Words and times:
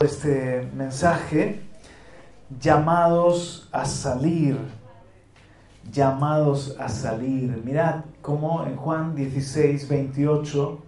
este 0.00 0.66
mensaje, 0.74 1.60
llamados 2.58 3.68
a 3.70 3.84
salir, 3.84 4.56
llamados 5.92 6.74
a 6.80 6.88
salir. 6.88 7.60
Mirad 7.62 8.04
cómo 8.22 8.64
en 8.64 8.76
Juan 8.76 9.14
16, 9.14 9.90
28, 9.90 10.78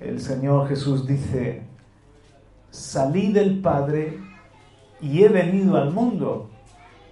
el 0.00 0.20
Señor 0.20 0.68
Jesús 0.68 1.06
dice, 1.06 1.62
salí 2.70 3.32
del 3.32 3.62
Padre 3.62 4.18
y 5.00 5.22
he 5.22 5.28
venido 5.30 5.78
al 5.78 5.90
mundo. 5.90 6.50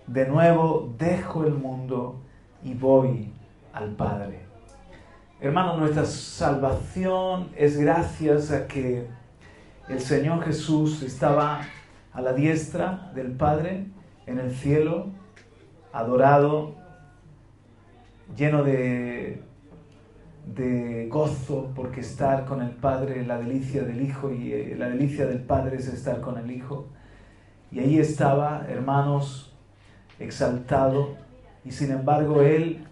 De 0.07 0.27
nuevo 0.29 0.93
dejo 0.99 1.45
el 1.45 1.55
mundo 1.55 2.21
y 2.63 2.75
voy 2.75 3.33
al 3.73 3.93
Padre. 3.93 4.41
Hermano, 5.41 5.79
nuestra 5.79 6.05
salvación 6.05 7.49
es 7.57 7.79
gracias 7.79 8.51
a 8.51 8.66
que 8.66 9.09
el 9.88 10.01
Señor 10.01 10.45
Jesús 10.45 11.02
estaba 11.02 11.62
a 12.12 12.20
la 12.20 12.33
diestra 12.33 13.10
del 13.15 13.33
Padre 13.33 13.87
en 14.27 14.38
el 14.38 14.55
cielo, 14.55 15.07
adorado, 15.93 16.74
lleno 18.37 18.63
de, 18.63 19.43
gozo 21.10 21.73
porque 21.74 22.01
estar 22.01 22.45
con 22.45 22.60
el 22.60 22.71
Padre, 22.71 23.24
la 23.24 23.38
delicia 23.38 23.82
del 23.82 24.02
Hijo 24.02 24.32
y 24.32 24.52
eh, 24.52 24.76
la 24.79 24.88
delicia 24.88 25.26
del 25.26 25.40
Padre 25.40 25.76
es 25.76 25.88
estar 25.88 26.20
con 26.20 26.37
el 26.37 26.51
Hijo. 26.51 26.88
Y 27.70 27.80
ahí 27.80 27.98
estaba, 27.98 28.66
hermanos, 28.68 29.57
exaltado 30.18 31.16
y 31.65 31.73
sin 31.73 31.93
embargo 31.93 32.43
Él 32.43 32.85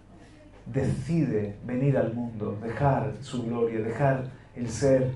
decide 0.65 1.57
venir 1.65 1.97
al 1.97 2.13
mundo, 2.13 2.57
dejar 2.61 3.13
su 3.21 3.43
gloria, 3.43 3.79
dejar 3.79 4.25
el 4.55 4.69
ser 4.69 5.11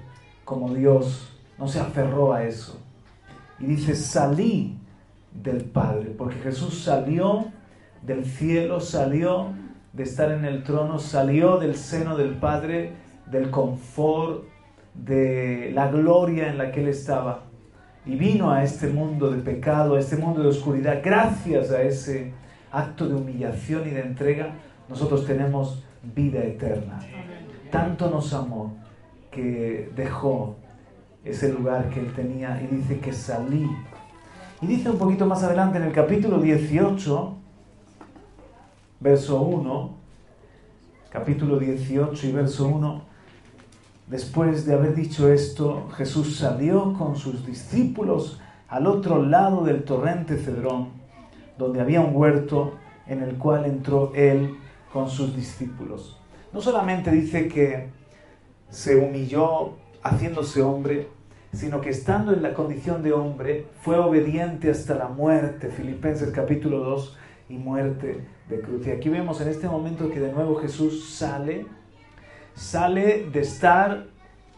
como 0.45 0.73
Dios 0.73 1.31
no 1.62 1.67
se 1.67 1.80
aferró 1.80 2.34
a 2.34 2.44
eso. 2.44 2.81
Y 3.59 3.66
dice, 3.66 3.94
salí 3.94 4.80
del 5.31 5.64
Padre, 5.64 6.09
porque 6.18 6.38
Jesús 6.38 6.84
salió 6.84 7.45
del 8.02 8.26
cielo, 8.26 8.80
salió 8.80 9.53
de 9.94 10.02
estar 10.02 10.31
en 10.31 10.44
el 10.44 10.64
trono, 10.64 10.98
salió 10.98 11.58
del 11.59 11.76
seno 11.76 12.18
del 12.18 12.34
Padre, 12.34 12.94
del 13.28 13.52
confort, 13.52 14.44
de 14.95 15.72
la 15.76 15.90
gloria 15.90 16.50
en 16.50 16.58
la 16.58 16.72
que 16.72 16.81
Él 16.81 16.88
estaba. 16.88 17.44
Y 18.08 18.16
vino 18.16 18.52
a 18.52 18.64
este 18.64 18.88
mundo 18.88 19.30
de 19.30 19.44
pecado, 19.44 19.96
a 19.96 20.00
este 20.00 20.18
mundo 20.18 20.42
de 20.42 20.50
oscuridad. 20.50 21.02
Gracias 21.03 21.70
a 21.70 21.84
ese 21.84 22.34
acto 22.72 23.08
de 23.08 23.14
humillación 23.14 23.88
y 23.88 23.92
de 23.92 24.02
entrega, 24.02 24.56
nosotros 24.90 25.28
tenemos 25.28 25.84
vida 26.02 26.44
eterna. 26.44 27.00
Tanto 27.70 28.09
nos 28.09 28.34
amó 28.34 28.78
que 29.30 29.92
dejó 29.96 30.56
ese 31.23 31.52
lugar 31.53 31.89
que 31.89 32.00
él 32.00 32.14
tenía 32.14 32.61
y 32.61 32.75
dice 32.75 33.00
que 33.00 33.14
salí. 33.14 33.69
Y 34.61 34.67
dice 34.67 34.89
un 34.89 34.97
poquito 34.97 35.25
más 35.25 35.44
adelante 35.44 35.78
en 35.78 35.86
el 35.86 35.91
capítulo 35.91 36.39
18, 36.39 37.36
verso 39.00 39.41
1, 39.41 39.95
capítulo 41.09 41.59
18 41.59 42.28
y 42.28 42.31
verso 42.31 42.68
1, 42.68 43.01
después 44.07 44.66
de 44.66 44.73
haber 44.73 44.96
dicho 44.96 45.31
esto, 45.31 45.88
Jesús 45.97 46.38
salió 46.38 46.94
con 46.94 47.16
sus 47.16 47.46
discípulos 47.46 48.40
al 48.67 48.88
otro 48.88 49.23
lado 49.23 49.63
del 49.63 49.84
torrente 49.84 50.38
Cedrón, 50.38 50.90
donde 51.57 51.81
había 51.81 52.01
un 52.01 52.16
huerto 52.16 52.75
en 53.07 53.22
el 53.22 53.38
cual 53.38 53.66
entró 53.66 54.12
él 54.16 54.56
con 54.94 55.09
sus 55.09 55.35
discípulos. 55.35 56.19
No 56.53 56.62
solamente 56.62 57.12
dice 57.12 57.47
que 57.47 57.90
se 58.69 58.96
humilló 58.96 59.81
haciéndose 60.03 60.62
hombre, 60.62 61.07
sino 61.53 61.81
que 61.81 61.89
estando 61.89 62.34
en 62.34 62.41
la 62.41 62.53
condición 62.53 63.03
de 63.03 63.13
hombre, 63.13 63.67
fue 63.81 63.97
obediente 63.97 64.69
hasta 64.69 64.95
la 64.95 65.07
muerte, 65.07 65.69
Filipenses 65.69 66.31
capítulo 66.31 66.79
2, 66.79 67.17
y 67.51 67.57
muerte 67.57 68.25
de 68.50 68.61
cruz. 68.61 68.88
Y 68.88 68.91
aquí 68.91 69.09
vemos 69.09 69.41
en 69.41 69.50
este 69.50 69.67
momento 69.67 70.09
que 70.09 70.19
de 70.19 70.31
nuevo 70.31 70.56
Jesús 70.56 71.09
sale, 71.09 71.66
sale 72.53 73.28
de 73.31 73.41
estar 73.41 74.07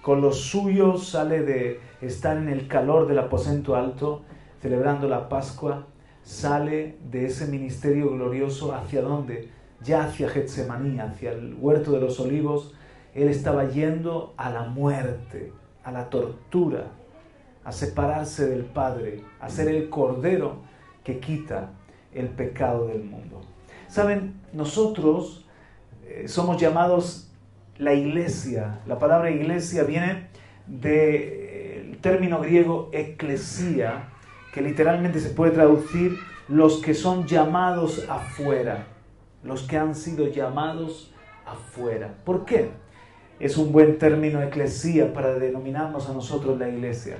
con 0.02 0.22
los 0.22 0.42
suyos, 0.42 1.10
sale 1.10 1.42
de 1.42 1.80
estar 2.02 2.38
en 2.38 2.50
el 2.50 2.68
calor 2.68 3.08
del 3.08 3.20
aposento 3.20 3.76
alto, 3.76 4.24
celebrando 4.62 5.08
la 5.08 5.30
Pascua, 5.30 5.88
sale 6.22 6.98
de 7.10 7.26
ese 7.26 7.48
ministerio 7.48 8.12
glorioso 8.12 8.74
hacia 8.74 9.02
dónde? 9.02 9.50
Ya 9.82 10.04
hacia 10.04 10.30
Getsemaní, 10.30 11.00
hacia 11.00 11.32
el 11.32 11.56
huerto 11.60 11.92
de 11.92 12.00
los 12.00 12.20
olivos, 12.20 12.76
él 13.16 13.28
estaba 13.28 13.70
yendo 13.70 14.34
a 14.38 14.50
la 14.50 14.64
muerte, 14.64 15.52
a 15.84 15.92
la 15.92 16.10
tortura, 16.10 16.88
a 17.64 17.72
separarse 17.72 18.48
del 18.48 18.66
Padre, 18.66 19.22
a 19.40 19.50
ser 19.50 19.68
el 19.70 19.90
Cordero 19.90 20.58
que 21.04 21.20
quita 21.20 21.70
el 22.14 22.30
pecado 22.30 22.88
del 22.88 23.04
mundo. 23.04 23.42
Saben, 23.88 24.42
nosotros 24.54 25.46
eh, 26.06 26.28
somos 26.28 26.60
llamados 26.60 27.32
la 27.78 27.94
iglesia. 27.94 28.80
La 28.88 29.00
palabra 29.00 29.32
iglesia 29.32 29.84
viene 29.84 30.28
del 30.68 31.98
término 32.02 32.40
griego 32.40 32.90
eclesía, 32.92 34.10
que 34.54 34.62
literalmente 34.62 35.20
se 35.20 35.30
puede 35.30 35.52
traducir 35.52 36.18
los 36.48 36.82
que 36.82 36.94
son 36.94 37.26
llamados 37.28 38.06
afuera, 38.10 38.86
los 39.44 39.64
que 39.64 39.78
han 39.78 39.96
sido 39.96 40.28
llamados 40.28 41.14
afuera. 41.46 42.16
¿Por 42.24 42.46
qué? 42.46 42.72
Es 43.44 43.58
un 43.58 43.74
buen 43.74 43.98
término 43.98 44.42
eclesía 44.42 45.14
para 45.14 45.34
denominarnos 45.34 46.10
a 46.10 46.14
nosotros 46.14 46.58
la 46.58 46.70
iglesia. 46.70 47.18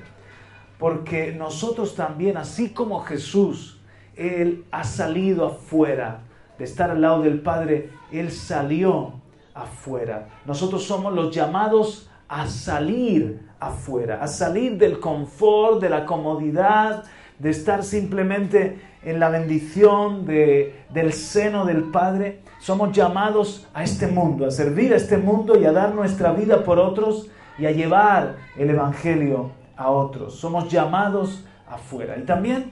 Porque 0.78 1.32
nosotros 1.32 1.94
también, 1.94 2.38
así 2.38 2.70
como 2.70 3.00
Jesús, 3.00 3.78
Él 4.16 4.64
ha 4.70 4.84
salido 4.84 5.46
afuera 5.46 6.20
de 6.58 6.64
estar 6.64 6.90
al 6.90 7.02
lado 7.02 7.20
del 7.20 7.40
Padre, 7.40 7.90
Él 8.10 8.30
salió 8.30 9.12
afuera. 9.52 10.28
Nosotros 10.46 10.84
somos 10.84 11.12
los 11.12 11.34
llamados 11.34 12.08
a 12.26 12.46
salir 12.46 13.40
afuera, 13.60 14.22
a 14.22 14.26
salir 14.26 14.78
del 14.78 15.00
confort, 15.00 15.82
de 15.82 15.90
la 15.90 16.06
comodidad, 16.06 17.04
de 17.38 17.50
estar 17.50 17.82
simplemente 17.82 18.80
en 19.02 19.20
la 19.20 19.28
bendición 19.28 20.24
del 20.24 21.12
seno 21.12 21.66
del 21.66 21.82
Padre 21.84 22.40
somos 22.64 22.92
llamados 22.92 23.68
a 23.74 23.84
este 23.84 24.06
mundo, 24.06 24.46
a 24.46 24.50
servir 24.50 24.94
a 24.94 24.96
este 24.96 25.18
mundo 25.18 25.60
y 25.60 25.66
a 25.66 25.72
dar 25.72 25.94
nuestra 25.94 26.32
vida 26.32 26.64
por 26.64 26.78
otros 26.78 27.28
y 27.58 27.66
a 27.66 27.72
llevar 27.72 28.36
el 28.56 28.70
Evangelio 28.70 29.50
a 29.76 29.90
otros. 29.90 30.36
Somos 30.36 30.72
llamados 30.72 31.44
afuera. 31.68 32.16
Y 32.16 32.22
también, 32.22 32.70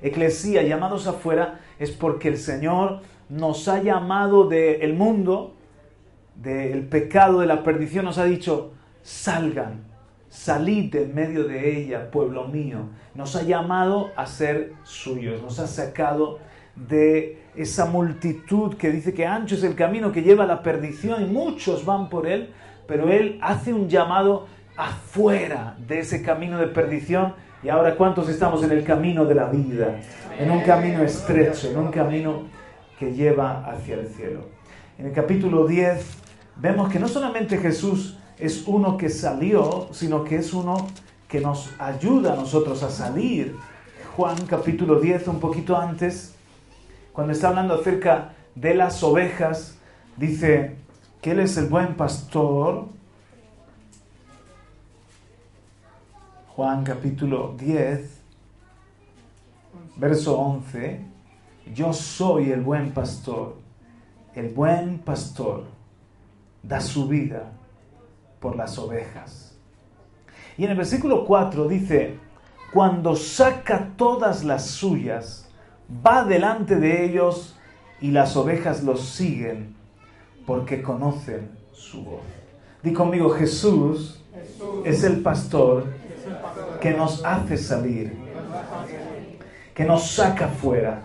eclesía, 0.00 0.62
llamados 0.62 1.08
afuera, 1.08 1.58
es 1.80 1.90
porque 1.90 2.28
el 2.28 2.38
Señor 2.38 3.00
nos 3.28 3.66
ha 3.66 3.82
llamado 3.82 4.44
del 4.48 4.94
mundo, 4.94 5.56
del 6.36 6.86
pecado, 6.86 7.40
de 7.40 7.46
la 7.46 7.64
perdición, 7.64 8.04
nos 8.04 8.18
ha 8.18 8.24
dicho, 8.24 8.70
salgan, 9.02 9.80
salid 10.28 10.94
en 10.94 11.12
medio 11.12 11.42
de 11.42 11.76
ella, 11.76 12.08
pueblo 12.12 12.46
mío. 12.46 12.82
Nos 13.16 13.34
ha 13.34 13.42
llamado 13.42 14.12
a 14.14 14.26
ser 14.26 14.74
suyos, 14.84 15.42
nos 15.42 15.58
ha 15.58 15.66
sacado 15.66 16.38
de 16.88 17.42
esa 17.56 17.86
multitud 17.86 18.76
que 18.76 18.90
dice 18.90 19.12
que 19.12 19.26
ancho 19.26 19.54
es 19.54 19.64
el 19.64 19.74
camino 19.74 20.12
que 20.12 20.22
lleva 20.22 20.44
a 20.44 20.46
la 20.46 20.62
perdición 20.62 21.22
y 21.22 21.26
muchos 21.26 21.84
van 21.84 22.08
por 22.08 22.26
él, 22.26 22.52
pero 22.86 23.10
él 23.10 23.38
hace 23.42 23.72
un 23.72 23.88
llamado 23.88 24.46
afuera 24.76 25.76
de 25.86 26.00
ese 26.00 26.22
camino 26.22 26.58
de 26.58 26.68
perdición 26.68 27.34
y 27.62 27.68
ahora 27.68 27.96
cuántos 27.96 28.28
estamos 28.28 28.62
en 28.62 28.72
el 28.72 28.84
camino 28.84 29.26
de 29.26 29.34
la 29.34 29.46
vida, 29.46 30.00
en 30.38 30.50
un 30.50 30.62
camino 30.62 31.02
estrecho, 31.02 31.70
en 31.70 31.78
un 31.78 31.90
camino 31.90 32.44
que 32.98 33.12
lleva 33.12 33.64
hacia 33.66 33.96
el 33.96 34.06
cielo. 34.08 34.48
En 34.98 35.06
el 35.06 35.12
capítulo 35.12 35.66
10 35.66 36.06
vemos 36.56 36.90
que 36.90 36.98
no 36.98 37.08
solamente 37.08 37.58
Jesús 37.58 38.18
es 38.38 38.64
uno 38.66 38.96
que 38.96 39.10
salió, 39.10 39.88
sino 39.92 40.24
que 40.24 40.36
es 40.36 40.54
uno 40.54 40.86
que 41.28 41.40
nos 41.40 41.70
ayuda 41.78 42.32
a 42.32 42.36
nosotros 42.36 42.82
a 42.82 42.90
salir. 42.90 43.56
Juan 44.16 44.36
capítulo 44.46 44.98
10, 44.98 45.28
un 45.28 45.40
poquito 45.40 45.76
antes, 45.76 46.34
cuando 47.20 47.34
está 47.34 47.48
hablando 47.48 47.74
acerca 47.74 48.32
de 48.54 48.72
las 48.72 49.02
ovejas, 49.02 49.76
dice 50.16 50.76
que 51.20 51.32
Él 51.32 51.40
es 51.40 51.58
el 51.58 51.66
buen 51.66 51.94
pastor. 51.94 52.86
Juan 56.56 56.82
capítulo 56.82 57.54
10, 57.58 58.22
verso 59.96 60.40
11, 60.40 61.04
yo 61.74 61.92
soy 61.92 62.52
el 62.52 62.62
buen 62.62 62.90
pastor. 62.92 63.56
El 64.34 64.54
buen 64.54 65.00
pastor 65.00 65.64
da 66.62 66.80
su 66.80 67.06
vida 67.06 67.52
por 68.40 68.56
las 68.56 68.78
ovejas. 68.78 69.58
Y 70.56 70.64
en 70.64 70.70
el 70.70 70.76
versículo 70.78 71.26
4 71.26 71.68
dice, 71.68 72.16
cuando 72.72 73.14
saca 73.14 73.90
todas 73.98 74.42
las 74.42 74.68
suyas, 74.68 75.49
va 76.06 76.24
delante 76.24 76.76
de 76.76 77.04
ellos 77.04 77.56
y 78.00 78.10
las 78.10 78.36
ovejas 78.36 78.82
los 78.82 79.00
siguen 79.00 79.74
porque 80.46 80.82
conocen 80.82 81.50
su 81.72 82.04
voz. 82.04 82.20
Di 82.82 82.92
conmigo, 82.92 83.30
Jesús 83.30 84.22
es 84.84 85.04
el 85.04 85.20
pastor 85.20 85.84
que 86.80 86.92
nos 86.92 87.24
hace 87.24 87.56
salir, 87.56 88.12
que 89.74 89.84
nos 89.84 90.10
saca 90.10 90.48
fuera. 90.48 91.02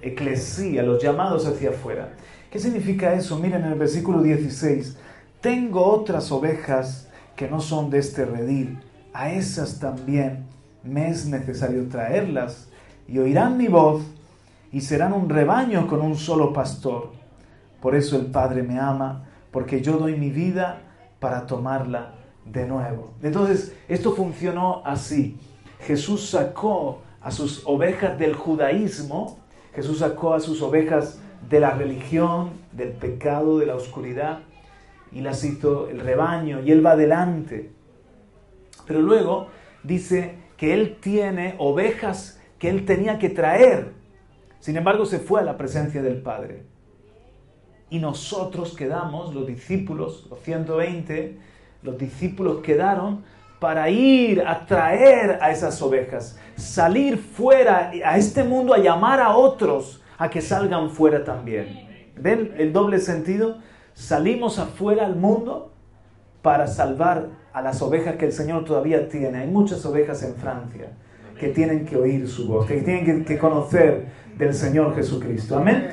Eclesía, 0.00 0.82
los 0.82 1.02
llamados 1.02 1.46
hacia 1.46 1.70
afuera. 1.70 2.10
¿Qué 2.50 2.58
significa 2.58 3.12
eso? 3.12 3.38
Miren 3.38 3.64
en 3.64 3.72
el 3.72 3.78
versículo 3.78 4.22
16. 4.22 4.96
Tengo 5.40 5.84
otras 5.84 6.32
ovejas 6.32 7.08
que 7.36 7.48
no 7.48 7.60
son 7.60 7.90
de 7.90 7.98
este 7.98 8.24
redil. 8.24 8.80
A 9.12 9.30
esas 9.30 9.80
también 9.80 10.46
me 10.82 11.10
es 11.10 11.26
necesario 11.26 11.86
traerlas 11.88 12.67
y 13.08 13.18
oirán 13.18 13.56
mi 13.56 13.68
voz 13.68 14.02
y 14.70 14.82
serán 14.82 15.14
un 15.14 15.28
rebaño 15.28 15.86
con 15.86 16.02
un 16.02 16.16
solo 16.16 16.52
pastor. 16.52 17.10
Por 17.80 17.94
eso 17.94 18.16
el 18.16 18.26
Padre 18.26 18.62
me 18.62 18.78
ama, 18.78 19.24
porque 19.50 19.80
yo 19.80 19.96
doy 19.96 20.16
mi 20.16 20.30
vida 20.30 20.82
para 21.18 21.46
tomarla 21.46 22.14
de 22.44 22.66
nuevo. 22.66 23.14
Entonces, 23.22 23.74
esto 23.88 24.12
funcionó 24.12 24.82
así. 24.84 25.38
Jesús 25.80 26.30
sacó 26.30 27.00
a 27.20 27.30
sus 27.30 27.62
ovejas 27.66 28.18
del 28.18 28.34
judaísmo, 28.34 29.38
Jesús 29.74 30.00
sacó 30.00 30.34
a 30.34 30.40
sus 30.40 30.60
ovejas 30.60 31.18
de 31.48 31.60
la 31.60 31.70
religión, 31.70 32.50
del 32.72 32.90
pecado, 32.90 33.58
de 33.58 33.66
la 33.66 33.76
oscuridad, 33.76 34.40
y 35.12 35.20
las 35.20 35.44
hizo 35.44 35.88
el 35.88 36.00
rebaño, 36.00 36.60
y 36.62 36.72
Él 36.72 36.84
va 36.84 36.92
adelante. 36.92 37.72
Pero 38.86 39.00
luego 39.00 39.48
dice 39.82 40.34
que 40.56 40.74
Él 40.74 40.98
tiene 41.00 41.54
ovejas 41.58 42.37
que 42.58 42.68
Él 42.68 42.84
tenía 42.84 43.18
que 43.18 43.28
traer. 43.28 43.92
Sin 44.60 44.76
embargo, 44.76 45.06
se 45.06 45.18
fue 45.18 45.40
a 45.40 45.44
la 45.44 45.56
presencia 45.56 46.02
del 46.02 46.20
Padre. 46.20 46.64
Y 47.90 47.98
nosotros 47.98 48.76
quedamos, 48.76 49.34
los 49.34 49.46
discípulos, 49.46 50.26
los 50.28 50.40
120, 50.40 51.38
los 51.82 51.96
discípulos 51.96 52.58
quedaron 52.58 53.24
para 53.60 53.88
ir 53.88 54.42
a 54.42 54.66
traer 54.66 55.38
a 55.40 55.50
esas 55.50 55.80
ovejas, 55.82 56.38
salir 56.56 57.18
fuera 57.18 57.90
a 58.04 58.16
este 58.16 58.44
mundo 58.44 58.74
a 58.74 58.78
llamar 58.78 59.20
a 59.20 59.36
otros 59.36 60.02
a 60.16 60.28
que 60.28 60.40
salgan 60.40 60.90
fuera 60.90 61.24
también. 61.24 62.12
¿Ven 62.16 62.54
el 62.58 62.72
doble 62.72 62.98
sentido? 62.98 63.58
Salimos 63.94 64.58
afuera 64.58 65.06
al 65.06 65.16
mundo 65.16 65.72
para 66.42 66.66
salvar 66.66 67.28
a 67.52 67.62
las 67.62 67.80
ovejas 67.82 68.16
que 68.16 68.26
el 68.26 68.32
Señor 68.32 68.64
todavía 68.64 69.08
tiene. 69.08 69.38
Hay 69.38 69.48
muchas 69.48 69.84
ovejas 69.86 70.22
en 70.22 70.34
Francia 70.34 70.90
que 71.38 71.48
tienen 71.48 71.84
que 71.86 71.96
oír 71.96 72.28
su 72.28 72.48
voz, 72.48 72.66
que 72.66 72.80
tienen 72.82 73.24
que, 73.24 73.38
conocer 73.38 74.06
del 74.36 74.54
Señor 74.54 74.94
Jesucristo. 74.94 75.56
Amén. 75.56 75.88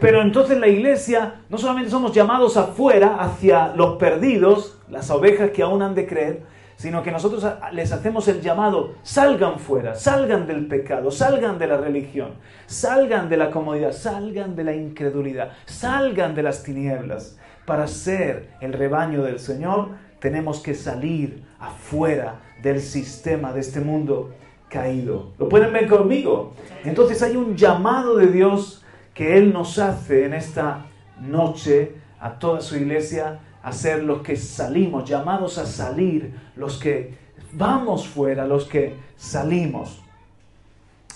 Pero 0.00 0.22
entonces 0.22 0.58
la 0.58 0.68
iglesia 0.68 1.36
no 1.48 1.58
solamente 1.58 1.90
somos 1.90 2.12
llamados 2.12 2.56
afuera 2.56 3.16
hacia 3.18 3.74
los 3.74 3.96
perdidos, 3.96 4.78
las 4.90 5.10
ovejas 5.10 5.50
que 5.50 5.62
aún 5.62 5.82
han 5.82 5.94
de 5.94 6.06
creer, 6.06 6.42
sino 6.76 7.02
que 7.02 7.12
nosotros 7.12 7.46
les 7.72 7.92
hacemos 7.92 8.28
el 8.28 8.40
llamado, 8.40 8.96
salgan 9.02 9.58
fuera, 9.58 9.94
salgan 9.94 10.46
del 10.46 10.66
pecado, 10.66 11.10
salgan 11.10 11.58
de 11.58 11.68
la 11.68 11.76
religión, 11.76 12.32
salgan 12.66 13.28
de 13.28 13.36
la 13.36 13.50
comodidad, 13.50 13.92
salgan 13.92 14.56
de 14.56 14.64
la 14.64 14.74
incredulidad, 14.74 15.52
salgan 15.64 16.34
de 16.34 16.42
las 16.42 16.62
tinieblas. 16.62 17.38
Para 17.64 17.86
ser 17.86 18.50
el 18.60 18.72
rebaño 18.72 19.22
del 19.22 19.38
Señor 19.38 19.90
tenemos 20.18 20.60
que 20.60 20.74
salir 20.74 21.44
afuera 21.58 22.40
del 22.62 22.80
sistema 22.80 23.52
de 23.52 23.60
este 23.60 23.80
mundo 23.80 24.32
caído. 24.74 25.30
¿Lo 25.38 25.48
pueden 25.48 25.72
ver 25.72 25.88
conmigo? 25.88 26.52
Entonces 26.84 27.22
hay 27.22 27.36
un 27.36 27.56
llamado 27.56 28.16
de 28.16 28.26
Dios 28.26 28.82
que 29.14 29.38
Él 29.38 29.52
nos 29.52 29.78
hace 29.78 30.24
en 30.24 30.34
esta 30.34 30.86
noche 31.20 31.94
a 32.18 32.40
toda 32.40 32.60
su 32.60 32.76
iglesia 32.76 33.38
a 33.62 33.70
ser 33.70 34.02
los 34.02 34.22
que 34.22 34.34
salimos, 34.34 35.08
llamados 35.08 35.58
a 35.58 35.66
salir, 35.66 36.34
los 36.56 36.78
que 36.78 37.14
vamos 37.52 38.08
fuera, 38.08 38.46
los 38.46 38.64
que 38.64 38.96
salimos. 39.16 40.02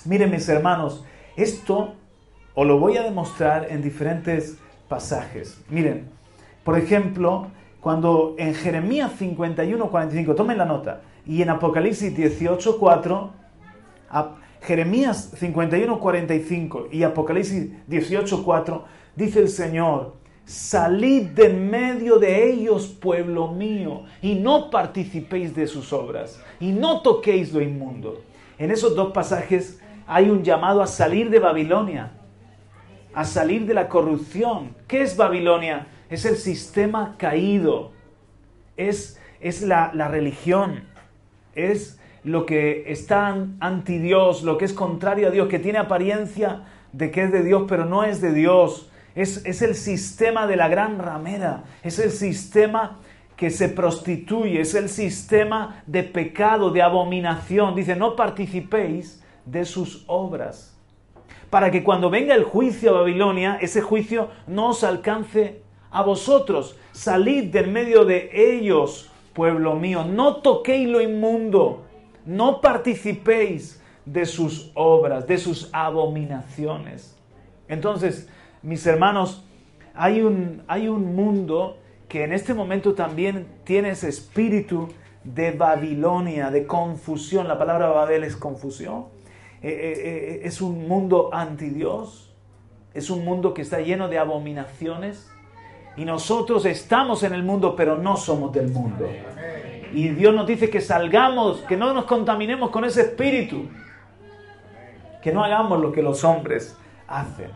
Miren 0.05 0.31
mis 0.31 0.49
hermanos, 0.49 1.05
esto 1.37 1.95
os 2.55 2.67
lo 2.67 2.79
voy 2.79 2.97
a 2.97 3.03
demostrar 3.03 3.67
en 3.71 3.83
diferentes 3.83 4.57
pasajes. 4.89 5.61
Miren, 5.69 6.09
por 6.63 6.79
ejemplo, 6.79 7.49
cuando 7.81 8.37
en 8.39 8.55
Jeremías 8.55 9.13
51, 9.19 9.91
45, 9.91 10.35
tomen 10.37 10.59
la 10.59 10.65
nota, 10.65 11.01
y 11.27 11.43
en 11.43 11.51
Apocalipsis 11.51 12.17
18, 12.17 12.79
4, 12.79 13.39
Jeremías 14.63 15.33
51, 15.37 15.99
45 15.99 16.89
y 16.91 17.03
Apocalipsis 17.03 17.71
18, 17.87 18.45
4, 18.45 18.85
dice 19.15 19.41
el 19.41 19.49
Señor, 19.49 20.17
salid 20.45 21.27
de 21.29 21.51
medio 21.51 22.19
de 22.19 22.51
ellos, 22.51 22.87
pueblo 22.89 23.49
mío, 23.49 24.05
y 24.23 24.35
no 24.35 24.71
participéis 24.71 25.55
de 25.55 25.67
sus 25.67 25.93
obras, 25.93 26.43
y 26.59 26.73
no 26.73 27.03
toquéis 27.03 27.53
lo 27.53 27.61
inmundo. 27.61 28.23
En 28.59 28.71
esos 28.71 28.97
dos 28.97 29.13
pasajes 29.13 29.81
hay 30.07 30.31
un 30.31 30.43
llamado 30.43 30.83
a 30.83 30.87
salir 30.87 31.29
de 31.31 31.39
Babilonia, 31.39 32.13
a 33.15 33.25
salir 33.25 33.67
de 33.67 33.75
la 33.75 33.89
corrupción. 33.89 34.75
¿Qué 34.87 35.03
es 35.03 35.17
Babilonia? 35.17 35.87
Es 36.09 36.25
el 36.25 36.37
sistema 36.37 37.15
caído, 37.19 37.93
es, 38.77 39.21
es 39.41 39.63
la, 39.63 39.91
la 39.95 40.09
religión, 40.09 40.85
es 41.55 41.98
lo 42.25 42.47
que 42.47 42.85
está 42.91 43.47
anti 43.61 43.99
Dios, 43.99 44.43
lo 44.43 44.59
que 44.59 44.65
es 44.65 44.73
contrario 44.73 45.29
a 45.29 45.31
Dios, 45.31 45.49
que 45.49 45.59
tiene 45.59 45.79
apariencia 45.79 46.65
de 46.93 47.11
que 47.11 47.25
es 47.25 47.33
de 47.33 47.43
Dios, 47.43 47.65
pero 47.69 47.85
no 47.85 48.05
es 48.05 48.21
de 48.21 48.33
Dios 48.33 48.89
es, 49.23 49.63
el 49.63 49.75
sistema 49.75 50.47
de 50.47 50.55
la 50.57 50.69
gran 50.69 50.99
ramera, 50.99 51.65
es 51.83 51.99
el 51.99 52.13
sistema 52.13 52.99
que 53.37 53.51
se 53.51 53.69
prostituye, 53.69 54.61
es 54.61 54.75
el 54.75 54.89
sistema 54.89 55.83
de 55.87 56.05
pecado, 56.05 56.71
de 56.71 56.83
abominación. 56.83 57.75
Dice, 57.75 57.97
no 57.97 58.15
participéis 58.15 59.23
de 59.45 59.65
sus 59.65 60.05
obras, 60.07 60.77
para 61.51 61.71
que 61.73 61.83
cuando 61.83 62.11
venga 62.11 62.35
el 62.35 62.45
juicio 62.45 62.91
a 62.91 63.01
Babilonia, 63.01 63.59
ese 63.61 63.81
juicio 63.81 64.29
no 64.47 64.69
os 64.69 64.85
alcance 64.85 65.63
a 65.91 66.03
vosotros. 66.03 66.77
Salid 66.93 67.51
del 67.51 67.73
medio 67.73 68.05
de 68.05 68.31
ellos, 68.33 69.11
pueblo 69.33 69.75
mío, 69.75 70.05
no 70.05 70.37
toquéis 70.37 70.89
lo 70.89 71.01
inmundo, 71.01 71.87
no 72.29 72.61
participéis 72.61 73.83
de 74.05 74.27
sus 74.27 74.71
obras, 74.75 75.27
de 75.27 75.39
sus 75.39 75.71
abominaciones. 75.73 77.17
Entonces, 77.69 78.29
mis 78.63 78.87
hermanos, 78.87 79.47
hay 79.95 80.21
un, 80.21 80.63
hay 80.69 80.89
un 80.89 81.17
mundo 81.17 81.79
que 82.07 82.25
en 82.25 82.35
este 82.35 82.53
momento 82.53 82.95
también 82.95 83.47
tiene 83.65 83.91
ese 83.91 84.11
espíritu 84.11 84.89
de 85.25 85.53
Babilonia, 85.53 86.51
de 86.51 86.67
confusión. 86.67 87.49
La 87.49 87.59
palabra 87.59 87.89
Babel 87.89 88.25
es 88.25 88.37
confusión. 88.37 89.07
Eh, 89.63 89.69
eh, 89.71 89.93
eh, 89.97 90.41
es 90.45 90.61
un 90.61 90.87
mundo 90.87 91.31
anti 91.33 91.71
Dios. 91.71 92.35
Es 92.93 93.09
un 93.09 93.25
mundo 93.25 93.55
que 93.55 93.63
está 93.63 93.81
lleno 93.81 94.07
de 94.09 94.19
abominaciones. 94.19 95.31
Y 95.97 96.05
nosotros 96.05 96.67
estamos 96.67 97.23
en 97.23 97.33
el 97.33 97.43
mundo, 97.43 97.75
pero 97.75 97.97
no 97.97 98.19
somos 98.19 98.53
del 98.53 98.69
mundo. 98.69 99.09
Y 99.93 100.09
Dios 100.09 100.35
nos 100.35 100.47
dice 100.47 100.71
que 100.71 100.81
salgamos, 100.81 101.61
que 101.63 101.77
no 101.77 101.93
nos 101.95 102.05
contaminemos 102.05 102.71
con 102.71 102.85
ese 102.85 103.03
espíritu. 103.03 103.69
Que 105.23 105.33
no 105.33 105.43
hagamos 105.43 105.81
lo 105.81 105.93
que 105.93 106.03
los 106.03 106.25
hombres 106.25 106.77
hacen. 107.07 107.51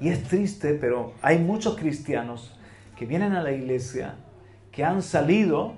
Y 0.00 0.08
es 0.08 0.24
triste, 0.24 0.74
pero 0.74 1.12
hay 1.20 1.38
muchos 1.38 1.76
cristianos 1.76 2.56
que 2.96 3.06
vienen 3.06 3.32
a 3.32 3.42
la 3.42 3.52
iglesia, 3.52 4.14
que 4.72 4.84
han 4.84 5.02
salido, 5.02 5.74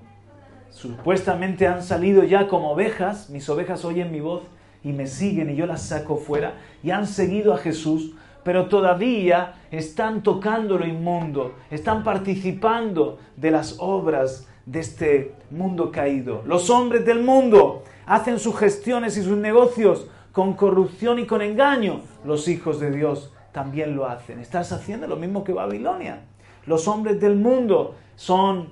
supuestamente 0.71 1.67
han 1.67 1.83
salido 1.83 2.25
ya 2.25 2.49
como 2.49 2.73
ovejas, 2.73 3.31
mis 3.31 3.49
ovejas 3.49 3.85
oyen 3.85 4.13
mi 4.13 4.21
voz 4.21 4.43
y 4.85 4.93
me 4.93 5.07
siguen 5.07 5.51
y 5.51 5.57
yo 5.57 5.67
las 5.67 5.83
saco 5.83 6.17
fuera, 6.17 6.55
y 6.83 6.91
han 6.91 7.07
seguido 7.07 7.55
a 7.55 7.59
Jesús, 7.59 8.15
pero 8.45 8.67
todavía 8.67 9.55
están 9.71 10.23
tocando 10.23 10.79
lo 10.79 10.87
inmundo, 10.87 11.55
están 11.71 12.03
participando 12.03 13.19
de 13.37 13.51
las 13.51 13.77
obras 13.79 14.49
de 14.67 14.81
este 14.81 15.35
mundo 15.51 15.91
caído. 15.91 16.43
Los 16.47 16.71
hombres 16.71 17.05
del 17.05 17.23
mundo 17.23 17.83
hacen 18.07 18.39
sus 18.39 18.57
gestiones 18.57 19.17
y 19.17 19.23
sus 19.23 19.37
negocios 19.37 20.07
con 20.33 20.55
corrupción 20.55 21.19
y 21.19 21.27
con 21.27 21.43
engaño. 21.43 22.01
Los 22.25 22.49
hijos 22.49 22.81
de 22.81 22.91
Dios 22.91 23.33
también 23.53 23.97
lo 23.97 24.07
hacen. 24.07 24.39
Estás 24.39 24.73
haciendo 24.73 25.07
lo 25.07 25.17
mismo 25.17 25.45
que 25.45 25.53
Babilonia. 25.53 26.23
Los 26.67 26.89
hombres 26.89 27.21
del 27.21 27.37
mundo 27.37 27.97
son 28.17 28.71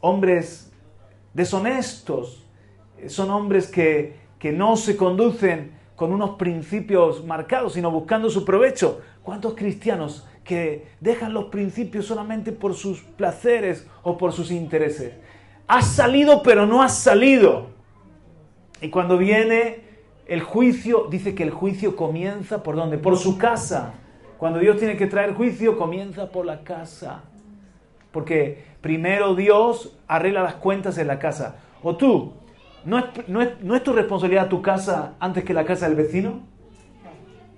hombres 0.00 0.72
deshonestos, 1.34 2.44
son 3.06 3.30
hombres 3.30 3.68
que, 3.68 4.16
que 4.38 4.52
no 4.52 4.76
se 4.76 4.96
conducen 4.96 5.76
con 5.96 6.12
unos 6.12 6.30
principios 6.36 7.24
marcados, 7.24 7.72
sino 7.72 7.90
buscando 7.90 8.30
su 8.30 8.44
provecho. 8.44 9.00
¿Cuántos 9.22 9.54
cristianos 9.54 10.26
que 10.48 10.88
dejan 11.00 11.34
los 11.34 11.44
principios 11.46 12.06
solamente 12.06 12.52
por 12.52 12.74
sus 12.74 13.02
placeres 13.02 13.86
o 14.02 14.16
por 14.16 14.32
sus 14.32 14.50
intereses? 14.50 15.12
Has 15.68 15.86
salido 15.86 16.42
pero 16.42 16.66
no 16.66 16.82
has 16.82 16.98
salido. 16.98 17.68
Y 18.80 18.88
cuando 18.88 19.18
viene 19.18 19.80
el 20.26 20.42
juicio, 20.42 21.06
dice 21.10 21.34
que 21.34 21.42
el 21.42 21.50
juicio 21.50 21.94
comienza 21.94 22.62
por 22.62 22.76
dónde? 22.76 22.96
Por 22.96 23.18
su 23.18 23.36
casa. 23.36 23.94
Cuando 24.38 24.58
Dios 24.58 24.78
tiene 24.78 24.96
que 24.96 25.06
traer 25.06 25.34
juicio, 25.34 25.76
comienza 25.76 26.30
por 26.30 26.46
la 26.46 26.62
casa. 26.62 27.24
Porque 28.10 28.64
primero 28.80 29.34
Dios 29.34 29.98
arregla 30.06 30.42
las 30.42 30.54
cuentas 30.54 30.96
en 30.96 31.08
la 31.08 31.18
casa. 31.18 31.56
O 31.82 31.96
tú, 31.96 32.32
¿no 32.86 32.98
es, 32.98 33.04
no 33.62 33.74
es, 33.76 33.82
tu 33.82 33.92
responsabilidad 33.92 34.48
tu 34.48 34.62
casa 34.62 35.14
antes 35.20 35.44
que 35.44 35.52
la 35.52 35.64
casa 35.64 35.86
del 35.86 35.96
vecino? 35.96 36.40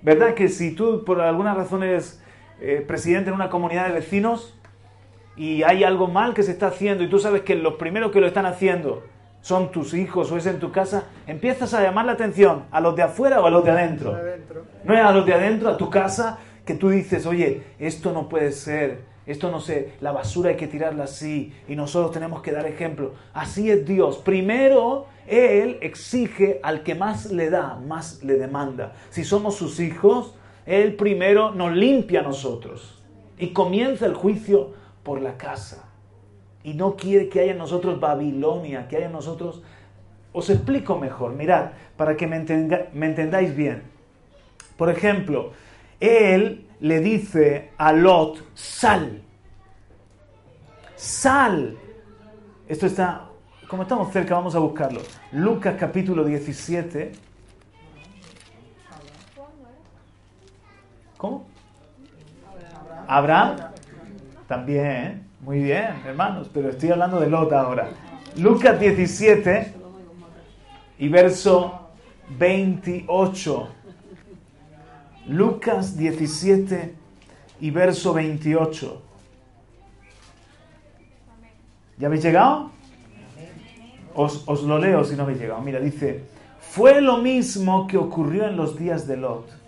¿Verdad 0.01 0.33
que 0.33 0.49
si 0.49 0.75
tú 0.75 1.05
por 1.05 1.21
alguna 1.21 1.53
razón 1.53 1.83
eh, 2.61 2.83
presidente 2.87 3.29
en 3.29 3.35
una 3.35 3.49
comunidad 3.49 3.87
de 3.87 3.93
vecinos 3.93 4.57
y 5.35 5.63
hay 5.63 5.83
algo 5.83 6.07
mal 6.07 6.33
que 6.33 6.43
se 6.43 6.51
está 6.51 6.67
haciendo 6.67 7.03
y 7.03 7.09
tú 7.09 7.17
sabes 7.17 7.41
que 7.41 7.55
los 7.55 7.73
primeros 7.73 8.11
que 8.11 8.21
lo 8.21 8.27
están 8.27 8.45
haciendo 8.45 9.03
son 9.41 9.71
tus 9.71 9.93
hijos 9.95 10.31
o 10.31 10.37
es 10.37 10.45
en 10.45 10.59
tu 10.59 10.71
casa, 10.71 11.05
empiezas 11.25 11.73
a 11.73 11.81
llamar 11.81 12.05
la 12.05 12.11
atención 12.11 12.65
a 12.71 12.79
los 12.79 12.95
de 12.95 13.03
afuera 13.03 13.41
o 13.41 13.47
a 13.47 13.49
los 13.49 13.65
de 13.65 13.71
adentro. 13.71 14.15
No 14.83 14.93
es 14.93 14.99
a 14.99 15.11
los 15.11 15.25
de 15.25 15.33
adentro, 15.33 15.69
a 15.69 15.77
tu 15.77 15.89
casa, 15.89 16.37
que 16.65 16.75
tú 16.75 16.89
dices, 16.89 17.25
oye, 17.25 17.63
esto 17.79 18.13
no 18.13 18.29
puede 18.29 18.51
ser, 18.51 19.01
esto 19.25 19.49
no 19.49 19.59
sé, 19.59 19.93
la 19.99 20.11
basura 20.11 20.51
hay 20.51 20.57
que 20.57 20.67
tirarla 20.67 21.05
así 21.05 21.53
y 21.67 21.75
nosotros 21.75 22.11
tenemos 22.11 22.41
que 22.41 22.51
dar 22.51 22.67
ejemplo. 22.67 23.13
Así 23.33 23.71
es 23.71 23.85
Dios. 23.85 24.19
Primero, 24.19 25.07
Él 25.27 25.79
exige 25.81 26.59
al 26.61 26.83
que 26.83 26.93
más 26.93 27.31
le 27.31 27.49
da, 27.49 27.75
más 27.75 28.21
le 28.23 28.35
demanda. 28.35 28.93
Si 29.09 29.23
somos 29.23 29.55
sus 29.55 29.79
hijos, 29.79 30.35
Él 30.71 30.95
primero 30.95 31.51
nos 31.51 31.75
limpia 31.75 32.21
a 32.21 32.23
nosotros 32.23 32.97
y 33.37 33.49
comienza 33.49 34.05
el 34.05 34.13
juicio 34.13 34.71
por 35.03 35.21
la 35.21 35.35
casa 35.35 35.89
y 36.63 36.75
no 36.75 36.95
quiere 36.95 37.27
que 37.27 37.41
haya 37.41 37.51
en 37.51 37.57
nosotros 37.57 37.99
Babilonia, 37.99 38.87
que 38.87 38.95
haya 38.95 39.07
en 39.07 39.11
nosotros... 39.11 39.61
Os 40.31 40.49
explico 40.49 40.97
mejor, 40.97 41.33
mirad, 41.33 41.71
para 41.97 42.15
que 42.15 42.25
me, 42.25 42.37
entendáis 42.37 43.53
bien. 43.53 43.83
Por 44.77 44.89
ejemplo, 44.89 45.51
él 45.99 46.65
le 46.79 47.01
dice 47.01 47.71
a 47.77 47.91
Lot, 47.91 48.41
sal, 48.53 49.23
sal. 50.95 51.77
Esto 52.69 52.85
está, 52.85 53.25
como 53.67 53.83
estamos 53.83 54.09
cerca, 54.13 54.35
vamos 54.35 54.55
a 54.55 54.59
buscarlo. 54.59 55.01
Lucas 55.33 55.75
capítulo 55.77 56.23
17. 56.23 57.30
¿Cómo? 61.21 61.45
Abraham. 63.07 63.57
También. 64.47 65.27
Muy 65.41 65.61
bien, 65.61 66.01
hermanos, 66.03 66.49
pero 66.51 66.69
estoy 66.69 66.89
hablando 66.89 67.19
de 67.19 67.29
Lot 67.29 67.53
ahora. 67.53 67.89
Lucas 68.37 68.79
17 68.79 69.71
y 70.97 71.09
verso 71.09 71.89
28. 72.39 73.69
Lucas 75.27 75.95
17 75.95 76.95
y 77.59 77.69
verso 77.69 78.13
28. 78.13 79.01
¿Ya 81.99 82.07
habéis 82.07 82.23
llegado? 82.23 82.71
Os, 84.15 84.43
os, 84.47 84.63
lo 84.63 84.79
leo 84.79 85.03
si 85.03 85.15
no 85.15 85.21
habéis 85.21 85.39
llegado. 85.39 85.61
Mira, 85.61 85.79
dice, 85.79 86.23
fue 86.59 86.99
lo 86.99 87.17
mismo 87.17 87.85
que 87.85 87.97
ocurrió 87.97 88.47
en 88.47 88.57
los 88.57 88.75
días 88.75 89.05
de 89.05 89.17
Lot. 89.17 89.60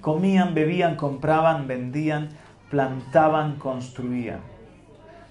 Comían, 0.00 0.54
bebían, 0.54 0.96
compraban, 0.96 1.66
vendían 1.66 2.30
plantaban, 2.70 3.56
construían. 3.56 4.40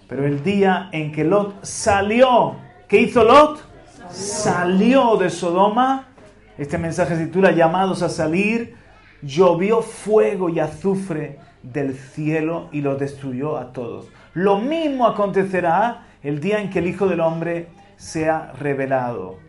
Pero 0.08 0.26
el 0.26 0.44
día 0.44 0.90
en 0.92 1.12
que 1.12 1.24
Lot 1.24 1.64
salió, 1.64 2.56
¿qué 2.88 3.02
hizo 3.02 3.24
Lot? 3.24 3.64
Salió 4.10 5.18
de 5.18 5.30
Sodoma. 5.30 6.08
Este 6.58 6.78
mensaje 6.78 7.16
se 7.16 7.26
titula 7.26 7.52
Llamados 7.52 8.02
a 8.02 8.10
salir. 8.10 8.76
Llovió 9.22 9.82
fuego 9.82 10.50
y 10.50 10.60
azufre 10.60 11.40
del 11.62 11.96
cielo 11.96 12.70
y 12.72 12.82
los 12.82 13.00
destruyó 13.00 13.58
a 13.58 13.74
todos. 13.74 14.08
Lo 14.34 14.60
mismo 14.60 15.06
acontecerá 15.06 16.06
el 16.24 16.40
día 16.40 16.62
en 16.62 16.70
que 16.70 16.80
el 16.80 16.88
Hijo 16.88 17.08
del 17.08 17.20
Hombre 17.20 17.68
sea 17.98 18.54
revelado. 18.60 19.40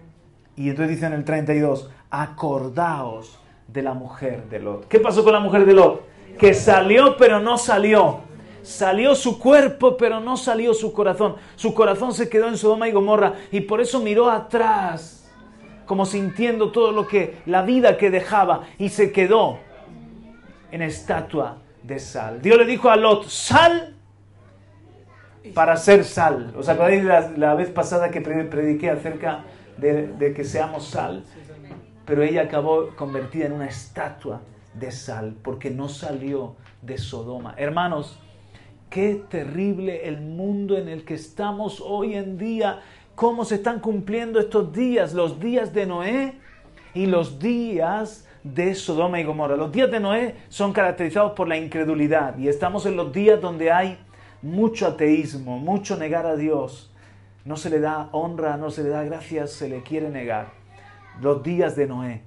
Y 0.56 0.70
entonces 0.70 0.96
dice 0.96 1.06
en 1.06 1.12
el 1.12 1.24
32, 1.24 1.90
acordaos 2.10 3.38
de 3.68 3.82
la 3.82 3.94
mujer 3.94 4.48
de 4.48 4.58
Lot. 4.58 4.88
¿Qué 4.88 4.98
pasó 4.98 5.22
con 5.22 5.32
la 5.32 5.40
mujer 5.40 5.64
de 5.64 5.74
Lot? 5.74 6.08
que 6.38 6.54
salió 6.54 7.16
pero 7.16 7.40
no 7.40 7.58
salió. 7.58 8.20
Salió 8.62 9.14
su 9.14 9.38
cuerpo, 9.38 9.96
pero 9.96 10.20
no 10.20 10.36
salió 10.36 10.74
su 10.74 10.92
corazón. 10.92 11.36
Su 11.56 11.74
corazón 11.74 12.12
se 12.12 12.28
quedó 12.28 12.48
en 12.48 12.56
Sodoma 12.56 12.88
y 12.88 12.92
Gomorra 12.92 13.34
y 13.50 13.60
por 13.62 13.80
eso 13.80 14.00
miró 14.00 14.30
atrás, 14.30 15.30
como 15.86 16.04
sintiendo 16.04 16.70
todo 16.70 16.92
lo 16.92 17.06
que, 17.06 17.38
la 17.46 17.62
vida 17.62 17.96
que 17.96 18.10
dejaba 18.10 18.64
y 18.78 18.90
se 18.90 19.10
quedó 19.10 19.58
en 20.70 20.82
estatua 20.82 21.58
de 21.82 21.98
sal. 21.98 22.42
Dios 22.42 22.58
le 22.58 22.66
dijo 22.66 22.90
a 22.90 22.96
Lot, 22.96 23.24
sal 23.28 23.94
para 25.54 25.76
ser 25.76 26.04
sal. 26.04 26.52
¿Os 26.58 26.68
acordáis 26.68 27.04
la, 27.04 27.30
la 27.36 27.54
vez 27.54 27.70
pasada 27.70 28.10
que 28.10 28.20
prediqué 28.20 28.90
acerca 28.90 29.44
de, 29.78 30.08
de 30.08 30.34
que 30.34 30.44
seamos 30.44 30.88
sal? 30.88 31.24
Pero 32.08 32.22
ella 32.22 32.44
acabó 32.44 32.96
convertida 32.96 33.44
en 33.44 33.52
una 33.52 33.66
estatua 33.66 34.40
de 34.72 34.90
sal, 34.90 35.36
porque 35.42 35.70
no 35.70 35.90
salió 35.90 36.56
de 36.80 36.96
Sodoma. 36.96 37.54
Hermanos, 37.58 38.18
qué 38.88 39.22
terrible 39.28 40.08
el 40.08 40.18
mundo 40.18 40.78
en 40.78 40.88
el 40.88 41.04
que 41.04 41.12
estamos 41.12 41.82
hoy 41.84 42.14
en 42.14 42.38
día, 42.38 42.80
cómo 43.14 43.44
se 43.44 43.56
están 43.56 43.80
cumpliendo 43.80 44.40
estos 44.40 44.72
días, 44.72 45.12
los 45.12 45.38
días 45.38 45.74
de 45.74 45.84
Noé 45.84 46.38
y 46.94 47.04
los 47.04 47.38
días 47.38 48.26
de 48.42 48.74
Sodoma 48.74 49.20
y 49.20 49.24
Gomorra. 49.24 49.58
Los 49.58 49.70
días 49.70 49.90
de 49.90 50.00
Noé 50.00 50.34
son 50.48 50.72
caracterizados 50.72 51.32
por 51.32 51.46
la 51.46 51.58
incredulidad 51.58 52.38
y 52.38 52.48
estamos 52.48 52.86
en 52.86 52.96
los 52.96 53.12
días 53.12 53.38
donde 53.38 53.70
hay 53.70 53.98
mucho 54.40 54.86
ateísmo, 54.86 55.58
mucho 55.58 55.98
negar 55.98 56.24
a 56.24 56.36
Dios. 56.36 56.90
No 57.44 57.58
se 57.58 57.68
le 57.68 57.80
da 57.80 58.08
honra, 58.12 58.56
no 58.56 58.70
se 58.70 58.82
le 58.82 58.88
da 58.88 59.04
gracias, 59.04 59.52
se 59.52 59.68
le 59.68 59.82
quiere 59.82 60.08
negar. 60.08 60.57
Los 61.20 61.42
días 61.42 61.76
de 61.76 61.86
Noé 61.86 62.22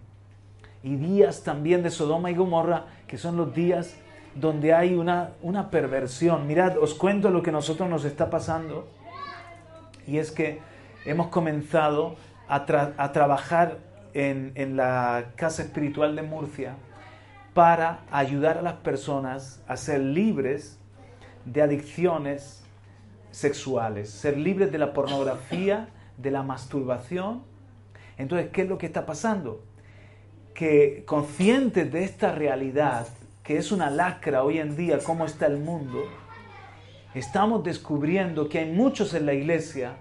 y 0.84 0.96
días 0.96 1.44
también 1.44 1.84
de 1.84 1.90
Sodoma 1.90 2.32
y 2.32 2.36
Gomorra, 2.36 2.86
que 3.08 3.18
son 3.18 3.38
los 3.38 3.54
días 3.54 3.96
donde 4.36 4.74
hay 4.74 4.94
una, 4.94 5.32
una 5.42 5.70
perversión. 5.70 6.48
Mirad, 6.48 6.78
os 6.78 6.94
cuento 6.94 7.30
lo 7.30 7.44
que 7.44 7.50
a 7.52 7.54
nosotros 7.54 7.90
nos 7.90 8.06
está 8.06 8.30
pasando, 8.30 8.88
y 10.08 10.18
es 10.18 10.32
que 10.32 10.60
hemos 11.06 11.28
comenzado 11.28 12.16
a, 12.48 12.66
a 12.98 13.12
trabajar 13.12 13.78
en, 14.14 14.52
en 14.56 14.76
la 14.76 15.32
Casa 15.36 15.62
Espiritual 15.62 16.16
de 16.16 16.24
Murcia 16.24 16.76
para 17.54 18.00
ayudar 18.12 18.58
a 18.58 18.62
las 18.62 18.76
personas 18.76 19.62
a 19.68 19.78
ser 19.78 20.00
libres 20.00 20.80
de 21.46 21.62
adicciones 21.62 22.64
sexuales, 23.32 24.10
ser 24.10 24.38
libres 24.38 24.72
de 24.72 24.78
la 24.78 24.94
pornografía, 24.94 25.90
de 26.18 26.32
la 26.32 26.44
masturbación. 26.44 27.44
Entonces, 28.18 28.50
¿qué 28.52 28.64
es 28.64 28.70
lo 28.70 28.78
que 28.78 28.86
está 28.86 29.06
pasando? 29.06 29.64
que 30.54 31.04
conscientes 31.06 31.92
de 31.92 32.04
esta 32.04 32.32
realidad, 32.32 33.08
que 33.44 33.58
es 33.58 33.72
una 33.72 33.90
lacra 33.90 34.44
hoy 34.44 34.60
en 34.60 34.76
día, 34.76 35.00
cómo 35.04 35.26
está 35.26 35.48
el 35.48 35.58
mundo, 35.58 36.04
estamos 37.14 37.64
descubriendo 37.64 38.48
que 38.50 38.60
hay 38.60 38.72
muchos 38.72 39.14
en 39.14 39.26
la 39.26 39.34
iglesia 39.34 39.96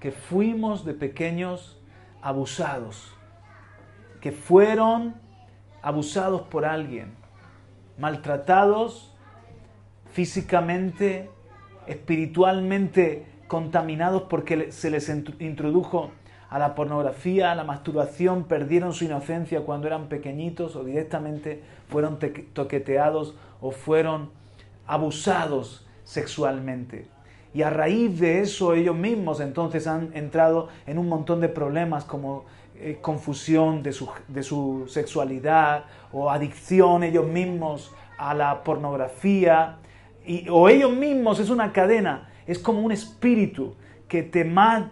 que 0.00 0.12
fuimos 0.12 0.84
de 0.84 0.94
pequeños 0.94 1.80
abusados, 2.22 3.12
que 4.20 4.32
fueron 4.32 5.16
abusados 5.82 6.42
por 6.42 6.64
alguien, 6.64 7.14
maltratados 7.98 9.14
físicamente, 10.12 11.30
espiritualmente 11.86 13.26
contaminados 13.48 14.22
porque 14.30 14.70
se 14.70 14.90
les 14.90 15.08
introdujo 15.08 16.12
a 16.50 16.58
la 16.58 16.74
pornografía, 16.74 17.52
a 17.52 17.54
la 17.54 17.64
masturbación, 17.64 18.44
perdieron 18.44 18.92
su 18.94 19.04
inocencia 19.04 19.60
cuando 19.60 19.86
eran 19.86 20.08
pequeñitos 20.08 20.76
o 20.76 20.84
directamente 20.84 21.62
fueron 21.88 22.18
toqueteados 22.52 23.34
o 23.60 23.70
fueron 23.70 24.30
abusados 24.86 25.86
sexualmente. 26.04 27.06
Y 27.54 27.62
a 27.62 27.70
raíz 27.70 28.18
de 28.18 28.40
eso 28.40 28.74
ellos 28.74 28.96
mismos 28.96 29.40
entonces 29.40 29.86
han 29.86 30.10
entrado 30.14 30.68
en 30.86 30.98
un 30.98 31.08
montón 31.08 31.40
de 31.40 31.48
problemas 31.48 32.04
como 32.04 32.44
eh, 32.76 32.98
confusión 33.00 33.82
de 33.82 33.92
su, 33.92 34.08
de 34.28 34.42
su 34.42 34.84
sexualidad 34.88 35.84
o 36.12 36.30
adicción 36.30 37.02
ellos 37.02 37.26
mismos 37.26 37.92
a 38.16 38.34
la 38.34 38.62
pornografía 38.62 39.78
y, 40.24 40.48
o 40.50 40.68
ellos 40.68 40.92
mismos, 40.92 41.40
es 41.40 41.50
una 41.50 41.72
cadena, 41.72 42.28
es 42.46 42.58
como 42.58 42.80
un 42.80 42.92
espíritu 42.92 43.74
que 44.08 44.22
te, 44.22 44.44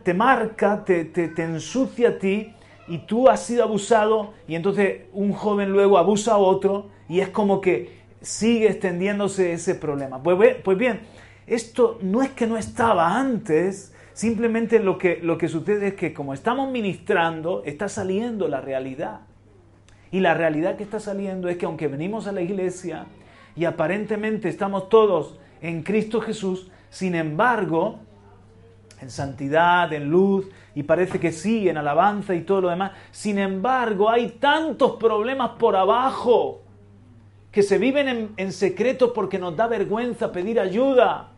te 0.03 0.15
marca, 0.15 0.85
te, 0.85 1.05
te, 1.07 1.43
ensucia 1.43 2.11
a 2.11 2.19
ti 2.19 2.53
y 2.87 2.99
tú 2.99 3.29
has 3.29 3.43
sido 3.43 3.65
abusado 3.65 4.35
y 4.47 4.55
entonces 4.55 5.03
un 5.13 5.33
joven 5.33 5.73
luego 5.73 5.99
abusa 5.99 6.35
a 6.35 6.37
otro 6.37 6.89
y 7.09 7.21
es 7.21 7.31
como 7.31 7.61
que 7.61 7.97
sigue 8.21 8.69
extendiéndose 8.69 9.53
ese 9.53 9.75
problema. 9.75 10.23
Pues, 10.23 10.57
pues 10.63 10.77
bien, 10.77 11.01
esto 11.47 11.99
no 12.03 12.23
es 12.23 12.31
que 12.31 12.47
no 12.47 12.59
estaba 12.59 13.19
antes, 13.19 13.95
simplemente 14.13 14.81
lo 14.81 14.99
que, 14.99 15.19
lo 15.23 15.39
que 15.39 15.49
sucede 15.49 15.89
es 15.89 15.95
que 15.95 16.13
como 16.13 16.35
estamos 16.35 16.71
ministrando, 16.71 17.63
está 17.65 17.89
saliendo 17.89 18.49
la 18.49 18.61
realidad. 18.61 19.21
Y 20.11 20.21
la 20.21 20.35
realidad 20.35 20.77
que 20.77 20.85
está 20.85 21.01
saliendo 21.01 21.49
es 21.49 21.57
que 21.57 21.67
aunque 21.67 21.89
venimos 21.89 22.27
a 22.27 22.33
la 22.33 22.43
iglesia 22.43 23.07
y 23.57 23.65
aparentemente 23.65 24.49
estamos 24.49 24.89
todos 24.89 25.39
en 25.63 25.83
Cristo 25.83 26.21
Jesús, 26.21 26.71
sin 26.91 27.15
embargo, 27.15 28.01
en 29.01 29.11
santidad, 29.11 29.93
en 29.93 30.09
luz, 30.11 30.47
y 30.75 30.83
parece 30.83 31.21
que 31.21 31.33
sí, 31.33 31.69
en 31.69 31.77
alabanza 31.77 32.35
y 32.35 32.43
todo 32.43 32.63
lo 32.63 32.71
demás, 32.71 32.93
sin 33.11 33.39
embargo 33.39 34.09
hay 34.09 34.31
tantos 34.41 34.97
problemas 34.97 35.51
por 35.59 35.77
abajo 35.77 36.63
que 37.53 37.63
se 37.63 37.79
viven 37.79 38.09
en, 38.09 38.35
en 38.37 38.53
secreto 38.53 39.13
porque 39.13 39.39
nos 39.39 39.57
da 39.57 39.67
vergüenza 39.67 40.33
pedir 40.33 40.61
ayuda 40.61 41.31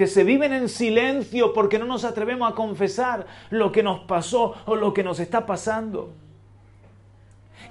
que 0.00 0.06
se 0.06 0.24
viven 0.24 0.54
en 0.54 0.70
silencio 0.70 1.52
porque 1.52 1.78
no 1.78 1.84
nos 1.84 2.04
atrevemos 2.04 2.50
a 2.50 2.54
confesar 2.54 3.26
lo 3.50 3.70
que 3.70 3.82
nos 3.82 4.00
pasó 4.00 4.54
o 4.64 4.74
lo 4.74 4.94
que 4.94 5.04
nos 5.04 5.20
está 5.20 5.44
pasando. 5.44 6.14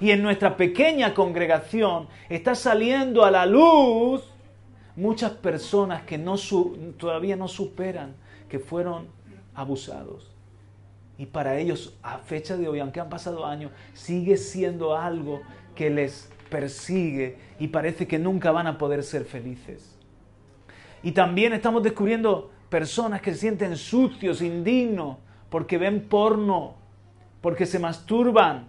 Y 0.00 0.12
en 0.12 0.22
nuestra 0.22 0.56
pequeña 0.56 1.12
congregación 1.12 2.06
está 2.28 2.54
saliendo 2.54 3.24
a 3.24 3.32
la 3.32 3.46
luz 3.46 4.22
muchas 4.96 5.32
personas 5.32 6.02
que 6.02 6.18
no 6.18 6.36
todavía 6.98 7.36
no 7.36 7.48
superan 7.48 8.14
que 8.48 8.58
fueron 8.58 9.08
abusados. 9.54 10.30
Y 11.18 11.26
para 11.26 11.58
ellos, 11.58 11.98
a 12.02 12.18
fecha 12.18 12.56
de 12.56 12.68
hoy, 12.68 12.80
aunque 12.80 13.00
han 13.00 13.10
pasado 13.10 13.44
años, 13.44 13.72
sigue 13.92 14.36
siendo 14.36 14.96
algo 14.96 15.42
que 15.74 15.90
les 15.90 16.30
persigue 16.48 17.36
y 17.58 17.68
parece 17.68 18.06
que 18.06 18.18
nunca 18.18 18.50
van 18.50 18.66
a 18.66 18.78
poder 18.78 19.02
ser 19.02 19.24
felices. 19.24 19.98
Y 21.02 21.12
también 21.12 21.52
estamos 21.52 21.82
descubriendo 21.82 22.50
personas 22.68 23.20
que 23.20 23.32
se 23.32 23.40
sienten 23.40 23.76
sucios, 23.76 24.42
indignos, 24.42 25.18
porque 25.48 25.78
ven 25.78 26.08
porno, 26.08 26.74
porque 27.40 27.66
se 27.66 27.78
masturban, 27.78 28.68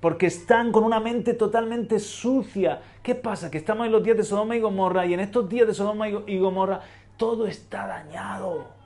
porque 0.00 0.26
están 0.26 0.72
con 0.72 0.84
una 0.84 1.00
mente 1.00 1.34
totalmente 1.34 1.98
sucia. 1.98 2.80
¿Qué 3.02 3.14
pasa? 3.14 3.50
Que 3.50 3.58
estamos 3.58 3.86
en 3.86 3.92
los 3.92 4.02
días 4.02 4.16
de 4.16 4.24
Sodoma 4.24 4.56
y 4.56 4.60
Gomorra 4.60 5.06
y 5.06 5.14
en 5.14 5.20
estos 5.20 5.48
días 5.48 5.66
de 5.66 5.74
Sodoma 5.74 6.08
y 6.08 6.38
Gomorra 6.38 6.80
todo 7.16 7.46
está 7.46 7.86
dañado. 7.86 8.78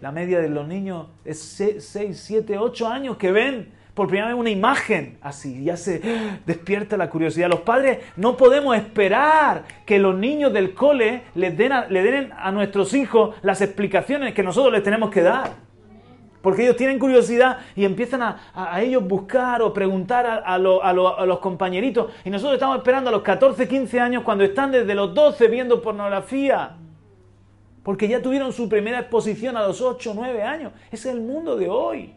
La 0.00 0.10
media 0.10 0.40
de 0.40 0.48
los 0.48 0.66
niños 0.66 1.06
es 1.24 1.40
6, 1.40 2.18
7, 2.18 2.58
8 2.58 2.88
años 2.88 3.16
que 3.16 3.30
ven 3.30 3.72
por 3.94 4.08
primera 4.08 4.28
vez 4.28 4.36
una 4.36 4.50
imagen 4.50 5.18
así, 5.20 5.64
ya 5.64 5.76
se 5.76 6.00
despierta 6.46 6.96
la 6.96 7.08
curiosidad. 7.08 7.48
Los 7.48 7.60
padres 7.60 7.98
no 8.16 8.36
podemos 8.36 8.76
esperar 8.76 9.64
que 9.86 10.00
los 10.00 10.16
niños 10.16 10.52
del 10.52 10.74
cole 10.74 11.22
les 11.36 11.56
den 11.56 11.72
a, 11.72 11.86
le 11.86 12.02
den 12.02 12.32
a 12.36 12.50
nuestros 12.50 12.94
hijos 12.94 13.36
las 13.42 13.60
explicaciones 13.60 14.34
que 14.34 14.42
nosotros 14.42 14.72
les 14.72 14.82
tenemos 14.82 15.10
que 15.10 15.22
dar. 15.22 15.71
Porque 16.42 16.64
ellos 16.64 16.76
tienen 16.76 16.98
curiosidad 16.98 17.58
y 17.76 17.84
empiezan 17.84 18.20
a, 18.22 18.82
ellos 18.82 19.06
buscar 19.06 19.62
o 19.62 19.72
preguntar 19.72 20.26
a, 20.26 20.54
a, 20.54 20.58
los 20.58 21.38
compañeritos. 21.38 22.10
Y 22.24 22.30
nosotros 22.30 22.54
estamos 22.54 22.78
esperando 22.78 23.10
a 23.10 23.12
los 23.12 23.22
14, 23.22 23.68
15 23.68 24.00
años 24.00 24.24
cuando 24.24 24.42
están 24.42 24.72
desde 24.72 24.94
los 24.94 25.14
12 25.14 25.46
viendo 25.46 25.80
pornografía. 25.80 26.76
Porque 27.84 28.08
ya 28.08 28.20
tuvieron 28.20 28.52
su 28.52 28.68
primera 28.68 28.98
exposición 28.98 29.56
a 29.56 29.66
los 29.66 29.80
8, 29.80 30.12
9 30.14 30.42
años. 30.42 30.72
Ese 30.90 31.10
es 31.10 31.14
el 31.14 31.20
mundo 31.20 31.56
de 31.56 31.68
hoy. 31.68 32.12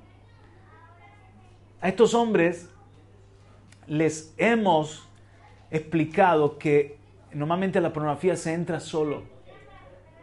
A 1.79 1.89
estos 1.89 2.15
hombres 2.15 2.69
les 3.87 4.33
hemos 4.37 5.07
explicado 5.69 6.57
que 6.57 6.97
normalmente 7.31 7.79
la 7.79 7.93
pornografía 7.93 8.35
se 8.35 8.53
entra 8.53 8.79
solo, 8.79 9.23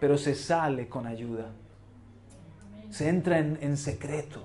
pero 0.00 0.18
se 0.18 0.34
sale 0.34 0.88
con 0.88 1.06
ayuda. 1.06 1.52
Se 2.92 3.08
entra 3.08 3.38
en, 3.38 3.76
secreto. 3.78 4.44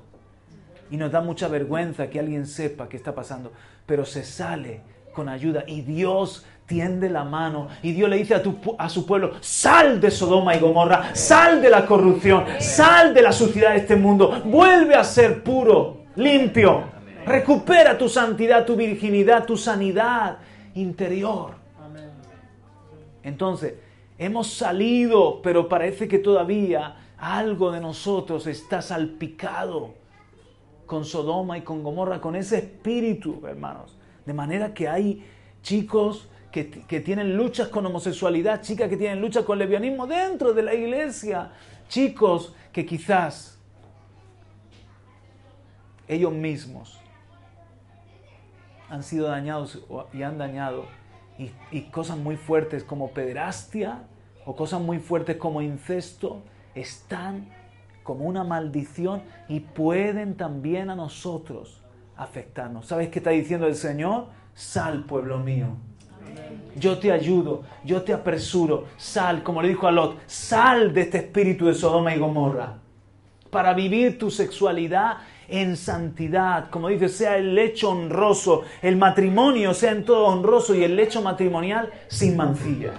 Y 0.90 0.96
nos 0.96 1.12
da 1.12 1.20
mucha 1.20 1.50
vergüenza 1.50 2.10
que 2.10 2.18
alguien 2.18 2.48
sepa 2.48 2.88
qué 2.88 2.96
está 2.96 3.14
pasando, 3.14 3.52
pero 3.86 4.06
se 4.06 4.24
sale 4.24 4.82
con 5.14 5.28
ayuda. 5.28 5.66
Y 5.68 5.82
Dios 5.82 6.46
tiende 6.66 7.10
la 7.10 7.26
mano 7.26 7.68
y 7.84 7.92
Dios 7.92 8.10
le 8.10 8.16
dice 8.16 8.36
a, 8.36 8.42
a, 8.78 8.90
su 8.90 9.06
pueblo, 9.06 9.34
sal 9.42 10.00
de 10.00 10.10
Sodoma 10.10 10.56
y 10.56 10.60
Gomorra, 10.60 11.14
sal 11.14 11.62
de 11.62 11.70
la 11.70 11.86
corrupción, 11.86 12.46
sal 12.60 13.14
de 13.14 13.22
la 13.22 13.34
suciedad 13.34 13.72
de 13.72 13.80
este 13.80 13.98
mundo, 13.98 14.42
vuelve 14.46 14.96
a 14.96 15.04
ser 15.04 15.44
puro, 15.44 16.06
limpio. 16.16 16.96
Recupera 17.26 17.98
tu 17.98 18.08
santidad, 18.08 18.66
tu 18.66 18.78
virginidad, 18.78 19.44
tu 19.46 19.58
sanidad 19.58 20.38
interior. 20.76 21.56
Entonces, 23.24 23.74
hemos 24.18 24.48
salido, 24.54 25.42
pero 25.42 25.68
parece 25.68 26.08
que 26.08 26.18
todavía 26.18 26.96
algo 27.18 27.72
de 27.72 27.80
nosotros 27.80 28.48
está 28.48 28.82
salpicado 28.82 29.96
con 30.86 31.06
Sodoma 31.06 31.58
y 31.58 31.62
con 31.62 31.84
Gomorra, 31.84 32.22
con 32.22 32.36
ese 32.36 32.58
espíritu, 32.60 33.46
hermanos. 33.46 33.98
De 34.26 34.34
manera 34.34 34.74
que 34.74 34.88
hay 34.88 35.26
chicos 35.62 36.30
que, 36.52 36.70
que, 36.70 37.02
tienen 37.02 37.36
luchas 37.36 37.68
con 37.68 37.86
homosexualidad, 37.86 38.62
chicas 38.62 38.90
que 38.90 38.98
tienen 38.98 39.22
luchas 39.22 39.44
con 39.44 39.58
lesbianismo 39.58 40.08
dentro 40.08 40.54
de 40.54 40.64
la 40.64 40.74
iglesia, 40.74 41.52
chicos 41.90 42.54
que 42.72 42.86
quizás 42.86 43.60
ellos 46.08 46.32
mismos 46.32 46.98
han 48.90 49.04
sido 49.04 49.28
dañados 49.28 49.84
y 50.14 50.24
han 50.24 50.38
dañado. 50.38 50.86
Y, 51.72 51.82
cosas 51.92 52.18
muy 52.18 52.36
fuertes 52.36 52.84
como 52.84 53.12
pederastia 53.12 54.04
o 54.46 54.56
cosas 54.56 54.82
muy 54.82 54.98
fuertes 54.98 55.38
como 55.38 55.62
incesto 55.62 56.42
están 56.80 57.48
como 58.04 58.26
una 58.26 58.44
maldición 58.44 59.22
y 59.48 59.60
pueden 59.60 60.36
también 60.36 60.90
a 60.90 60.96
nosotros 60.96 61.82
afectarnos. 62.16 62.86
¿Sabes 62.88 63.10
qué 63.10 63.20
está 63.20 63.32
diciendo 63.32 63.68
el 63.68 63.76
Señor? 63.76 64.28
Sal, 64.54 65.04
pueblo 65.04 65.40
mío. 65.40 65.68
Yo 66.76 67.00
te 67.00 67.12
ayudo, 67.12 67.64
yo 67.84 68.02
te 68.04 68.14
apresuro. 68.14 68.86
Sal, 68.98 69.44
como 69.44 69.62
le 69.62 69.70
dijo 69.70 69.88
a 69.88 69.92
Lot, 69.92 70.20
sal 70.26 70.94
de 70.94 71.02
este 71.02 71.18
espíritu 71.18 71.66
de 71.66 71.74
Sodoma 71.74 72.14
y 72.16 72.20
Gomorra 72.20 72.78
para 73.50 73.74
vivir 73.74 74.18
tu 74.18 74.30
sexualidad 74.30 75.18
en 75.48 75.78
santidad, 75.78 76.70
como 76.70 76.90
dice, 76.90 77.08
sea 77.08 77.38
el 77.38 77.56
lecho 77.56 77.90
honroso, 77.90 78.64
el 78.82 78.98
matrimonio 78.98 79.74
sea 79.74 79.92
en 79.92 80.04
todo 80.04 80.26
honroso 80.26 80.76
y 80.76 80.84
el 80.84 80.96
lecho 80.96 81.22
matrimonial 81.22 81.90
sin 82.08 82.36
mancilla. 82.36 82.94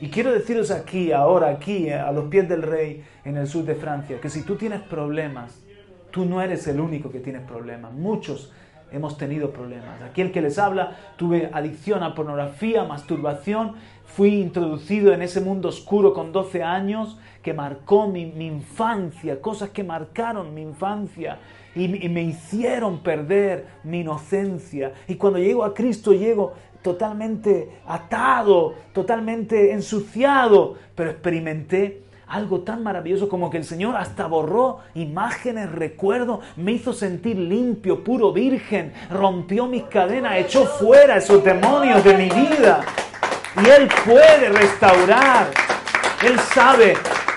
Y 0.00 0.08
quiero 0.08 0.32
deciros 0.32 0.70
aquí, 0.70 1.12
ahora, 1.12 1.50
aquí, 1.50 1.88
a 1.90 2.10
los 2.10 2.24
pies 2.24 2.48
del 2.48 2.62
rey 2.62 3.04
en 3.24 3.36
el 3.36 3.46
sur 3.46 3.64
de 3.64 3.74
Francia, 3.74 4.20
que 4.20 4.28
si 4.28 4.42
tú 4.42 4.56
tienes 4.56 4.82
problemas, 4.82 5.60
tú 6.10 6.24
no 6.24 6.42
eres 6.42 6.66
el 6.66 6.80
único 6.80 7.10
que 7.10 7.20
tienes 7.20 7.42
problemas. 7.42 7.92
Muchos 7.92 8.52
hemos 8.92 9.18
tenido 9.18 9.50
problemas. 9.50 10.00
Aquí 10.02 10.20
el 10.20 10.30
que 10.30 10.40
les 10.40 10.58
habla, 10.58 10.96
tuve 11.16 11.50
adicción 11.52 12.02
a 12.02 12.14
pornografía, 12.14 12.84
masturbación, 12.84 13.74
fui 14.04 14.40
introducido 14.40 15.12
en 15.12 15.22
ese 15.22 15.40
mundo 15.40 15.68
oscuro 15.68 16.14
con 16.14 16.30
12 16.30 16.62
años 16.62 17.18
que 17.42 17.52
marcó 17.52 18.08
mi, 18.08 18.22
infancia, 18.22 19.40
cosas 19.40 19.70
que 19.70 19.82
marcaron 19.82 20.54
mi 20.54 20.62
infancia 20.62 21.38
y, 21.74 21.88
me 22.08 22.22
hicieron 22.22 23.00
perder 23.00 23.66
mi 23.82 24.00
inocencia. 24.00 24.92
Y 25.08 25.16
cuando 25.16 25.40
llego 25.40 25.64
a 25.64 25.74
Cristo 25.74 26.12
llego 26.12 26.54
totalmente 26.84 27.80
atado, 27.88 28.74
totalmente 28.92 29.72
ensuciado, 29.72 30.76
pero 30.94 31.08
experimenté 31.08 32.02
algo 32.26 32.60
tan 32.60 32.82
maravilloso 32.82 33.26
como 33.26 33.48
que 33.48 33.56
el 33.56 33.64
Señor 33.64 33.96
hasta 33.96 34.26
borró 34.26 34.80
imágenes, 34.94 35.72
recuerdos, 35.72 36.40
me 36.56 36.72
hizo 36.72 36.92
sentir 36.92 37.38
limpio, 37.38 38.04
puro, 38.04 38.34
virgen, 38.34 38.92
rompió 39.10 39.66
mis 39.66 39.84
cadenas, 39.84 40.36
echó 40.36 40.66
fuera 40.66 41.16
esos 41.16 41.42
demonios 41.42 42.04
de 42.04 42.18
mi 42.18 42.28
vida. 42.28 42.82
Y 43.64 43.66
Él 43.66 43.88
puede 44.04 44.50
restaurar. 44.50 45.46
Él 46.22 46.38
sabe 46.38 46.94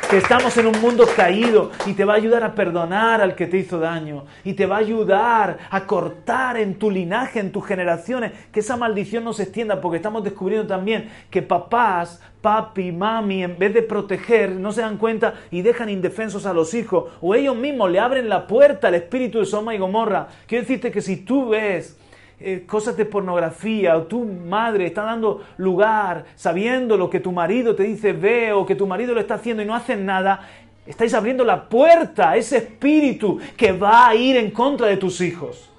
que 0.09 0.17
estamos 0.17 0.55
en 0.57 0.67
un 0.67 0.79
mundo 0.79 1.05
caído 1.17 1.71
y 1.85 1.93
te 1.93 2.05
va 2.05 2.13
a 2.13 2.15
ayudar 2.15 2.41
a 2.43 2.55
perdonar 2.55 3.19
al 3.19 3.35
que 3.35 3.45
te 3.45 3.57
hizo 3.57 3.77
daño 3.77 4.23
y 4.45 4.53
te 4.53 4.65
va 4.65 4.77
a 4.77 4.79
ayudar 4.79 5.57
a 5.69 5.85
cortar 5.85 6.55
en 6.55 6.75
tu 6.75 6.89
linaje, 6.89 7.41
en 7.41 7.51
tus 7.51 7.65
generaciones, 7.65 8.31
que 8.53 8.61
esa 8.61 8.77
maldición 8.77 9.25
no 9.25 9.33
se 9.33 9.43
extienda 9.43 9.81
porque 9.81 9.97
estamos 9.97 10.23
descubriendo 10.23 10.65
también 10.65 11.09
que 11.29 11.41
papás, 11.41 12.21
papi, 12.41 12.93
mami, 12.93 13.43
en 13.43 13.59
vez 13.59 13.73
de 13.73 13.81
proteger, 13.81 14.51
no 14.51 14.71
se 14.71 14.79
dan 14.81 14.97
cuenta 14.97 15.33
y 15.51 15.61
dejan 15.61 15.89
indefensos 15.89 16.45
a 16.45 16.53
los 16.53 16.73
hijos 16.73 17.11
o 17.19 17.35
ellos 17.35 17.57
mismos 17.57 17.91
le 17.91 17.99
abren 17.99 18.29
la 18.29 18.47
puerta 18.47 18.87
al 18.87 18.95
espíritu 18.95 19.39
de 19.39 19.45
Soma 19.45 19.75
y 19.75 19.77
Gomorra. 19.77 20.27
Quiero 20.45 20.61
decirte 20.61 20.89
que 20.89 21.01
si 21.01 21.17
tú 21.17 21.49
ves 21.49 21.97
eh, 22.39 22.65
cosas 22.67 22.95
de 22.95 23.05
pornografía 23.05 23.97
o 23.97 24.03
tu 24.03 24.23
madre 24.23 24.85
está 24.85 25.01
dando 25.01 25.43
lugar 25.57 26.25
sabiendo 26.35 26.95
lo 26.95 27.09
que 27.09 27.19
tu 27.19 27.31
marido 27.31 27.75
te 27.75 27.81
dice 27.81 28.13
ve 28.13 28.53
o 28.53 28.63
que 28.63 28.75
tu 28.75 28.85
marido 28.85 29.15
lo 29.15 29.19
está 29.19 29.33
haciendo 29.35 29.63
y 29.63 29.65
no 29.65 29.73
hacen 29.73 30.05
nada, 30.05 30.47
estáis 30.85 31.15
abriendo 31.15 31.43
la 31.43 31.67
puerta 31.67 32.29
a 32.29 32.37
ese 32.37 32.57
espíritu 32.57 33.39
que 33.57 33.71
va 33.71 34.07
a 34.07 34.15
ir 34.15 34.37
en 34.37 34.51
contra 34.51 34.85
de 34.85 34.97
tus 34.97 35.19
hijos. 35.21 35.71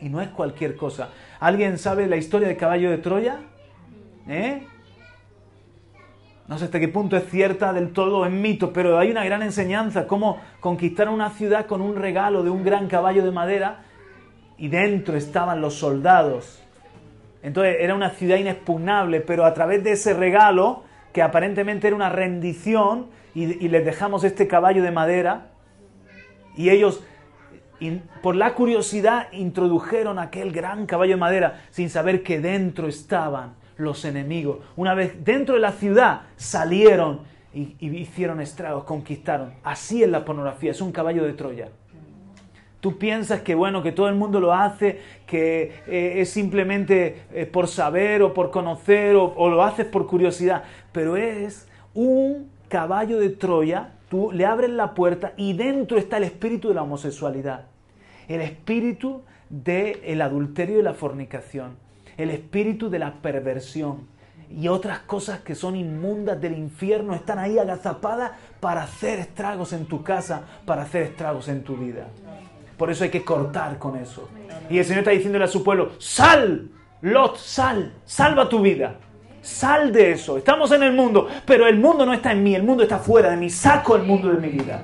Y 0.00 0.08
no 0.08 0.22
es 0.22 0.28
cualquier 0.28 0.76
cosa. 0.76 1.10
¿Alguien 1.40 1.76
sabe 1.76 2.06
la 2.06 2.16
historia 2.16 2.48
del 2.48 2.56
caballo 2.56 2.90
de 2.90 2.98
Troya? 2.98 3.36
¿Eh? 4.26 4.66
No 6.48 6.58
sé 6.58 6.64
hasta 6.64 6.80
qué 6.80 6.88
punto 6.88 7.18
es 7.18 7.28
cierta 7.28 7.74
del 7.74 7.92
todo, 7.92 8.24
es 8.24 8.32
mito, 8.32 8.72
pero 8.72 8.98
hay 8.98 9.10
una 9.10 9.24
gran 9.24 9.42
enseñanza, 9.42 10.06
cómo 10.06 10.40
conquistar 10.60 11.10
una 11.10 11.28
ciudad 11.30 11.66
con 11.66 11.82
un 11.82 11.96
regalo 11.96 12.42
de 12.42 12.50
un 12.50 12.64
gran 12.64 12.86
caballo 12.88 13.24
de 13.24 13.30
madera 13.30 13.83
y 14.64 14.68
dentro 14.68 15.14
estaban 15.14 15.60
los 15.60 15.74
soldados. 15.74 16.58
Entonces 17.42 17.76
era 17.80 17.94
una 17.94 18.08
ciudad 18.08 18.38
inexpugnable, 18.38 19.20
pero 19.20 19.44
a 19.44 19.52
través 19.52 19.84
de 19.84 19.92
ese 19.92 20.14
regalo, 20.14 20.84
que 21.12 21.20
aparentemente 21.20 21.86
era 21.86 21.94
una 21.94 22.08
rendición, 22.08 23.08
y, 23.34 23.68
les 23.68 23.84
dejamos 23.84 24.24
este 24.24 24.48
caballo 24.48 24.82
de 24.82 24.90
madera, 24.90 25.50
y 26.56 26.70
ellos, 26.70 27.04
por 28.22 28.36
la 28.36 28.54
curiosidad, 28.54 29.30
introdujeron 29.32 30.18
aquel 30.18 30.50
gran 30.50 30.86
caballo 30.86 31.12
de 31.12 31.20
madera 31.20 31.60
sin 31.68 31.90
saber 31.90 32.22
que 32.22 32.40
dentro 32.40 32.88
estaban 32.88 33.56
los 33.76 34.06
enemigos. 34.06 34.60
Una 34.76 34.94
vez 34.94 35.22
dentro 35.22 35.56
de 35.56 35.60
la 35.60 35.72
ciudad 35.72 36.22
salieron 36.36 37.20
y, 37.52 37.76
hicieron 37.80 38.40
estragos, 38.40 38.84
conquistaron. 38.84 39.52
Así 39.62 40.02
es 40.02 40.08
la 40.08 40.24
pornografía, 40.24 40.70
es 40.70 40.80
un 40.80 40.90
caballo 40.90 41.24
de 41.24 41.34
Troya. 41.34 41.68
Tú 42.84 42.98
piensas 42.98 43.40
que 43.40 43.54
bueno, 43.54 43.82
que 43.82 43.92
todo 43.92 44.08
el 44.10 44.14
mundo 44.14 44.40
lo 44.40 44.52
hace, 44.52 45.00
que 45.26 45.72
eh, 45.86 46.20
es 46.20 46.28
simplemente 46.28 47.22
eh, 47.32 47.46
por 47.46 47.66
saber 47.66 48.20
o 48.20 48.34
por 48.34 48.50
conocer 48.50 49.16
o, 49.16 49.48
lo 49.48 49.62
haces 49.62 49.86
por 49.86 50.06
curiosidad, 50.06 50.64
pero 50.92 51.16
es 51.16 51.66
un 51.94 52.50
caballo 52.68 53.18
de 53.18 53.30
Troya, 53.30 53.94
tú 54.10 54.32
le 54.32 54.44
abres 54.44 54.68
la 54.68 54.92
puerta 54.92 55.32
y 55.38 55.54
dentro 55.54 55.96
está 55.96 56.18
el 56.18 56.24
espíritu 56.24 56.68
de 56.68 56.74
la 56.74 56.82
homosexualidad, 56.82 57.68
el 58.28 58.42
espíritu 58.42 59.22
del 59.48 60.20
adulterio 60.20 60.78
y 60.78 60.82
la 60.82 60.92
fornicación 60.92 61.82
el 62.16 62.28
espíritu 62.28 62.90
de 62.90 62.98
la 62.98 63.14
perversión 63.14 64.06
y 64.50 64.68
otras 64.68 65.00
cosas 65.00 65.40
que 65.40 65.54
son 65.54 65.74
inmundas 65.74 66.40
del 66.40 66.56
infierno 66.56 67.14
están 67.14 67.38
ahí 67.38 67.58
agazapadas 67.58 68.32
para 68.60 68.82
hacer 68.82 69.18
estragos 69.18 69.72
en 69.72 69.86
tu 69.86 70.02
casa, 70.02 70.42
para 70.64 70.82
hacer 70.82 71.02
estragos 71.02 71.48
en 71.48 71.64
tu 71.64 71.76
vida. 71.76 72.08
Por 72.76 72.90
eso 72.90 73.04
hay 73.04 73.10
que 73.10 73.24
cortar 73.24 73.78
con 73.78 73.96
eso. 73.96 74.28
Y 74.68 74.78
el 74.78 74.84
Señor 74.84 75.00
está 75.00 75.10
diciéndole 75.10 75.44
a 75.44 75.48
su 75.48 75.62
pueblo, 75.62 75.92
sal, 75.98 76.70
Lot, 77.04 77.36
sal, 77.36 77.92
salva 78.06 78.48
tu 78.48 78.62
vida. 78.62 78.96
Sal 79.42 79.92
de 79.92 80.12
eso. 80.12 80.38
Estamos 80.38 80.72
en 80.72 80.84
el 80.84 80.94
mundo, 80.94 81.28
pero 81.44 81.66
el 81.66 81.78
mundo 81.78 82.06
no 82.06 82.14
está 82.14 82.32
en 82.32 82.42
mí, 82.42 82.54
el 82.54 82.62
mundo 82.62 82.82
está 82.82 82.98
fuera 82.98 83.28
de 83.28 83.36
mí. 83.36 83.50
Saco 83.50 83.94
el 83.94 84.04
mundo 84.04 84.30
de 84.30 84.38
mi 84.40 84.48
vida. 84.48 84.82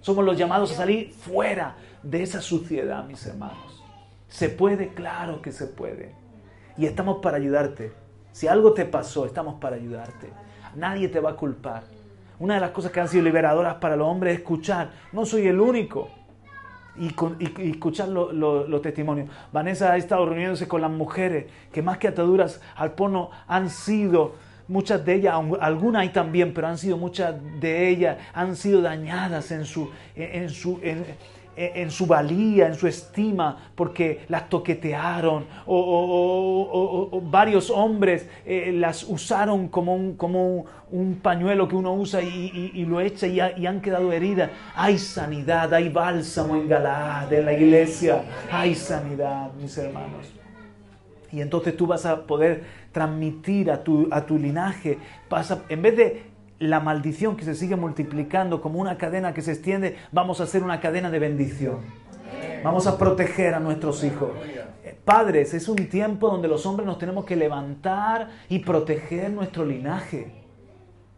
Somos 0.00 0.24
los 0.24 0.38
llamados 0.38 0.72
a 0.72 0.76
salir 0.76 1.12
fuera 1.12 1.76
de 2.02 2.22
esa 2.22 2.40
suciedad, 2.40 3.04
mis 3.04 3.26
hermanos. 3.26 3.84
¿Se 4.26 4.48
puede? 4.48 4.88
Claro 4.94 5.42
que 5.42 5.52
se 5.52 5.66
puede. 5.66 6.14
Y 6.78 6.86
estamos 6.86 7.18
para 7.18 7.36
ayudarte. 7.36 7.92
Si 8.32 8.48
algo 8.48 8.72
te 8.72 8.86
pasó, 8.86 9.26
estamos 9.26 9.60
para 9.60 9.76
ayudarte. 9.76 10.30
Nadie 10.76 11.08
te 11.08 11.20
va 11.20 11.32
a 11.32 11.36
culpar. 11.36 11.84
Una 12.38 12.54
de 12.54 12.60
las 12.60 12.70
cosas 12.70 12.90
que 12.90 13.00
han 13.00 13.08
sido 13.08 13.22
liberadoras 13.22 13.74
para 13.74 13.96
los 13.96 14.08
hombres 14.08 14.32
es 14.32 14.38
escuchar. 14.40 14.92
No 15.12 15.26
soy 15.26 15.46
el 15.46 15.60
único. 15.60 16.08
Y, 16.96 17.08
escuchar 17.70 18.08
los 18.08 18.82
testimonios. 18.82 19.28
Vanessa 19.52 19.92
ha 19.92 19.96
estado 19.96 20.26
reuniéndose 20.26 20.68
con 20.68 20.80
las 20.80 20.90
mujeres 20.90 21.46
que 21.72 21.82
más 21.82 21.98
que 21.98 22.08
ataduras 22.08 22.60
al 22.76 22.92
porno 22.92 23.30
han 23.48 23.70
sido, 23.70 24.34
muchas 24.68 25.04
de 25.04 25.14
ellas, 25.14 25.34
algunas 25.60 26.02
hay 26.02 26.10
también, 26.10 26.54
pero 26.54 26.68
han 26.68 26.78
sido 26.78 26.96
muchas 26.96 27.34
de 27.60 27.88
ellas, 27.88 28.18
han 28.32 28.56
sido 28.56 28.80
dañadas 28.80 29.50
en 29.50 29.64
su, 29.64 29.90
en 30.14 30.48
su, 30.50 30.80
su 31.90 32.06
valía, 32.06 32.66
en 32.66 32.74
su 32.74 32.86
estima, 32.86 33.70
porque 33.74 34.24
las 34.28 34.48
toquetearon 34.48 35.46
o, 35.66 37.20
varios 37.30 37.70
hombres 37.70 38.28
eh, 38.44 38.72
las 38.74 39.04
usaron 39.04 39.68
como, 39.68 39.94
un, 39.94 40.16
como 40.16 40.66
un, 40.90 41.20
pañuelo 41.22 41.68
que 41.68 41.76
uno 41.76 41.94
usa 41.94 42.22
y, 42.22 42.84
lo 42.86 43.00
echa 43.00 43.26
y, 43.26 43.40
han 43.40 43.80
quedado 43.80 44.12
heridas. 44.12 44.50
Hay 44.74 44.98
sanidad, 44.98 45.72
hay 45.72 45.88
bálsamo 45.88 46.56
en 46.56 46.68
Galaad, 46.68 47.32
en 47.32 47.44
la 47.44 47.52
iglesia, 47.52 48.22
hay 48.50 48.74
sanidad, 48.74 49.52
mis 49.60 49.76
hermanos. 49.78 50.32
Y 51.32 51.40
entonces 51.40 51.76
tú 51.76 51.86
vas 51.86 52.06
a 52.06 52.22
poder 52.22 52.62
transmitir 52.92 53.70
a 53.70 53.82
tu, 53.82 54.08
a 54.10 54.24
tu 54.24 54.38
linaje, 54.38 54.98
en 55.68 55.82
vez 55.82 55.96
de 55.96 56.33
la 56.58 56.80
maldición 56.80 57.36
que 57.36 57.44
se 57.44 57.54
sigue 57.54 57.76
multiplicando 57.76 58.60
como 58.60 58.78
una 58.78 58.96
cadena 58.96 59.34
que 59.34 59.42
se 59.42 59.52
extiende, 59.52 59.96
vamos 60.12 60.40
a 60.40 60.44
hacer 60.44 60.62
una 60.62 60.80
cadena 60.80 61.10
de 61.10 61.18
bendición. 61.18 61.80
Vamos 62.62 62.86
a 62.86 62.96
proteger 62.96 63.54
a 63.54 63.60
nuestros 63.60 64.02
hijos. 64.04 64.30
Padres, 65.04 65.52
es 65.52 65.68
un 65.68 65.76
tiempo 65.88 66.28
donde 66.28 66.48
los 66.48 66.64
hombres 66.64 66.86
nos 66.86 66.98
tenemos 66.98 67.24
que 67.26 67.36
levantar 67.36 68.30
y 68.48 68.60
proteger 68.60 69.30
nuestro 69.30 69.64
linaje. 69.64 70.32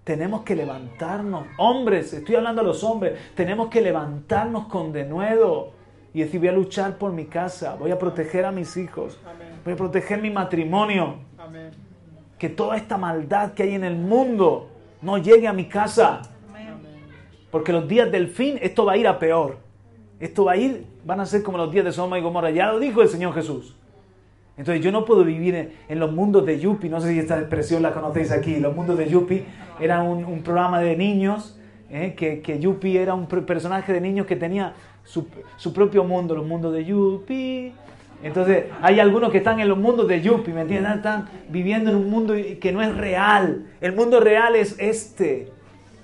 Tenemos 0.03 0.42
que 0.42 0.57
levantarnos. 0.57 1.46
Hombres, 1.59 2.12
estoy 2.12 2.35
hablando 2.37 2.62
a 2.62 2.64
los 2.64 2.83
hombres, 2.83 3.18
tenemos 3.35 3.68
que 3.68 3.81
levantarnos 3.81 4.66
con 4.66 4.92
denuedo 4.92 5.72
y 6.12 6.20
decir, 6.20 6.40
voy 6.40 6.49
a 6.49 6.53
luchar 6.53 6.96
por 6.99 7.12
mi 7.12 7.27
casa, 7.27 7.77
voy 7.77 7.90
a 7.90 7.99
proteger 7.99 8.44
a 8.44 8.53
mis 8.53 8.77
hijos, 8.77 9.18
voy 9.64 9.75
a 9.75 9.77
proteger 9.77 10.20
mi 10.20 10.31
matrimonio. 10.31 11.16
Que 12.38 12.49
toda 12.49 12.77
esta 12.77 12.99
maldad 12.99 13.53
que 13.53 13.62
hay 13.62 13.75
en 13.75 13.85
el 13.85 13.96
mundo 13.96 14.68
no 15.03 15.19
llegue 15.19 15.47
a 15.47 15.53
mi 15.53 15.67
casa. 15.67 16.23
Porque 17.51 17.73
los 17.73 17.89
días 17.89 18.11
del 18.11 18.29
fin, 18.29 18.59
esto 18.61 18.85
va 18.85 18.93
a 18.93 18.97
ir 18.97 19.07
a 19.07 19.19
peor. 19.19 19.59
Esto 20.19 20.45
va 20.45 20.53
a 20.53 20.57
ir, 20.57 20.87
van 21.05 21.21
a 21.21 21.27
ser 21.27 21.43
como 21.43 21.59
los 21.59 21.71
días 21.71 21.85
de 21.85 21.93
Sodoma 21.93 22.19
y 22.19 22.23
Gomorra. 22.23 22.51
Ya 22.51 22.73
lo 22.73 22.79
dijo 22.79 23.03
el 23.03 23.09
Señor 23.09 23.35
Jesús. 23.35 23.77
Entonces 24.57 24.83
yo 24.83 24.91
no 24.91 25.05
puedo 25.05 25.23
vivir 25.23 25.73
en, 25.89 26.01
los 26.01 26.13
mundos 26.13 26.47
de 26.47 26.59
Yupi, 26.59 26.89
no 26.89 27.01
sé 27.01 27.13
si 27.13 27.19
esta 27.19 27.39
expresión 27.39 27.83
la 27.83 27.93
conocéis 27.93 28.31
aquí, 28.33 28.57
los 28.57 28.75
mundos 28.75 28.97
de 28.97 29.07
Yupi 29.09 29.45
era 29.79 30.03
un, 30.03 30.43
programa 30.43 30.81
de 30.81 30.97
niños, 30.97 31.61
¿eh? 31.91 32.15
que, 32.17 32.41
que 32.41 32.59
Yupi 32.59 32.97
era 32.97 33.13
un 33.13 33.27
personaje 33.27 33.93
de 33.93 34.01
niños 34.01 34.27
que 34.27 34.35
tenía 34.35 34.73
su, 35.05 35.29
su 35.59 35.75
propio 35.75 36.05
mundo, 36.05 36.35
los 36.35 36.47
mundos 36.47 36.73
de 36.73 36.87
Yupi, 36.87 37.75
entonces, 38.22 38.64
hay 38.83 38.98
algunos 38.98 39.31
que 39.31 39.38
están 39.38 39.61
en 39.61 39.68
los 39.68 39.79
mundos 39.79 40.09
de 40.09 40.20
Yuppie, 40.22 40.55
¿me 40.55 40.62
entienden? 40.62 40.92
Están 40.92 41.29
viviendo 41.48 41.90
en 41.90 41.96
un 41.96 42.11
mundo 42.11 42.35
que 42.61 42.72
no 42.72 42.83
es 42.83 42.94
real. 42.96 43.66
El 43.81 43.92
mundo 43.92 44.20
real 44.20 44.57
es 44.57 44.74
este. 44.79 45.52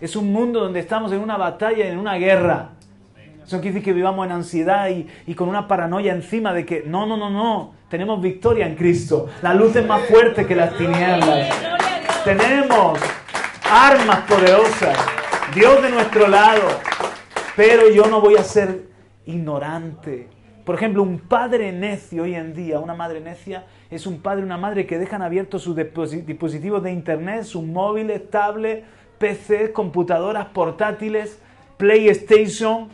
Es 0.00 0.14
un 0.14 0.32
mundo 0.32 0.60
donde 0.60 0.80
estamos 0.80 1.12
en 1.12 1.20
una 1.20 1.36
batalla, 1.36 1.88
en 1.88 1.98
una 1.98 2.14
guerra. 2.16 2.70
Eso 3.44 3.60
quiere 3.60 3.74
decir 3.74 3.84
que 3.84 3.92
vivamos 3.92 4.24
en 4.26 4.32
ansiedad 4.32 4.88
y, 4.88 5.06
y, 5.26 5.34
con 5.34 5.48
una 5.48 5.66
paranoia 5.66 6.12
encima 6.12 6.52
de 6.52 6.64
que 6.64 6.84
no, 6.86 7.06
no, 7.06 7.16
no, 7.16 7.28
no, 7.28 7.74
tenemos 7.88 8.22
victoria 8.22 8.66
en 8.66 8.76
Cristo. 8.76 9.28
La 9.42 9.52
luz 9.52 9.74
es 9.74 9.86
más 9.86 10.02
fuerte 10.02 10.46
que 10.46 10.54
las 10.54 10.76
tinieblas. 10.76 11.48
Tenemos 12.24 13.00
armas 13.68 14.20
poderosas, 14.28 14.96
Dios 15.54 15.82
de 15.82 15.90
nuestro 15.90 16.28
lado, 16.28 16.68
pero 17.56 17.90
yo 17.90 18.06
no 18.06 18.20
voy 18.20 18.36
a 18.36 18.44
ser 18.44 18.84
ignorante 19.26 20.28
por 20.64 20.76
ejemplo, 20.76 21.02
un 21.02 21.18
padre 21.18 21.72
necio 21.72 22.22
hoy 22.22 22.34
en 22.34 22.54
día, 22.54 22.78
una 22.78 22.94
madre 22.94 23.20
necia, 23.20 23.66
es 23.90 24.06
un 24.06 24.20
padre, 24.20 24.44
una 24.44 24.56
madre 24.56 24.86
que 24.86 24.98
dejan 24.98 25.22
abiertos 25.22 25.62
sus 25.62 25.76
dispositivos 25.76 26.82
de 26.82 26.92
internet, 26.92 27.42
sus 27.44 27.64
móviles, 27.64 28.30
tablets, 28.30 28.84
PCs, 29.18 29.70
computadoras 29.70 30.46
portátiles, 30.46 31.40
PlayStation, 31.76 32.88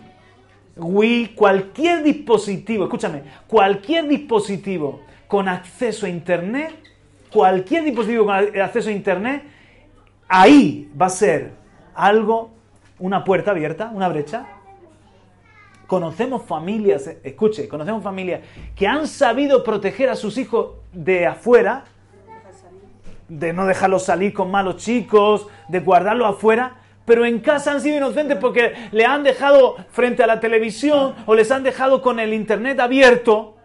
Wii, 0.77 1.35
cualquier 1.35 2.03
dispositivo, 2.03 2.85
escúchame, 2.85 3.23
cualquier 3.47 4.09
dispositivo 4.09 5.01
con 5.27 5.49
acceso 5.49 6.07
a 6.07 6.09
internet, 6.09 6.73
cualquier 7.31 7.85
dispositivo 7.85 8.27
con 8.27 8.35
acceso 8.35 8.89
a 8.89 8.93
internet, 8.93 9.43
ahí 10.27 10.91
va 11.01 11.07
a 11.07 11.11
ser 11.11 11.53
algo, 11.95 12.51
una 12.99 13.25
puerta 13.25 13.51
abierta, 13.51 13.91
una 13.93 14.09
brecha, 14.09 14.47
Conocemos 15.89 16.43
familias, 16.43 17.11
escuche, 17.25 17.67
conocemos 17.67 18.05
familias 18.05 18.43
que 18.77 18.87
han 18.87 19.09
sabido 19.09 19.65
proteger 19.65 20.11
a 20.11 20.17
sus 20.17 20.37
hijos 20.37 20.75
de 20.93 21.27
afuera, 21.27 21.85
de 23.27 23.55
no 23.55 23.65
dejarlos 23.65 24.05
salir 24.05 24.35
con 24.35 24.51
malos 24.51 24.77
chicos, 24.77 25.47
de 25.67 25.81
guardarlos 25.81 26.29
afuera, 26.29 26.77
pero 27.07 27.25
en 27.25 27.41
casa 27.41 27.73
han 27.73 27.81
sido 27.81 27.97
inocentes 27.97 28.37
porque 28.37 28.75
le 28.93 29.07
han 29.07 29.23
dejado 29.23 29.77
frente 29.89 30.23
a 30.23 30.27
la 30.27 30.41
televisión 30.41 31.15
o 31.25 31.35
les 31.35 31.51
han 31.51 31.63
dejado 31.63 32.03
con 32.03 32.21
el 32.21 32.35
internet 32.35 32.79
abierto. 32.81 33.57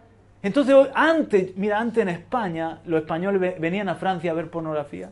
Entonces, 0.42 0.74
antes, 0.94 1.54
mira, 1.58 1.78
antes 1.78 2.00
en 2.00 2.08
España, 2.08 2.80
los 2.86 3.02
españoles 3.02 3.60
venían 3.60 3.90
a 3.90 3.96
Francia 3.96 4.30
a 4.30 4.34
ver 4.34 4.48
pornografía. 4.48 5.10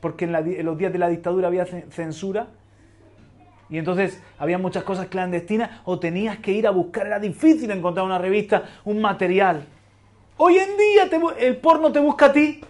Porque 0.00 0.24
en, 0.24 0.34
en 0.34 0.64
los 0.64 0.78
días 0.78 0.90
de 0.90 0.98
la 0.98 1.10
dictadura 1.10 1.48
había 1.48 1.66
censura 1.66 2.46
Y 3.72 3.78
entonces 3.78 4.22
había 4.38 4.58
muchas 4.58 4.84
cosas 4.84 5.06
clandestinas 5.06 5.80
o 5.86 5.98
tenías 5.98 6.36
que 6.40 6.52
ir 6.52 6.66
a 6.66 6.70
buscar, 6.70 7.06
era 7.06 7.18
difícil 7.18 7.70
encontrar 7.70 8.04
una 8.04 8.18
revista, 8.18 8.64
un 8.84 9.00
material. 9.00 9.64
Hoy 10.36 10.58
en 10.58 10.76
día 10.76 11.08
el 11.38 11.56
porno 11.56 11.90
te 11.90 11.98
busca 11.98 12.26
a 12.26 12.32
ti. 12.34 12.60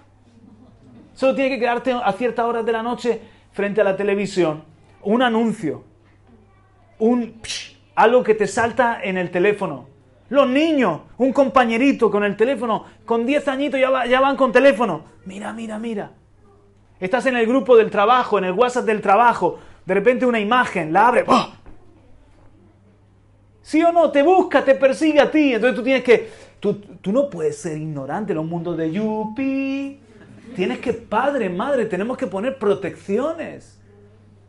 Solo 1.12 1.34
tiene 1.34 1.50
que 1.50 1.58
quedarte 1.58 1.90
a 1.92 2.12
ciertas 2.12 2.46
horas 2.46 2.64
de 2.64 2.70
la 2.70 2.84
noche 2.84 3.20
frente 3.50 3.80
a 3.80 3.84
la 3.84 3.96
televisión. 3.96 4.62
Un 5.02 5.22
anuncio. 5.22 5.82
Un 7.00 7.34
algo 7.96 8.22
que 8.22 8.36
te 8.36 8.46
salta 8.46 9.00
en 9.02 9.18
el 9.18 9.32
teléfono. 9.32 9.88
Los 10.28 10.48
niños, 10.48 11.00
un 11.18 11.32
compañerito 11.32 12.12
con 12.12 12.22
el 12.22 12.36
teléfono, 12.36 12.84
con 13.04 13.26
10 13.26 13.48
añitos 13.48 13.80
ya, 13.80 14.06
ya 14.06 14.20
van 14.20 14.36
con 14.36 14.52
teléfono. 14.52 15.02
Mira, 15.24 15.52
mira, 15.52 15.80
mira. 15.80 16.12
Estás 17.00 17.26
en 17.26 17.36
el 17.36 17.46
grupo 17.48 17.76
del 17.76 17.90
trabajo, 17.90 18.38
en 18.38 18.44
el 18.44 18.52
WhatsApp 18.52 18.84
del 18.84 19.00
trabajo. 19.00 19.58
De 19.84 19.94
repente 19.94 20.24
una 20.24 20.40
imagen, 20.40 20.92
la 20.92 21.08
abre. 21.08 21.24
¡oh! 21.26 21.52
¿Sí 23.62 23.82
o 23.82 23.92
no? 23.92 24.10
Te 24.10 24.22
busca, 24.22 24.64
te 24.64 24.74
persigue 24.74 25.20
a 25.20 25.30
ti. 25.30 25.54
Entonces 25.54 25.76
tú 25.76 25.82
tienes 25.82 26.02
que... 26.02 26.30
Tú, 26.60 26.74
tú 26.74 27.12
no 27.12 27.28
puedes 27.28 27.58
ser 27.58 27.76
ignorante 27.76 28.32
en 28.32 28.36
los 28.36 28.46
mundos 28.46 28.76
de 28.76 28.92
Yupi. 28.92 29.98
Tienes 30.54 30.78
que, 30.78 30.92
padre, 30.92 31.48
madre, 31.48 31.86
tenemos 31.86 32.16
que 32.16 32.26
poner 32.26 32.58
protecciones. 32.58 33.80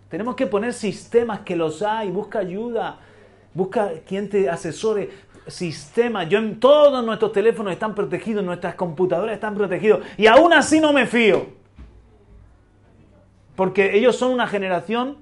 Tenemos 0.10 0.36
que 0.36 0.46
poner 0.46 0.74
sistemas 0.74 1.40
que 1.40 1.56
los 1.56 1.82
hay. 1.82 2.12
Busca 2.12 2.40
ayuda. 2.40 3.00
Busca 3.54 3.94
quien 4.06 4.30
te 4.30 4.50
asesore. 4.50 5.10
Sistemas. 5.48 6.30
Yo 6.30 6.38
en 6.38 6.60
todos 6.60 7.04
nuestros 7.04 7.32
teléfonos 7.32 7.74
están 7.74 7.96
protegidos, 7.96 8.44
nuestras 8.44 8.76
computadoras 8.76 9.34
están 9.34 9.56
protegidos. 9.56 10.06
Y 10.18 10.28
aún 10.28 10.54
así 10.54 10.80
no 10.80 10.94
me 10.94 11.08
fío. 11.08 11.63
Porque 13.56 13.96
ellos 13.98 14.16
son 14.16 14.32
una 14.32 14.48
generación 14.48 15.18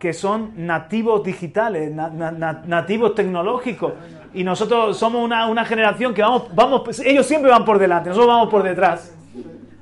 que 0.00 0.14
son 0.14 0.52
nativos 0.56 1.22
digitales, 1.22 1.92
nativos 1.92 3.14
tecnológicos. 3.14 3.92
Y 4.32 4.42
nosotros 4.44 4.96
somos 4.96 5.22
una, 5.22 5.46
una, 5.46 5.64
generación 5.66 6.14
que 6.14 6.22
vamos, 6.22 6.54
vamos, 6.54 7.00
ellos 7.00 7.26
siempre 7.26 7.50
van 7.50 7.66
por 7.66 7.78
delante, 7.78 8.08
nosotros 8.08 8.34
vamos 8.34 8.48
por 8.48 8.62
detrás. 8.62 9.14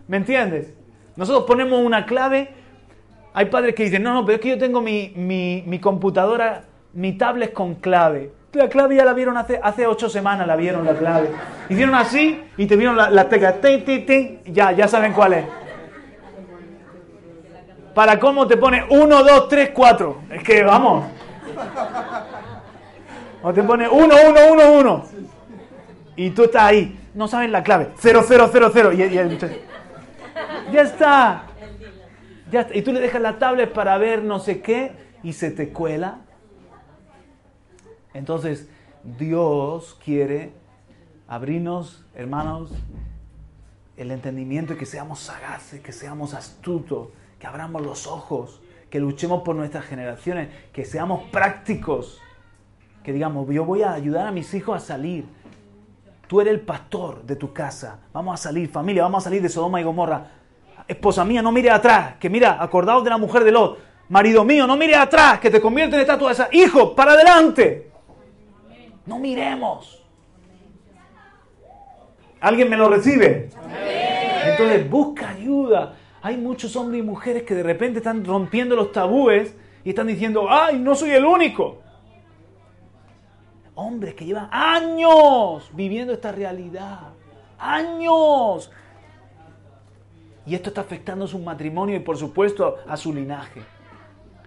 ¿Me 0.09 0.17
entiendes? 0.17 0.75
Nosotros 1.17 1.45
ponemos 1.45 1.81
una 1.85 2.05
clave. 2.05 2.51
Hay 3.33 3.47
padres 3.47 3.77
que 3.77 3.85
dicen, 3.85 4.03
no, 4.03 4.13
no, 4.13 4.25
pero 4.25 4.37
es 4.37 4.41
que 4.41 4.49
yo 4.49 4.59
tengo 4.59 4.81
mi, 4.81 5.13
mi, 5.15 5.63
mi 5.67 5.79
computadora, 5.79 6.65
mi 6.95 7.13
tablet 7.13 7.53
con 7.53 7.77
clave. 7.77 8.33
La 8.55 8.69
clave 8.69 8.97
ya 8.97 9.05
la 9.05 9.13
vieron 9.13 9.37
hace, 9.37 9.61
hace 9.63 9.87
ocho 9.87 10.09
semanas, 10.09 10.47
la 10.49 10.57
vieron 10.57 10.85
la 10.85 10.95
clave. 10.95 11.29
Hicieron 11.69 11.95
así 11.95 12.41
y 12.57 12.67
te 12.67 12.75
vieron 12.75 12.97
la, 12.97 13.09
la 13.11 13.29
tecla, 13.29 13.55
ya, 14.47 14.73
ya 14.73 14.89
saben 14.89 15.13
cuál 15.13 15.35
es. 15.35 15.45
Para 17.99 18.21
cómo 18.21 18.47
te 18.47 18.57
pone 18.57 18.85
1, 18.89 19.25
2, 19.25 19.49
3, 19.49 19.71
4. 19.75 20.23
Es 20.31 20.45
que 20.45 20.63
vamos. 20.63 21.05
O 23.43 23.53
te 23.53 23.61
pone 23.65 23.89
1, 23.89 24.15
1, 24.29 24.41
1, 24.53 24.73
1. 24.73 25.05
Y 26.15 26.31
tú 26.31 26.45
estás 26.45 26.63
ahí. 26.63 26.97
No 27.13 27.27
sabes 27.27 27.51
la 27.51 27.65
clave. 27.65 27.91
0, 27.97 28.23
0, 28.25 28.51
0, 28.53 28.71
0. 28.73 28.93
Y, 28.93 29.03
y, 29.03 29.11
ya 29.11 29.23
está. 30.83 31.43
Ya 32.53 32.61
está. 32.61 32.73
Y 32.73 32.83
tú 32.83 32.93
le 32.93 33.01
dejas 33.01 33.21
la 33.21 33.37
tablet 33.41 33.73
para 33.73 33.99
ver 33.99 34.23
no 34.23 34.39
sé 34.39 34.61
qué 34.61 34.93
y 35.25 35.33
se 35.33 35.51
te 35.51 35.71
cuela. 35.71 36.19
Entonces, 38.15 38.69
Dios 39.03 39.99
quiere 40.05 40.53
abrirnos, 41.27 42.07
hermanos, 42.15 42.71
el 43.97 44.13
entendimiento 44.13 44.75
y 44.75 44.77
que 44.77 44.87
seamos 44.87 45.19
sagaces, 45.19 45.81
que 45.81 45.91
seamos 45.91 46.35
astutos, 46.35 47.09
que 47.39 47.47
abramos 47.47 47.83
los 47.83 48.07
ojos, 48.07 48.61
que 48.91 49.01
luchemos 49.01 49.43
por 49.43 49.57
nuestras 49.57 49.85
generaciones, 49.85 50.49
que 50.73 50.85
seamos 50.85 51.25
prácticos, 51.31 52.21
que 53.03 53.13
digamos, 53.13 53.49
yo 53.49 53.65
voy 53.65 53.83
a 53.83 53.93
ayudar 53.93 54.27
a 54.27 54.33
mis 54.33 54.53
hijos 54.55 54.77
a 54.77 54.81
salir. 54.85 55.27
Tú 56.27 56.41
eres 56.41 56.55
el 56.55 56.61
pastor 56.61 57.23
de 57.23 57.37
tu 57.37 57.53
casa. 57.53 58.01
Vamos 58.13 58.35
a 58.35 58.43
salir, 58.43 58.69
familia, 58.69 59.03
vamos 59.03 59.23
a 59.23 59.25
salir 59.25 59.41
de 59.41 59.49
Sodoma 59.49 59.81
y 59.81 59.85
Gomorra 59.85 60.39
esposa 60.89 61.23
mía, 61.25 61.43
no 61.43 61.53
mire 61.53 61.71
atrás, 61.71 62.15
que 62.19 62.31
mira, 62.31 62.57
acordaos 62.61 63.05
de 63.05 63.11
la 63.11 63.19
mujer 63.19 63.45
de 63.45 63.53
Lot, 63.53 63.79
marido 64.09 64.43
mío, 64.43 64.67
no 64.67 64.77
mire 64.77 64.97
atrás, 64.97 65.39
que 65.39 65.51
te 65.51 65.61
convierte 65.61 65.97
en 65.97 66.01
estatua 66.01 66.29
de 66.29 66.33
esa, 66.33 66.49
hijo, 66.51 66.95
para 66.95 67.13
adelante. 67.13 67.91
No 69.05 69.19
miremos. 69.19 70.03
¿Alguien 72.41 72.71
me 72.71 72.77
lo 72.77 72.89
recibe? 72.89 73.51
Entonces 74.45 74.89
busca 74.89 75.31
ayuda. 75.31 75.95
Hay 76.23 76.37
muchos 76.37 76.75
hombres 76.77 77.01
y 77.01 77.03
mujeres 77.03 77.45
que 77.45 77.55
de 77.55 77.63
repente 77.63 77.99
están 77.99 78.25
rompiendo 78.25 78.75
los 78.75 78.93
tabúes 78.93 79.55
y 79.85 79.91
están 79.91 80.07
diciendo, 80.07 80.47
ay, 80.49 80.79
no 80.79 80.95
soy 80.95 81.11
el 81.11 81.25
único. 81.25 81.81
Hombres 83.75 84.15
que 84.15 84.25
llevan 84.25 84.49
años 84.51 85.71
viviendo 85.75 86.13
esta 86.13 86.33
realidad. 86.33 87.11
Años 87.59 88.71
y 90.49 90.55
esto 90.55 90.71
está 90.71 90.81
afectando 90.81 91.27
a 91.27 91.29
su 91.29 91.39
matrimonio 91.39 91.95
y 91.95 92.01
por 92.01 92.17
supuesto 92.17 92.79
a 92.89 92.97
su 92.97 93.13
linaje. 93.13 93.61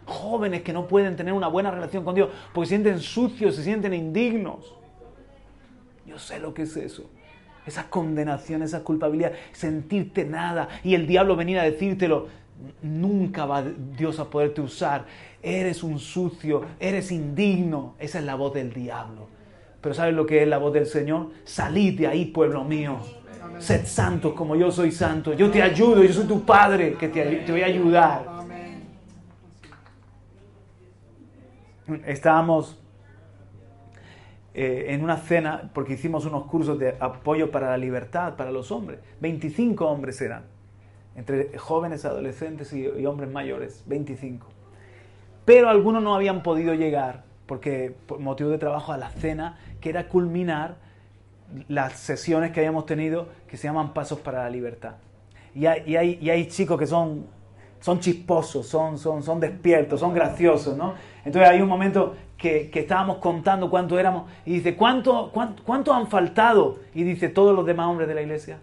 Jóvenes 0.08 0.64
que 0.64 0.74
no 0.74 0.88
pueden 0.88 1.16
tener 1.16 1.32
una 1.32 1.48
buena 1.48 1.70
relación 1.70 2.04
con 2.04 2.16
Dios 2.16 2.30
porque 2.54 2.66
se 2.66 2.70
sienten 2.72 3.00
sucios, 3.00 3.56
se 3.56 3.64
sienten 3.64 3.94
indignos. 3.94 4.76
Yo 6.08 6.18
sé 6.18 6.40
lo 6.40 6.56
que 6.56 6.64
es 6.64 6.76
eso. 6.76 7.08
Esa 7.66 7.90
condenación, 7.90 8.64
esa 8.64 8.84
culpabilidad, 8.84 9.34
sentirte 9.52 10.26
nada 10.26 10.68
y 10.84 10.96
el 10.96 11.08
diablo 11.08 11.36
venir 11.36 11.60
a 11.60 11.64
decírtelo. 11.64 12.28
Nunca 12.82 13.46
va 13.46 13.64
Dios 13.64 14.20
a 14.20 14.30
poderte 14.30 14.62
usar. 14.62 15.06
Eres 15.42 15.84
un 15.84 16.00
sucio, 16.00 16.64
eres 16.80 17.12
indigno. 17.12 17.96
Esa 18.00 18.20
es 18.20 18.26
la 18.26 18.36
voz 18.36 18.54
del 18.54 18.72
diablo. 18.72 19.28
Pero 19.82 19.96
¿sabes 19.96 20.14
lo 20.14 20.26
que 20.26 20.44
es 20.44 20.48
la 20.48 20.60
voz 20.60 20.74
del 20.74 20.86
Señor? 20.86 21.32
Salid 21.44 22.00
de 22.00 22.08
ahí, 22.08 22.26
pueblo 22.26 22.64
mío. 22.64 23.00
Sed 23.58 23.86
santos 23.86 24.34
como 24.34 24.56
yo 24.56 24.72
soy 24.72 24.92
santo. 24.92 25.34
Yo 25.34 25.50
te 25.50 25.62
ayudo, 25.62 26.04
yo 26.04 26.14
soy 26.14 26.26
tu 26.26 26.44
padre 26.44 26.94
que 26.94 27.10
te, 27.10 27.52
voy 27.52 27.62
a 27.62 27.66
ayudar. 27.66 28.26
Estábamos 32.06 32.81
eh, 34.54 34.86
en 34.90 35.04
una 35.04 35.18
cena 35.18 35.72
porque 35.74 35.94
hicimos 35.94 36.26
unos 36.26 36.46
cursos 36.46 36.78
de 36.78 36.96
apoyo 37.00 37.52
para 37.52 37.70
la 37.70 37.78
libertad 37.78 38.36
para 38.36 38.52
los 38.52 38.72
hombres. 38.72 39.00
25 39.20 39.86
hombres 39.86 40.22
eran, 40.22 40.44
entre 41.16 41.58
jóvenes, 41.58 42.06
adolescentes 42.06 42.74
y, 42.74 42.82
y 42.86 43.06
hombres 43.06 43.32
mayores, 43.32 43.84
25. 43.88 44.48
Pero 45.46 45.70
algunos 45.70 46.04
no 46.04 46.16
habían 46.16 46.44
podido 46.44 46.74
llegar 46.74 47.24
porque 47.52 47.94
por 48.08 48.20
motivo 48.20 48.50
de 48.50 48.58
trabajo 48.58 48.94
a 48.94 48.98
la 48.98 49.10
cena, 49.10 49.58
que 49.82 49.90
era 49.90 50.08
culminar 50.08 50.78
las 51.68 52.00
sesiones 52.00 52.52
que 52.52 52.62
habíamos 52.62 52.86
tenido 52.86 53.28
que 53.46 53.58
se 53.58 53.68
llaman 53.68 53.94
Pasos 53.94 54.20
para 54.20 54.44
la 54.44 54.50
Libertad. 54.50 54.94
Y 55.54 55.66
hay, 55.66 55.98
hay, 55.98 56.48
chicos 56.48 56.80
que 56.80 56.88
son, 56.88 57.26
son 57.82 58.00
chisposos, 58.00 58.68
son, 58.68 58.98
son, 58.98 59.22
son 59.22 59.42
despiertos, 59.42 60.00
son 60.00 60.14
graciosos, 60.14 60.78
¿no? 60.78 60.94
Entonces 61.26 61.50
hay 61.50 61.62
un 61.62 61.68
momento 61.68 62.16
que, 62.42 62.72
estábamos 62.74 63.18
contando 63.18 63.70
cuánto 63.70 64.00
éramos 64.00 64.24
y 64.46 64.54
dice, 64.54 64.76
¿cuánto, 64.76 65.30
cuánto, 65.32 65.64
cuánto 65.64 65.94
han 65.94 66.08
faltado? 66.08 66.80
Y 66.96 67.04
dice, 67.04 67.30
todos 67.30 67.56
los 67.56 67.66
demás 67.66 67.88
hombres 67.88 68.08
de 68.08 68.16
la 68.16 68.22
iglesia. 68.24 68.58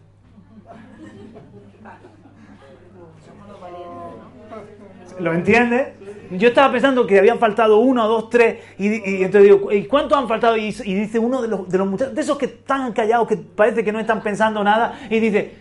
¿Lo 5.21 5.33
entiende? 5.33 5.95
Yo 6.33 6.49
estaba 6.49 6.73
pensando 6.73 7.07
que 7.07 7.19
habían 7.19 7.39
faltado 7.39 7.79
uno, 7.79 8.07
dos, 8.07 8.29
tres, 8.31 8.59
y, 8.79 9.23
entonces 9.23 9.45
digo, 9.45 9.73
¿y 9.73 9.85
cuántos 9.85 10.19
han 10.19 10.29
faltado? 10.29 10.57
Y, 10.57 10.71
dice 10.71 11.19
uno 11.19 11.41
de 11.41 11.49
los, 11.49 11.69
de 11.69 11.79
los 11.79 11.87
muchachos, 11.87 12.15
de 12.15 12.21
esos 12.21 12.37
que 12.37 12.47
están 12.47 12.93
callados, 12.93 13.27
que 13.27 13.37
parece 13.37 13.83
que 13.83 13.93
no 13.93 13.99
están 13.99 14.23
pensando 14.23 14.63
nada, 14.63 14.99
y 15.09 15.19
dice, 15.21 15.55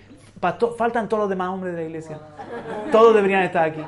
faltan 0.77 1.08
todos 1.08 1.21
los 1.21 1.30
demás 1.30 1.49
hombres 1.49 1.73
de 1.75 1.82
la 1.82 1.88
iglesia. 1.88 2.19
Todos 2.91 3.15
deberían 3.15 3.43
estar 3.43 3.63
aquí. 3.63 3.82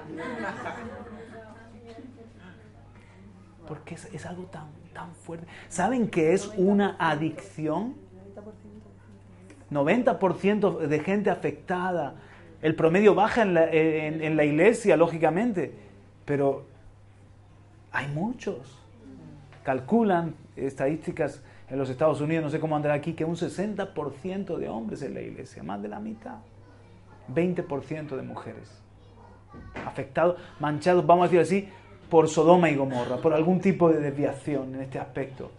Porque 3.69 3.95
es, 3.95 4.25
algo 4.25 4.43
tan, 4.43 4.67
tan 4.93 5.13
fuerte. 5.13 5.47
¿Saben 5.69 6.09
que 6.09 6.33
es 6.33 6.51
una 6.57 6.97
adicción? 6.99 7.95
90% 9.71 10.79
de 10.79 10.99
gente 10.99 11.29
afectada. 11.29 12.15
El 12.61 12.75
promedio 12.75 13.15
baja 13.15 13.43
en 13.43 13.53
la, 13.53 13.69
en 13.71 14.35
la 14.35 14.43
iglesia, 14.43 14.97
lógicamente. 14.97 15.73
Pero 16.25 16.65
hay 17.91 18.07
muchos. 18.07 18.77
Calculan 19.63 20.35
estadísticas 20.55 21.41
en 21.69 21.77
los 21.77 21.89
Estados 21.89 22.19
Unidos, 22.21 22.43
no 22.43 22.49
sé 22.49 22.59
cómo 22.59 22.75
andará 22.75 22.95
aquí, 22.95 23.13
que 23.13 23.25
un 23.25 23.35
60% 23.35 24.57
de 24.57 24.69
hombres 24.69 25.01
en 25.03 25.13
la 25.13 25.21
iglesia, 25.21 25.61
más 25.63 25.81
de 25.81 25.87
la 25.87 25.99
mitad. 25.99 26.37
20% 27.33 28.15
de 28.15 28.21
mujeres. 28.23 28.81
Afectados, 29.85 30.37
manchados, 30.59 31.05
vamos 31.05 31.25
a 31.25 31.31
decir 31.31 31.39
así, 31.39 31.69
por 32.09 32.27
Sodoma 32.27 32.69
y 32.69 32.75
Gomorra, 32.75 33.17
por 33.17 33.33
algún 33.33 33.59
tipo 33.59 33.89
de 33.89 33.99
desviación 33.99 34.75
en 34.75 34.81
este 34.81 34.99
aspecto. 34.99 35.51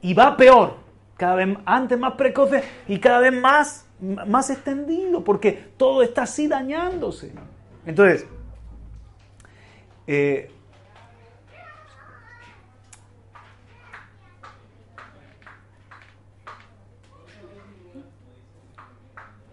Y 0.00 0.14
va 0.14 0.36
peor, 0.36 0.76
cada 1.16 1.36
vez 1.36 1.56
antes 1.64 1.98
más 1.98 2.14
precoces 2.14 2.64
y 2.88 2.98
cada 2.98 3.20
vez 3.20 3.32
más, 3.32 3.86
más 4.00 4.50
extendido, 4.50 5.22
porque 5.22 5.52
todo 5.76 6.02
está 6.02 6.22
así 6.22 6.48
dañándose. 6.48 7.32
Entonces, 7.86 8.26
eh, 10.06 10.50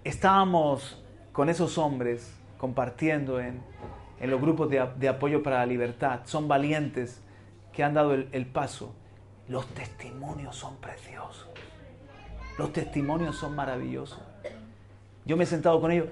estábamos 0.03 1.01
con 1.31 1.49
esos 1.49 1.77
hombres 1.77 2.35
compartiendo 2.57 3.39
en 3.39 3.61
los 4.27 4.41
grupos 4.41 4.69
de, 4.69 5.07
apoyo 5.07 5.41
para 5.41 5.59
la 5.59 5.65
libertad. 5.65 6.21
Son 6.25 6.47
valientes 6.47 7.21
que 7.73 7.83
han 7.83 7.93
dado 7.93 8.13
el, 8.13 8.45
paso. 8.45 8.93
Los 9.47 9.65
testimonios 9.67 10.55
son 10.55 10.75
preciosos. 10.77 11.47
Los 12.57 12.73
testimonios 12.73 13.37
son 13.37 13.55
maravillosos. 13.55 14.19
Yo 15.25 15.37
me 15.37 15.45
he 15.45 15.47
sentado 15.47 15.79
con 15.79 15.91
ellos. 15.91 16.07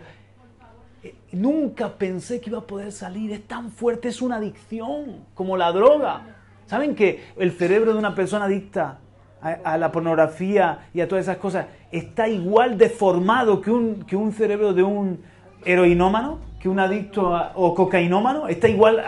Eh, 1.04 1.15
nunca 1.34 1.89
pensé 1.98 2.39
que 2.39 2.50
iba 2.50 2.60
a 2.60 2.67
poder 2.67 2.91
salir. 2.91 3.32
Es 3.32 3.46
tan 3.48 3.72
fuerte, 3.72 4.08
es 4.08 4.22
una 4.22 4.38
adicción, 4.38 5.26
como 5.34 5.58
la 5.58 5.72
droga. 5.72 6.38
¿Saben 6.65 6.96
que 6.96 7.26
el 7.38 7.52
cerebro 7.52 7.93
de 7.93 8.00
una 8.00 8.15
persona 8.15 8.46
adicta 8.46 9.00
a, 9.41 9.78
la 9.78 9.91
pornografía 9.91 10.89
y 10.93 11.02
a 11.02 11.08
todas 11.08 11.26
esas 11.26 11.38
cosas 11.38 11.67
está 11.91 12.28
igual 12.28 12.78
deformado 12.78 13.62
que 13.62 13.72
un, 13.72 14.04
que 14.04 14.15
un 14.15 14.34
cerebro 14.34 14.74
de 14.74 14.84
un 14.84 15.22
heroinómano, 15.63 16.39
que 16.60 16.70
un 16.70 16.80
adicto 16.80 17.30
o 17.56 17.74
cocainómano? 17.74 18.48
Está 18.48 18.67
igual 18.67 19.04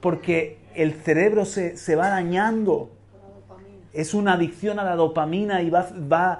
porque 0.00 0.58
el 0.74 0.94
cerebro 0.94 1.44
se, 1.44 1.76
se, 1.76 1.96
va 1.96 2.08
dañando. 2.08 2.90
Es 3.92 4.14
una 4.14 4.34
adicción 4.34 4.78
a 4.78 4.84
la 4.84 4.96
dopamina 4.96 5.62
y 5.62 5.70
va, 5.70 5.88
va, 6.10 6.38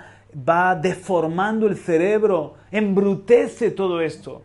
va 0.49 0.75
deformando 0.77 1.67
el 1.67 1.77
cerebro, 1.77 2.55
embrutece 2.71 3.71
todo 3.71 4.01
esto. 4.01 4.43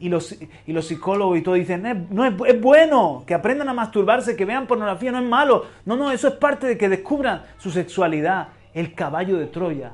Y 0.00 0.08
los, 0.08 0.36
y 0.66 0.72
los 0.72 0.86
psicólogos 0.86 1.38
y 1.38 1.42
todo 1.42 1.56
dicen, 1.56 2.06
no 2.10 2.24
es, 2.24 2.60
bueno 2.60 3.24
que 3.26 3.34
aprendan 3.34 3.68
a 3.68 3.74
masturbarse, 3.74 4.36
que 4.36 4.44
vean 4.44 4.68
pornografía, 4.68 5.10
no 5.10 5.18
es 5.18 5.28
malo. 5.28 5.64
No, 5.84 5.96
no, 5.96 6.12
eso 6.12 6.28
es 6.28 6.34
parte 6.34 6.68
de 6.68 6.78
que 6.78 6.88
descubran 6.88 7.42
su 7.58 7.70
sexualidad. 7.70 8.48
El 8.74 8.94
caballo 8.94 9.38
de 9.38 9.46
Troya 9.46 9.92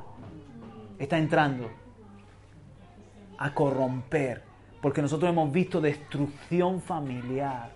está 0.99 1.17
entrando 1.17 1.71
a 3.39 3.55
corromper, 3.55 4.43
porque 4.85 5.01
nosotros 5.01 5.31
hemos 5.31 5.51
visto 5.51 5.81
destrucción 5.81 6.79
familiar. 6.79 7.71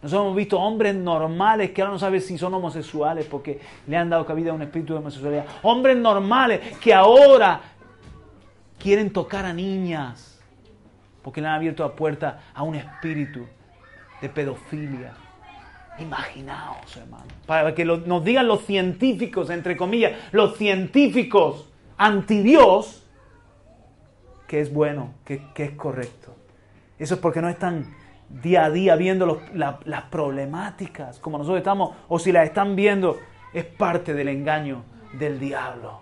Nosotros 0.00 0.26
hemos 0.26 0.36
visto 0.36 0.56
hombres 0.60 0.94
normales 0.94 1.72
que 1.72 1.82
ahora 1.82 1.94
no 1.94 1.98
saben 1.98 2.20
si 2.20 2.38
son 2.38 2.54
homosexuales 2.54 3.26
porque 3.26 3.58
le 3.88 3.96
han 3.96 4.08
dado 4.08 4.24
cabida 4.24 4.52
a 4.52 4.54
un 4.54 4.62
espíritu 4.62 4.92
de 4.92 5.00
homosexualidad. 5.00 5.46
Hombres 5.62 5.96
normales 5.96 6.78
que 6.78 6.94
ahora 6.94 7.60
quieren 8.78 9.12
tocar 9.12 9.44
a 9.44 9.52
niñas 9.52 10.40
porque 11.24 11.40
le 11.40 11.48
han 11.48 11.54
abierto 11.54 11.82
la 11.82 11.92
puerta 11.92 12.42
a 12.54 12.62
un 12.62 12.76
espíritu 12.76 13.44
de 14.22 14.28
pedofilia. 14.28 15.12
Imaginaos, 15.98 16.96
hermano. 16.96 17.24
Para 17.46 17.74
que 17.74 17.84
nos 17.84 18.24
digan 18.24 18.46
los 18.46 18.64
científicos, 18.64 19.50
entre 19.50 19.76
comillas, 19.76 20.12
los 20.30 20.56
científicos 20.56 21.68
anti 21.96 22.44
Dios, 22.44 23.04
que 24.46 24.60
es 24.60 24.72
bueno, 24.72 25.14
que, 25.24 25.42
es 25.56 25.70
correcto. 25.72 26.33
Eso 26.98 27.14
es 27.14 27.20
porque 27.20 27.40
no 27.40 27.48
están 27.48 27.94
día 28.28 28.64
a 28.64 28.70
día 28.70 28.96
viendo 28.96 29.40
las 29.52 30.02
problemáticas 30.04 31.18
como 31.18 31.38
nosotros 31.38 31.58
estamos, 31.58 31.96
o 32.08 32.18
si 32.18 32.32
las 32.32 32.44
están 32.44 32.76
viendo, 32.76 33.18
es 33.52 33.64
parte 33.64 34.14
del 34.14 34.28
engaño 34.28 34.84
del 35.12 35.38
diablo. 35.38 36.00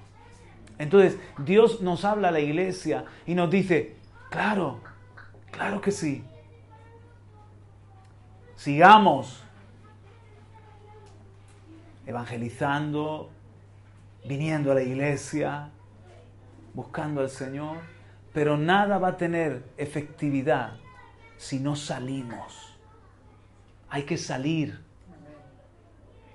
Entonces, 0.78 1.18
Dios 1.38 1.80
nos 1.80 2.04
habla 2.04 2.28
a 2.28 2.32
la 2.32 2.40
iglesia 2.40 3.04
y 3.26 3.34
nos 3.34 3.50
dice, 3.50 3.96
claro, 4.30 4.80
claro 5.50 5.80
que 5.80 5.90
sí. 5.90 6.24
Sigamos 8.56 9.44
evangelizando, 12.06 13.30
viniendo 14.24 14.72
a 14.72 14.74
la 14.74 14.82
iglesia, 14.82 15.70
buscando 16.74 17.20
al 17.20 17.30
Señor, 17.30 17.78
pero 18.32 18.56
nada 18.56 18.98
va 18.98 19.08
a 19.08 19.16
tener 19.16 19.64
efectividad 19.76 20.81
si 21.42 21.58
no 21.58 21.74
salimos. 21.74 22.78
Hay 23.90 24.04
que 24.04 24.16
salir. 24.16 24.78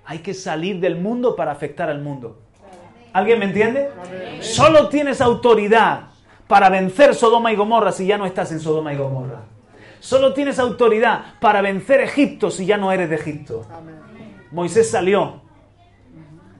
Hay 0.04 0.18
que 0.18 0.34
salir 0.34 0.80
del 0.80 0.96
mundo 0.96 1.34
para 1.34 1.50
afectar 1.50 1.88
al 1.88 2.02
mundo. 2.02 2.38
¿Alguien 3.14 3.38
me 3.38 3.46
entiende? 3.46 3.88
Solo 4.40 4.90
tienes 4.90 5.22
autoridad 5.22 6.08
para 6.46 6.68
vencer 6.68 7.14
Sodoma 7.14 7.50
y 7.50 7.56
Gomorra 7.56 7.90
si 7.90 8.06
ya 8.06 8.18
no 8.18 8.26
estás 8.26 8.52
en 8.52 8.60
Sodoma 8.60 8.92
y 8.92 8.98
Gomorra. 8.98 9.44
Solo 9.98 10.34
tienes 10.34 10.58
autoridad 10.58 11.38
para 11.40 11.62
vencer 11.62 12.00
Egipto 12.02 12.50
si 12.50 12.66
ya 12.66 12.76
no 12.76 12.92
eres 12.92 13.08
de 13.08 13.16
Egipto. 13.16 13.66
Moisés 14.52 14.90
salió. 14.90 15.40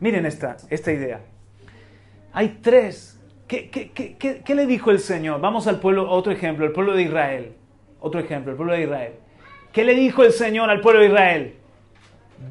Miren 0.01 0.25
esta, 0.25 0.57
esta 0.71 0.91
idea. 0.91 1.21
Hay 2.33 2.61
tres 2.63 3.19
¿Qué, 3.47 4.55
le 4.55 4.67
dijo 4.67 4.91
el 4.91 5.01
Señor? 5.01 5.41
Vamos 5.41 5.67
al 5.67 5.81
pueblo, 5.81 6.11
otro 6.11 6.33
ejemplo, 6.33 6.65
el 6.65 6.73
pueblo 6.73 6.95
de 6.95 7.03
Israel. 7.03 7.58
Otro 8.01 8.21
ejemplo, 8.21 8.53
el 8.53 8.57
pueblo 8.57 8.75
de 8.75 8.83
Israel. 8.83 9.13
¿Qué 9.73 9.85
le 9.85 9.95
dijo 9.95 10.23
el 10.23 10.33
Señor 10.33 10.71
al 10.71 10.81
pueblo 10.81 11.01
de 11.01 11.09
Israel? 11.09 11.55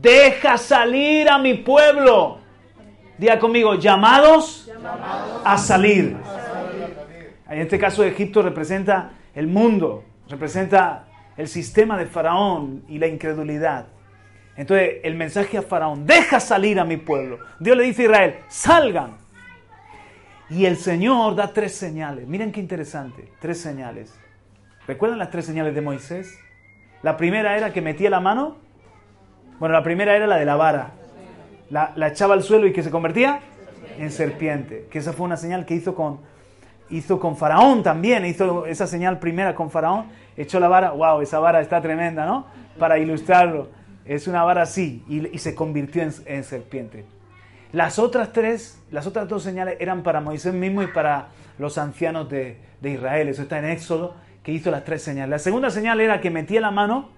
Deja 0.02 0.58
salir 0.58 1.30
a 1.30 1.38
mi 1.38 1.56
pueblo. 1.56 2.40
Diga 3.18 3.40
conmigo, 3.40 3.76
llamados, 3.76 4.70
a, 5.44 5.58
salir. 5.58 6.16
En 7.50 7.60
este 7.60 7.80
caso 7.80 8.04
Egipto 8.04 8.42
representa 8.42 9.12
el 9.34 9.48
mundo, 9.48 10.04
representa 10.30 11.08
el 11.36 11.48
sistema 11.48 11.98
de 11.98 12.06
Faraón 12.06 12.84
y 12.88 13.00
la 13.00 13.08
incredulidad. 13.08 13.88
Entonces 14.56 14.98
el 15.04 15.16
mensaje 15.16 15.58
a 15.58 15.62
Faraón, 15.62 16.06
deja 16.06 16.40
salir 16.40 16.80
a 16.80 16.84
mi 16.84 16.98
pueblo. 16.98 17.40
Dios 17.60 17.78
le 17.78 17.84
dice 17.84 18.04
a 18.04 18.06
Israel, 18.06 18.36
salgan. 18.50 19.18
Y 20.50 20.66
el 20.66 20.78
Señor 20.78 21.36
da 21.36 21.52
tres 21.54 21.76
señales. 21.76 22.28
Miren 22.28 22.52
qué 22.52 22.60
interesante, 22.60 23.32
tres 23.40 23.60
señales. 23.60 24.14
¿Recuerdan 24.88 25.20
las 25.20 25.30
tres 25.30 25.46
señales 25.46 25.76
de 25.76 25.82
Moisés? 25.82 26.40
La 27.04 27.18
primera 27.18 27.58
era 27.58 27.74
que 27.74 27.82
metía 27.82 28.10
la 28.10 28.20
mano. 28.20 28.56
Bueno, 29.60 29.74
la 29.74 29.84
primera 29.84 30.16
era 30.16 30.28
la 30.28 30.38
de 30.38 30.46
la 30.46 30.56
vara. 30.56 30.92
La, 31.70 31.94
echaba 32.08 32.34
al 32.34 32.44
suelo 32.44 32.68
y 32.68 32.74
que 32.74 32.82
se 32.82 32.90
convertía 32.90 33.42
en 33.98 34.12
serpiente. 34.12 34.88
Que 34.90 35.00
esa 35.00 35.14
fue 35.14 35.26
una 35.26 35.38
señal 35.38 35.66
que 35.66 35.76
hizo 35.76 35.94
con, 35.94 36.22
hizo 36.90 37.20
con 37.20 37.36
Faraón 37.36 37.84
también. 37.84 38.26
Hizo 38.26 38.66
esa 38.66 38.88
señal 38.88 39.20
primera 39.20 39.54
con 39.54 39.70
Faraón. 39.70 40.06
Echó 40.38 40.60
la 40.60 40.70
vara. 40.70 40.92
¡Wow! 40.92 41.22
Esa 41.22 41.40
vara 41.40 41.60
está 41.60 41.82
tremenda, 41.82 42.26
¿no? 42.26 42.48
Para 42.80 42.98
ilustrarlo. 42.98 43.70
Es 44.06 44.28
una 44.28 44.44
vara 44.44 44.62
así. 44.62 45.04
Y, 45.10 45.38
se 45.38 45.54
convirtió 45.54 46.02
en 46.02 46.44
serpiente. 46.44 47.06
Las 47.74 48.00
otras 48.00 48.32
tres, 48.32 48.82
las 48.92 49.08
otras 49.08 49.28
dos 49.28 49.44
señales 49.44 49.76
eran 49.80 50.02
para 50.02 50.22
Moisés 50.22 50.54
mismo 50.54 50.82
y 50.84 50.88
para 50.88 51.28
los 51.58 51.78
ancianos 51.78 52.30
de, 52.30 52.58
Israel. 52.82 53.28
Eso 53.28 53.42
está 53.42 53.60
en 53.60 53.66
Éxodo, 53.66 54.16
que 54.48 54.54
hizo 54.54 54.72
las 54.72 54.86
tres 54.86 55.02
señales. 55.02 55.30
La 55.30 55.40
segunda 55.40 55.70
señal 55.70 56.00
era 56.00 56.22
que 56.22 56.30
metía 56.30 56.62
la 56.62 56.72
mano 56.72 57.10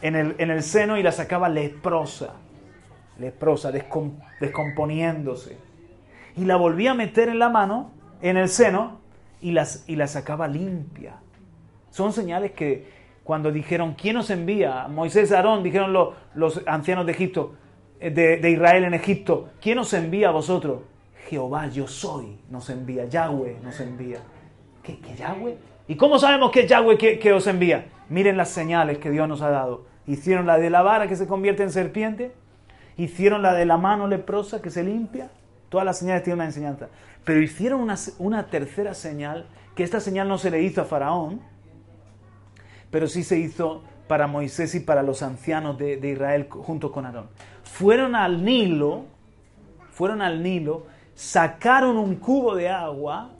en 0.00 0.16
el, 0.16 0.36
en 0.38 0.50
el 0.50 0.62
seno 0.62 0.96
y 0.96 1.02
la 1.02 1.12
sacaba 1.12 1.50
leprosa, 1.50 2.32
leprosa, 3.18 3.70
descomponiéndose. 3.70 5.58
Y 6.38 6.46
la 6.46 6.56
volvía 6.56 6.92
a 6.92 6.94
meter 6.94 7.28
en 7.28 7.38
la 7.38 7.50
mano, 7.50 7.90
en 8.22 8.38
el 8.38 8.48
seno, 8.48 9.00
y, 9.42 9.50
las, 9.50 9.84
y 9.86 9.96
la 9.96 10.06
sacaba 10.06 10.48
limpia. 10.48 11.16
Son 11.90 12.10
señales 12.10 12.52
que 12.52 12.88
cuando 13.22 13.52
dijeron, 13.52 13.92
¿quién 13.92 14.14
nos 14.14 14.30
envía? 14.30 14.88
Moisés, 14.88 15.32
Aarón, 15.32 15.62
dijeron 15.62 15.92
los, 15.92 16.14
los 16.34 16.62
ancianos 16.66 17.04
de 17.04 17.12
Egipto, 17.12 17.54
de, 18.00 18.50
Israel 18.50 18.84
en 18.84 18.94
Egipto, 18.94 19.50
¿quién 19.60 19.76
nos 19.76 19.92
envía 19.92 20.30
a 20.30 20.32
vosotros? 20.32 20.84
Jehová, 21.28 21.66
yo 21.66 21.86
soy, 21.86 22.38
nos 22.48 22.70
envía, 22.70 23.04
Yahweh 23.04 23.58
nos 23.62 23.78
envía. 23.80 24.20
¿Qué, 24.82 24.98
qué 25.00 25.14
Yahweh? 25.14 25.69
¿Y 25.90 25.96
cómo 25.96 26.20
sabemos 26.20 26.52
que 26.52 26.60
es 26.60 26.66
Yahweh 26.68 26.96
que, 26.96 27.32
os 27.32 27.48
envía? 27.48 27.88
Miren 28.08 28.36
las 28.36 28.50
señales 28.50 28.98
que 28.98 29.10
Dios 29.10 29.26
nos 29.26 29.42
ha 29.42 29.50
dado. 29.50 29.86
Hicieron 30.06 30.46
la 30.46 30.56
de 30.56 30.70
la 30.70 30.82
vara 30.82 31.08
que 31.08 31.16
se 31.16 31.26
convierte 31.26 31.64
en 31.64 31.72
serpiente, 31.72 32.30
hicieron 32.96 33.42
la 33.42 33.54
de 33.54 33.66
la 33.66 33.76
mano 33.76 34.06
leprosa 34.06 34.62
que 34.62 34.70
se 34.70 34.84
limpia. 34.84 35.32
Todas 35.68 35.84
las 35.84 35.98
señales 35.98 36.22
tienen 36.22 36.38
una 36.38 36.44
enseñanza. 36.44 36.90
Pero 37.24 37.42
hicieron 37.42 37.80
una, 38.18 38.46
tercera 38.46 38.94
señal, 38.94 39.48
que 39.74 39.82
esta 39.82 39.98
señal 39.98 40.28
no 40.28 40.38
se 40.38 40.52
le 40.52 40.62
hizo 40.62 40.80
a 40.80 40.84
Faraón, 40.84 41.40
pero 42.92 43.08
sí 43.08 43.24
se 43.24 43.40
hizo 43.40 43.82
para 44.06 44.28
Moisés 44.28 44.76
y 44.76 44.80
para 44.80 45.02
los 45.02 45.24
ancianos 45.24 45.76
de, 45.76 45.96
de 45.96 46.10
Israel 46.10 46.46
junto 46.48 46.92
con 46.92 47.04
Aarón 47.04 47.26
fueron 47.64 48.14
al 48.14 48.44
Nilo, 48.44 49.06
fueron 49.90 50.22
al 50.22 50.40
Nilo, 50.40 50.86
sacaron 51.16 51.96
un 51.96 52.14
cubo 52.14 52.54
de 52.54 52.68
agua 52.68 53.32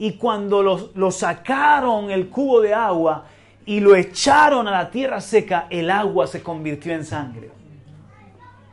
y 0.00 0.14
cuando 0.14 0.62
lo, 0.94 1.10
sacaron 1.10 2.10
el 2.10 2.30
cubo 2.30 2.62
de 2.62 2.72
agua 2.72 3.26
y 3.66 3.80
lo 3.80 3.94
echaron 3.94 4.66
a 4.66 4.70
la 4.70 4.90
tierra 4.90 5.20
seca, 5.20 5.66
el 5.68 5.90
agua 5.90 6.26
se 6.26 6.42
convirtió 6.42 6.94
en 6.94 7.04
sangre. 7.04 7.50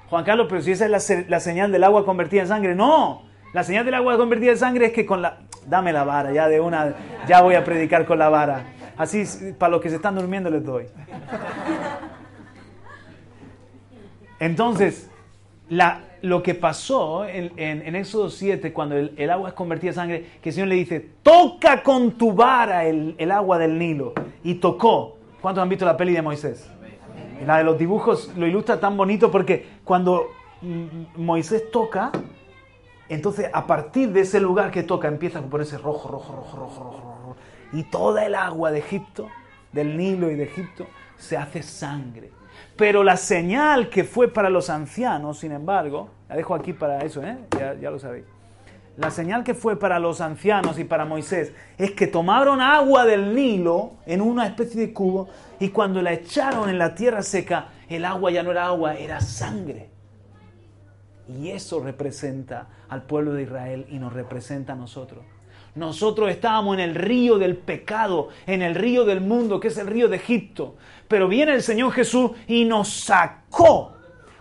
Juan 0.10 0.24
Carlos, 0.24 0.48
pero 0.50 0.62
si 0.62 0.72
esa 0.72 0.86
es 0.86 1.28
la, 1.28 1.40
señal 1.42 1.70
del 1.70 1.84
agua 1.84 2.06
convertida 2.06 2.44
en 2.44 2.48
sangre, 2.48 2.76
no. 2.76 3.24
La 3.52 3.66
señal 3.66 3.84
del 3.84 3.96
agua 3.96 4.16
convertida 4.16 4.52
en 4.52 4.58
sangre 4.58 4.86
es 4.86 4.94
que 4.94 5.06
con 5.06 5.22
la... 5.22 5.40
Dame 5.66 5.92
la 5.92 6.06
vara, 6.06 6.32
ya 6.32 6.48
de 6.48 6.62
una, 6.62 6.96
ya 7.28 7.42
voy 7.42 7.56
a 7.56 7.66
predicar 7.66 8.06
con 8.06 8.18
la 8.18 8.30
vara. 8.30 8.64
Así, 8.96 9.26
para 9.60 9.72
los 9.72 9.82
que 9.82 9.90
se 9.90 9.98
están 9.98 10.16
durmiendo 10.16 10.50
les 10.50 10.64
doy. 10.64 10.86
Entonces, 14.40 15.10
lo 15.70 16.44
que 16.44 16.56
pasó 16.56 17.26
en, 17.26 17.96
Éxodo 17.96 18.30
7, 18.30 18.74
cuando 18.74 18.96
el, 18.96 19.30
agua 19.30 19.50
es 19.50 19.56
convertida 19.56 19.92
en 19.92 19.96
sangre, 19.96 20.26
que 20.42 20.50
el 20.50 20.56
Señor 20.56 20.70
le 20.70 20.76
dice, 20.76 21.10
toca 21.24 21.84
con 21.84 22.12
tu 22.12 22.34
vara 22.34 22.86
el, 22.86 23.16
el 23.18 23.32
agua 23.32 23.58
del 23.58 23.78
Nilo. 23.78 24.14
Y 24.44 24.56
tocó. 24.56 25.18
¿Cuántos 25.42 25.62
han 25.62 25.70
visto 25.70 25.86
la 25.86 25.98
peli 25.98 26.14
de 26.14 26.22
Moisés? 26.22 26.70
La 27.46 27.58
de 27.58 27.64
los 27.64 27.78
dibujos 27.78 28.32
lo 28.36 28.48
ilustra 28.48 28.80
tan 28.80 28.98
bonito 28.98 29.30
porque 29.30 29.66
cuando 29.84 30.28
Moisés 31.16 31.70
toca, 31.72 32.12
entonces 33.10 33.50
a 33.54 33.68
partir 33.68 34.12
de 34.12 34.22
ese 34.22 34.40
lugar 34.40 34.72
que 34.72 34.84
toca 34.84 35.08
empieza 35.08 35.40
a 35.40 35.42
ponerse 35.44 35.78
rojo, 35.78 36.10
rojo, 36.10 36.34
rojo, 36.34 36.58
rojo, 36.58 36.84
rojo, 36.84 37.02
rojo. 37.02 37.36
Y 37.74 37.84
toda 37.84 38.26
el 38.26 38.36
agua 38.36 38.72
de 38.72 38.80
Egipto, 38.80 39.30
del 39.72 39.98
Nilo 39.98 40.32
y 40.32 40.36
de 40.36 40.44
Egipto, 40.44 40.88
se 41.18 41.38
hace 41.38 41.62
sangre. 41.62 42.32
Pero 42.78 43.04
la 43.04 43.18
señal 43.18 43.90
que 43.90 44.04
fue 44.04 44.28
para 44.28 44.50
los 44.50 44.70
ancianos, 44.70 45.40
sin 45.40 45.52
embargo, 45.52 46.10
la 46.30 46.36
dejo 46.36 46.54
aquí 46.54 46.74
para 46.74 47.00
eso, 47.00 47.24
¿eh? 47.24 47.38
ya, 47.58 47.74
ya 47.74 47.90
lo 47.90 48.00
sabéis. 48.00 48.26
La 48.98 49.12
señal 49.12 49.44
que 49.44 49.54
fue 49.54 49.78
para 49.78 50.00
los 50.00 50.22
ancianos 50.22 50.80
y 50.80 50.84
para 50.84 51.06
Moisés 51.06 51.54
es 51.78 51.92
que 51.92 52.08
tomaron 52.08 52.62
agua 52.62 53.06
del 53.06 53.36
Nilo 53.36 53.94
en 54.06 54.22
una 54.22 54.48
especie 54.48 54.82
de 54.82 54.94
cubo 54.94 55.30
y 55.60 55.70
cuando 55.70 56.02
la 56.02 56.14
echaron 56.14 56.70
en 56.70 56.80
la 56.80 56.96
tierra 56.96 57.22
seca, 57.22 57.70
el 57.90 58.06
agua 58.06 58.32
ya 58.32 58.42
no 58.42 58.52
era 58.52 58.66
agua, 58.66 58.96
era 58.96 59.22
sangre. 59.22 59.90
Y 61.28 61.50
eso 61.50 61.80
representa 61.80 62.68
al 62.90 63.04
pueblo 63.04 63.34
de 63.34 63.44
Israel 63.44 63.86
y 63.90 64.00
nos 64.00 64.14
representa 64.14 64.74
a 64.74 64.76
nosotros. 64.76 65.24
Nosotros 65.76 66.32
estábamos 66.32 66.74
en 66.74 66.80
el 66.80 66.96
río 66.96 67.38
del 67.38 67.56
pecado, 67.56 68.30
en 68.48 68.64
el 68.64 68.74
río 68.74 69.06
del 69.06 69.22
mundo, 69.22 69.60
que 69.60 69.68
es 69.68 69.78
el 69.78 69.86
río 69.86 70.08
de 70.08 70.16
Egipto. 70.16 70.76
Pero 71.08 71.28
viene 71.28 71.54
el 71.54 71.64
Señor 71.64 71.92
Jesús 71.92 72.32
y 72.48 72.66
nos 72.66 72.90
sacó. 72.90 73.94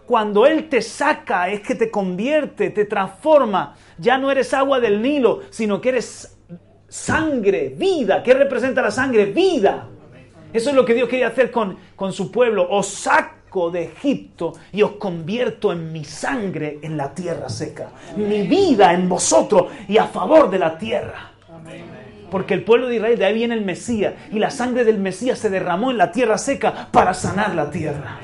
Cuando 0.06 0.46
Él 0.46 0.68
te 0.68 0.82
saca 0.82 1.48
es 1.48 1.60
que 1.60 1.74
te 1.74 1.90
convierte, 1.90 2.70
te 2.70 2.84
transforma. 2.84 3.74
Ya 3.98 4.18
no 4.18 4.30
eres 4.30 4.54
agua 4.54 4.78
del 4.78 5.02
Nilo, 5.02 5.42
sino 5.50 5.80
que 5.80 5.88
eres 5.90 6.36
sangre, 6.88 7.74
vida. 7.76 8.22
¿Qué 8.22 8.32
representa 8.34 8.82
la 8.82 8.90
sangre? 8.90 9.26
Vida. 9.26 9.88
Eso 10.52 10.70
es 10.70 10.76
lo 10.76 10.84
que 10.84 10.94
Dios 10.94 11.08
quería 11.08 11.28
hacer 11.28 11.50
con, 11.50 11.76
con 11.96 12.12
su 12.12 12.30
pueblo. 12.30 12.68
Os 12.70 12.86
saco 12.86 13.70
de 13.70 13.84
Egipto 13.84 14.52
y 14.72 14.82
os 14.82 14.92
convierto 14.92 15.72
en 15.72 15.92
mi 15.92 16.04
sangre 16.04 16.78
en 16.82 16.96
la 16.96 17.12
tierra 17.12 17.48
seca. 17.48 17.90
Mi 18.16 18.46
vida 18.46 18.92
en 18.92 19.08
vosotros 19.08 19.72
y 19.88 19.98
a 19.98 20.06
favor 20.06 20.48
de 20.50 20.58
la 20.58 20.78
tierra. 20.78 21.35
Porque 22.30 22.54
el 22.54 22.64
pueblo 22.64 22.88
de 22.88 22.96
Israel, 22.96 23.18
de 23.18 23.24
ahí 23.24 23.34
viene 23.34 23.54
el 23.54 23.64
Mesías. 23.64 24.14
Y 24.32 24.38
la 24.38 24.50
sangre 24.50 24.84
del 24.84 24.98
Mesías 24.98 25.38
se 25.38 25.50
derramó 25.50 25.90
en 25.90 25.98
la 25.98 26.12
tierra 26.12 26.38
seca 26.38 26.88
para 26.90 27.14
sanar 27.14 27.54
la 27.54 27.70
tierra. 27.70 28.20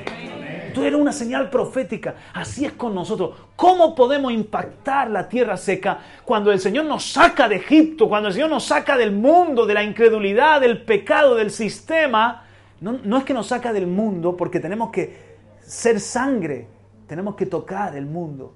Tú 0.73 0.83
eres 0.83 0.99
una 0.99 1.11
señal 1.11 1.49
profética. 1.49 2.15
Así 2.33 2.65
es 2.65 2.73
con 2.73 2.95
nosotros. 2.95 3.37
¿Cómo 3.55 3.93
podemos 3.93 4.33
impactar 4.33 5.09
la 5.09 5.29
tierra 5.29 5.55
seca 5.55 5.99
cuando 6.25 6.51
el 6.51 6.59
Señor 6.59 6.85
nos 6.85 7.05
saca 7.05 7.47
de 7.47 7.57
Egipto, 7.57 8.09
cuando 8.09 8.29
el 8.29 8.33
Señor 8.33 8.49
nos 8.49 8.65
saca 8.65 8.97
del 8.97 9.11
mundo, 9.11 9.65
de 9.65 9.75
la 9.75 9.83
incredulidad, 9.83 10.61
del 10.61 10.83
pecado, 10.83 11.35
del 11.35 11.51
sistema? 11.51 12.45
No, 12.81 12.99
no 13.03 13.19
es 13.19 13.23
que 13.23 13.33
nos 13.33 13.47
saca 13.47 13.71
del 13.71 13.87
mundo 13.87 14.35
porque 14.35 14.59
tenemos 14.59 14.89
que 14.89 15.33
ser 15.61 15.99
sangre, 15.99 16.67
tenemos 17.07 17.35
que 17.35 17.45
tocar 17.45 17.95
el 17.95 18.07
mundo. 18.07 18.55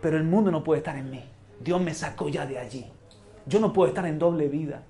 Pero 0.00 0.16
el 0.16 0.24
mundo 0.24 0.50
no 0.50 0.64
puede 0.64 0.78
estar 0.78 0.96
en 0.96 1.10
mí. 1.10 1.24
Dios 1.60 1.80
me 1.80 1.92
sacó 1.92 2.28
ya 2.28 2.46
de 2.46 2.58
allí. 2.58 2.86
Yo 3.48 3.60
no 3.60 3.72
puedo 3.72 3.88
estar 3.88 4.06
en 4.06 4.18
doble 4.18 4.48
vida. 4.48 4.82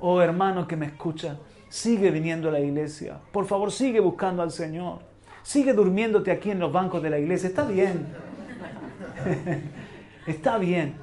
Oh 0.00 0.20
hermano 0.20 0.68
que 0.68 0.76
me 0.76 0.86
escucha, 0.86 1.38
sigue 1.68 2.10
viniendo 2.10 2.48
a 2.48 2.52
la 2.52 2.60
iglesia. 2.60 3.18
Por 3.32 3.46
favor, 3.46 3.72
sigue 3.72 4.00
buscando 4.00 4.42
al 4.42 4.50
Señor. 4.50 4.98
Sigue 5.42 5.72
durmiéndote 5.72 6.30
aquí 6.30 6.50
en 6.50 6.58
los 6.58 6.72
bancos 6.72 7.02
de 7.02 7.10
la 7.10 7.18
iglesia. 7.18 7.48
Está 7.48 7.64
bien. 7.64 8.06
Está 10.26 10.58
bien. 10.58 10.96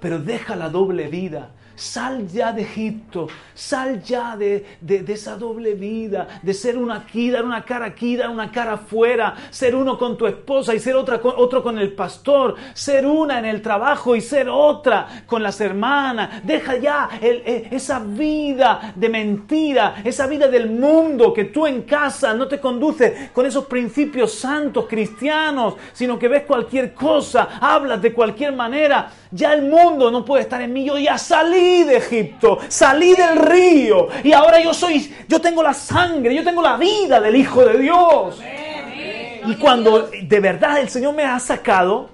Pero 0.00 0.18
deja 0.18 0.54
la 0.54 0.68
doble 0.68 1.08
vida. 1.08 1.50
Sal 1.76 2.26
ya 2.26 2.52
de 2.52 2.62
Egipto, 2.62 3.28
sal 3.54 4.02
ya 4.02 4.34
de, 4.34 4.64
esa 5.08 5.36
doble 5.36 5.74
vida, 5.74 6.26
de 6.42 6.54
ser 6.54 6.78
una 6.78 6.96
aquí, 6.96 7.30
dar 7.30 7.44
una 7.44 7.62
cara 7.66 7.84
aquí, 7.84 8.16
dar 8.16 8.30
una 8.30 8.50
cara 8.50 8.72
afuera, 8.72 9.34
ser 9.50 9.76
uno 9.76 9.98
con 9.98 10.16
tu 10.16 10.26
esposa 10.26 10.74
y 10.74 10.78
ser 10.78 10.96
otra 10.96 11.20
otro 11.22 11.62
con 11.62 11.78
el 11.78 11.92
pastor, 11.92 12.54
ser 12.72 13.06
una 13.06 13.38
en 13.38 13.44
el 13.44 13.60
trabajo 13.60 14.16
y 14.16 14.22
ser 14.22 14.48
otra 14.48 15.24
con 15.26 15.42
las 15.42 15.60
hermanas. 15.60 16.42
Deja 16.44 16.76
ya 16.76 17.10
e, 17.20 17.68
esa 17.70 17.98
vida 17.98 18.94
de 18.96 19.08
mentira, 19.10 19.96
esa 20.02 20.26
vida 20.26 20.48
del 20.48 20.70
mundo 20.70 21.34
que 21.34 21.44
tú 21.44 21.66
en 21.66 21.82
casa 21.82 22.32
no 22.32 22.48
te 22.48 22.58
conduce 22.58 23.30
con 23.34 23.44
esos 23.44 23.66
principios 23.66 24.32
santos 24.32 24.86
cristianos, 24.88 25.74
sino 25.92 26.18
que 26.18 26.28
ves 26.28 26.44
cualquier 26.44 26.94
cosa, 26.94 27.58
hablas 27.60 28.00
de 28.00 28.14
cualquier 28.14 28.54
manera. 28.54 29.10
Ya 29.30 29.52
el 29.54 29.62
mundo 29.62 30.10
no 30.10 30.24
puede 30.24 30.42
estar 30.42 30.60
en 30.62 30.72
mí, 30.72 30.84
yo 30.84 30.98
ya 30.98 31.18
salí 31.18 31.84
de 31.84 31.96
Egipto, 31.96 32.58
salí 32.68 33.14
del 33.14 33.36
río 33.36 34.08
y 34.22 34.32
ahora 34.32 34.60
yo 34.60 34.72
soy, 34.72 35.12
yo 35.28 35.40
tengo 35.40 35.62
la 35.62 35.74
sangre, 35.74 36.34
yo 36.34 36.44
tengo 36.44 36.62
la 36.62 36.76
vida 36.76 37.20
del 37.20 37.36
Hijo 37.36 37.64
de 37.64 37.78
Dios. 37.78 38.40
Y 39.46 39.54
cuando 39.56 40.08
de 40.08 40.40
verdad 40.40 40.80
el 40.80 40.88
Señor 40.88 41.14
me 41.14 41.24
ha 41.24 41.38
sacado, 41.38 42.10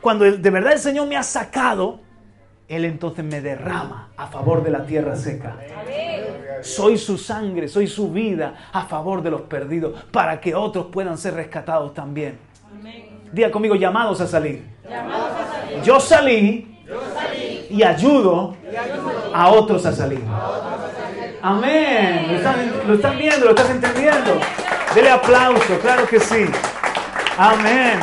cuando 0.00 0.24
de 0.24 0.50
verdad 0.50 0.72
el 0.72 0.78
Señor 0.78 1.06
me 1.06 1.16
ha 1.16 1.22
sacado, 1.22 2.00
Él 2.68 2.84
entonces 2.84 3.24
me 3.24 3.40
derrama 3.40 4.10
a 4.16 4.26
favor 4.26 4.62
de 4.62 4.70
la 4.70 4.84
tierra 4.84 5.16
seca. 5.16 5.56
Soy 6.62 6.96
su 6.96 7.18
sangre, 7.18 7.68
soy 7.68 7.86
su 7.86 8.10
vida 8.10 8.68
a 8.72 8.84
favor 8.86 9.22
de 9.22 9.30
los 9.30 9.42
perdidos, 9.42 10.02
para 10.12 10.40
que 10.40 10.54
otros 10.54 10.86
puedan 10.86 11.18
ser 11.18 11.34
rescatados 11.34 11.92
también. 11.94 12.38
Diga 13.32 13.50
conmigo, 13.50 13.74
llamados 13.74 14.20
a 14.20 14.26
salir. 14.26 14.62
Yo 15.82 15.98
salí 15.98 16.78
y 17.70 17.82
ayudo 17.82 18.54
a 19.34 19.48
otros 19.48 19.86
a 19.86 19.92
salir. 19.92 20.22
Amén. 21.40 22.26
¿Lo 22.86 22.94
están, 22.94 23.18
viendo? 23.18 23.46
¿Lo 23.46 23.50
están 23.50 23.70
entendiendo? 23.72 24.38
Dele 24.94 25.10
aplauso, 25.10 25.78
claro 25.80 26.06
que 26.06 26.20
sí. 26.20 26.44
Amén. 27.38 27.98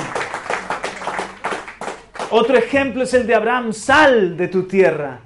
Otro 2.32 2.57
ejemplo 2.57 3.03
es 3.03 3.13
el 3.13 3.27
de 3.27 3.36
Abraham, 3.36 3.71
sal 3.71 4.36
de 4.36 4.47
tu 4.47 4.63
tierra. 4.63 5.19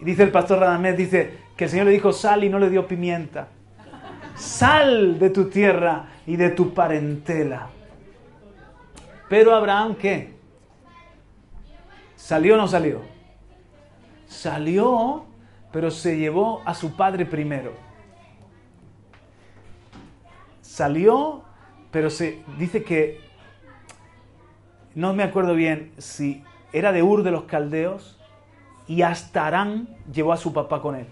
Y 0.00 0.04
dice 0.04 0.22
el 0.22 0.30
pastor 0.30 0.60
Radamés, 0.60 0.96
dice 0.96 1.34
que 1.56 1.64
el 1.64 1.70
Señor 1.70 1.86
le 1.86 1.92
dijo 1.92 2.12
sal 2.12 2.44
y 2.44 2.48
no 2.48 2.58
le 2.58 2.70
dio 2.70 2.86
pimienta. 2.86 3.48
Sal 4.36 5.18
de 5.18 5.30
tu 5.30 5.50
tierra 5.50 6.04
y 6.26 6.36
de 6.36 6.50
tu 6.50 6.72
parentela. 6.72 7.68
Pero 9.28 9.54
Abraham, 9.54 9.94
¿qué? 9.96 10.34
¿Salió 12.16 12.54
o 12.54 12.56
no 12.56 12.66
salió? 12.66 13.02
Salió, 14.26 15.24
pero 15.72 15.90
se 15.90 16.16
llevó 16.16 16.62
a 16.64 16.74
su 16.74 16.96
padre 16.96 17.26
primero. 17.26 17.72
Salió, 20.60 21.42
pero 21.90 22.10
se 22.10 22.42
dice 22.58 22.82
que 22.84 23.20
no 24.94 25.14
me 25.14 25.22
acuerdo 25.22 25.54
bien 25.54 25.92
si 25.98 26.42
era 26.72 26.92
de 26.92 27.02
Ur 27.02 27.22
de 27.22 27.30
los 27.30 27.44
Caldeos 27.44 28.18
y 28.86 29.02
hasta 29.02 29.46
Arán 29.46 29.88
llevó 30.10 30.32
a 30.32 30.36
su 30.36 30.52
papá 30.52 30.80
con 30.80 30.96
él. 30.96 31.06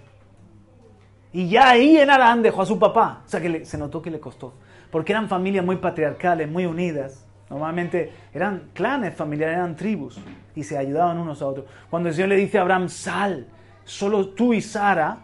Y 1.33 1.49
ya 1.51 1.69
ahí 1.69 1.99
en 1.99 2.09
Arán 2.09 2.43
dejó 2.43 2.63
a 2.63 2.67
su 2.67 2.79
papá. 2.79 3.23
O 3.27 3.29
sea 3.29 3.41
que 3.41 3.67
se 3.67 3.77
notó 3.77 4.01
que 4.01 4.11
le 4.11 4.21
costó. 4.21 4.55
Porque 4.91 5.13
eran 5.13 5.29
familias 5.29 5.65
muy 5.65 5.77
patriarcales, 5.77 6.49
muy 6.49 6.65
unidas. 6.65 7.26
Normalmente 7.49 8.13
eran 8.35 8.71
clanes 8.73 9.15
familiares, 9.15 9.57
eran 9.57 9.77
tribus 9.77 10.19
y 10.55 10.65
se 10.65 10.77
ayudaban 10.77 11.19
unos 11.19 11.41
a 11.43 11.47
otros. 11.47 11.67
Cuando 11.89 12.09
el 12.09 12.15
Señor 12.15 12.31
le 12.31 12.37
dice 12.37 12.59
a 12.59 12.63
Abraham, 12.63 12.89
sal, 12.89 13.47
solo 13.85 14.31
tú 14.31 14.53
y 14.53 14.61
Sara, 14.61 15.19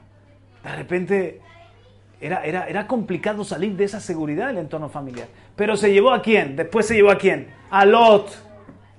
de 0.62 0.76
repente 0.76 1.40
era, 2.20 2.44
era, 2.44 2.66
era 2.68 2.86
complicado 2.86 3.42
salir 3.42 3.76
de 3.76 3.84
esa 3.84 3.98
seguridad 3.98 4.48
del 4.48 4.58
entorno 4.58 4.88
familiar. 4.88 5.26
Pero 5.56 5.76
se 5.76 5.92
llevó 5.92 6.12
a 6.12 6.22
quién? 6.22 6.54
Después 6.54 6.86
se 6.86 6.94
llevó 6.94 7.10
a 7.10 7.18
quién? 7.18 7.48
A 7.70 7.84
Lot. 7.84 8.30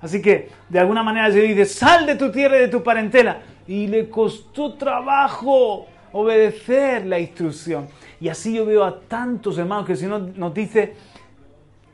Así 0.02 0.20
que 0.20 0.50
de 0.68 0.78
alguna 0.78 1.02
manera 1.02 1.32
se 1.32 1.40
dice, 1.40 1.64
sal 1.64 2.04
de 2.04 2.16
tu 2.16 2.30
tierra 2.30 2.58
y 2.58 2.60
de 2.60 2.68
tu 2.68 2.82
parentela. 2.82 3.40
Y 3.66 3.86
le 3.86 4.10
costó 4.10 4.74
trabajo 4.74 5.86
obedecer 6.12 7.06
la 7.06 7.18
instrucción. 7.18 7.88
Y 8.20 8.28
así 8.28 8.54
yo 8.54 8.66
veo 8.66 8.84
a 8.84 9.00
tantos 9.00 9.56
hermanos 9.56 9.86
que 9.86 9.92
el 9.92 9.98
Señor 9.98 10.20
nos 10.36 10.52
dice 10.52 10.94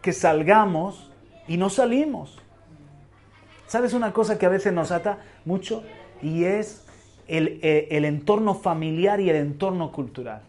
que 0.03 0.12
salgamos 0.12 1.10
y 1.51 1.57
no 1.57 1.69
salimos. 1.69 2.39
¿Sabes 3.67 3.93
una 3.93 4.13
cosa 4.13 4.39
que 4.39 4.47
a 4.47 4.49
veces 4.49 4.73
nos 4.73 4.93
ata 4.93 5.19
mucho? 5.45 5.83
Y 6.23 6.45
es 6.45 6.87
el, 7.27 7.59
eh, 7.63 7.89
entorno 7.91 8.55
familiar 8.55 9.21
y 9.21 9.31
el 9.31 9.35
entorno 9.35 9.91
cultural. 9.91 10.43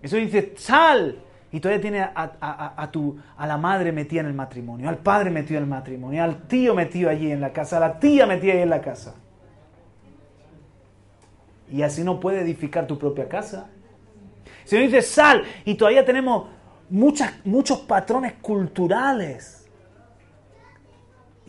Eso 0.00 0.16
dice, 0.16 0.54
sal. 0.56 1.18
Y 1.50 1.58
todavía 1.58 1.80
tiene 1.80 2.00
a, 2.02 2.88
tu, 2.92 3.18
a 3.36 3.48
la 3.48 3.56
madre 3.56 3.90
metida 3.90 4.20
en 4.20 4.26
el 4.28 4.32
matrimonio, 4.32 4.88
al 4.88 4.98
padre 4.98 5.30
metido 5.30 5.58
en 5.58 5.64
el 5.64 5.70
matrimonio, 5.70 6.22
al 6.22 6.46
tío 6.46 6.72
metido 6.76 7.10
allí 7.10 7.32
en 7.32 7.40
la 7.40 7.52
casa, 7.52 7.78
a 7.78 7.80
la 7.80 7.98
tía 7.98 8.26
metida 8.26 8.52
ahí 8.52 8.60
en 8.60 8.70
la 8.70 8.80
casa. 8.80 9.16
Y 11.68 11.82
así 11.82 12.04
no 12.04 12.20
puede 12.20 12.42
edificar 12.42 12.86
tu 12.86 12.96
propia 12.96 13.28
casa. 13.28 13.68
Si 14.62 14.76
dice 14.76 15.02
sal, 15.02 15.42
y 15.64 15.74
todavía 15.74 16.04
tenemos 16.04 16.46
muchos 16.88 17.78
patrones 17.88 18.34
culturales 18.34 19.59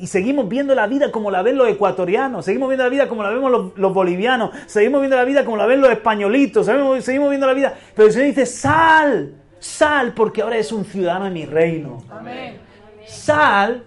y 0.01 0.07
seguimos 0.07 0.49
viendo 0.49 0.73
la 0.73 0.87
vida 0.87 1.11
como 1.11 1.29
la 1.29 1.43
ven 1.43 1.57
los 1.57 1.69
ecuatorianos, 1.69 2.43
seguimos 2.43 2.69
viendo 2.69 2.83
la 2.83 2.89
vida 2.89 3.07
como 3.07 3.21
la 3.21 3.29
vemos 3.29 3.71
los, 3.75 3.93
bolivianos, 3.93 4.49
seguimos 4.65 4.99
viendo 4.99 5.15
la 5.15 5.25
vida 5.25 5.45
como 5.45 5.57
la 5.57 5.67
ven 5.67 5.79
los 5.79 5.91
españolitos, 5.91 6.65
seguimos, 6.65 7.03
seguimos, 7.03 7.29
viendo 7.29 7.45
la 7.45 7.53
vida. 7.53 7.75
Pero 7.95 8.07
el 8.07 8.11
Señor 8.11 8.29
dice, 8.29 8.47
sal, 8.47 9.35
sal, 9.59 10.13
porque 10.15 10.41
ahora 10.41 10.57
es 10.57 10.71
un 10.71 10.85
ciudadano 10.85 11.25
de 11.25 11.31
mi 11.31 11.45
reino. 11.45 12.03
Sal, 13.05 13.83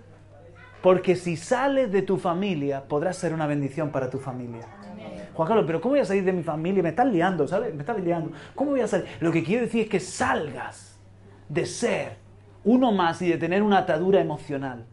porque 0.80 1.16
si 1.16 1.36
sales 1.36 1.90
de 1.90 2.02
tu 2.02 2.16
familia, 2.16 2.84
podrás 2.84 3.16
ser 3.16 3.34
una 3.34 3.48
bendición 3.48 3.90
para 3.90 4.08
tu 4.08 4.20
familia. 4.20 4.68
Juan 5.34 5.48
Carlos, 5.48 5.64
pero 5.66 5.80
¿cómo 5.80 5.94
voy 5.94 6.00
a 6.00 6.04
salir 6.04 6.22
de 6.22 6.32
mi 6.32 6.44
familia? 6.44 6.80
Me 6.80 6.90
estás 6.90 7.08
liando, 7.08 7.48
¿sabes? 7.48 7.74
Me 7.74 7.80
estás 7.80 7.98
liando. 7.98 8.30
¿Cómo 8.54 8.70
voy 8.70 8.82
a 8.82 8.86
salir? 8.86 9.06
Lo 9.18 9.32
que 9.32 9.42
quiero 9.42 9.64
decir 9.64 9.82
es 9.82 9.88
que 9.88 9.98
salgas 9.98 10.96
de 11.48 11.66
ser 11.66 12.18
uno 12.62 12.92
más 12.92 13.20
y 13.20 13.30
de 13.30 13.36
tener 13.36 13.64
una 13.64 13.78
atadura 13.78 14.20
emocional 14.20 14.86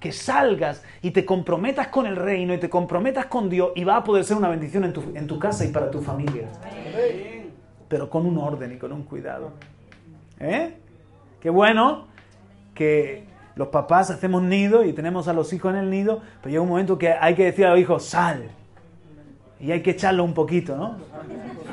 que 0.00 0.12
salgas 0.12 0.82
y 1.02 1.10
te 1.10 1.24
comprometas 1.24 1.88
con 1.88 2.06
el 2.06 2.16
reino 2.16 2.54
y 2.54 2.58
te 2.58 2.70
comprometas 2.70 3.26
con 3.26 3.50
Dios 3.50 3.72
y 3.74 3.84
va 3.84 3.96
a 3.96 4.04
poder 4.04 4.24
ser 4.24 4.36
una 4.36 4.48
bendición 4.48 4.84
en 4.84 4.92
tu, 4.92 5.02
en 5.14 5.26
tu 5.26 5.38
casa 5.38 5.64
y 5.64 5.68
para 5.68 5.90
tu 5.90 6.00
familia. 6.00 6.48
Pero 7.88 8.08
con 8.08 8.26
un 8.26 8.38
orden 8.38 8.72
y 8.72 8.76
con 8.76 8.92
un 8.92 9.02
cuidado. 9.02 9.52
¿Eh? 10.38 10.74
Qué 11.40 11.50
bueno 11.50 12.06
que 12.74 13.24
los 13.56 13.68
papás 13.68 14.10
hacemos 14.10 14.42
nido 14.42 14.84
y 14.84 14.92
tenemos 14.92 15.26
a 15.26 15.32
los 15.32 15.52
hijos 15.52 15.72
en 15.72 15.80
el 15.80 15.90
nido, 15.90 16.22
pero 16.40 16.50
llega 16.50 16.62
un 16.62 16.68
momento 16.68 16.96
que 16.96 17.12
hay 17.12 17.34
que 17.34 17.44
decir 17.44 17.66
a 17.66 17.70
los 17.70 17.80
hijos, 17.80 18.04
sal. 18.04 18.44
Y 19.58 19.72
hay 19.72 19.82
que 19.82 19.90
echarlo 19.90 20.22
un 20.22 20.34
poquito, 20.34 20.76
¿no? 20.76 20.96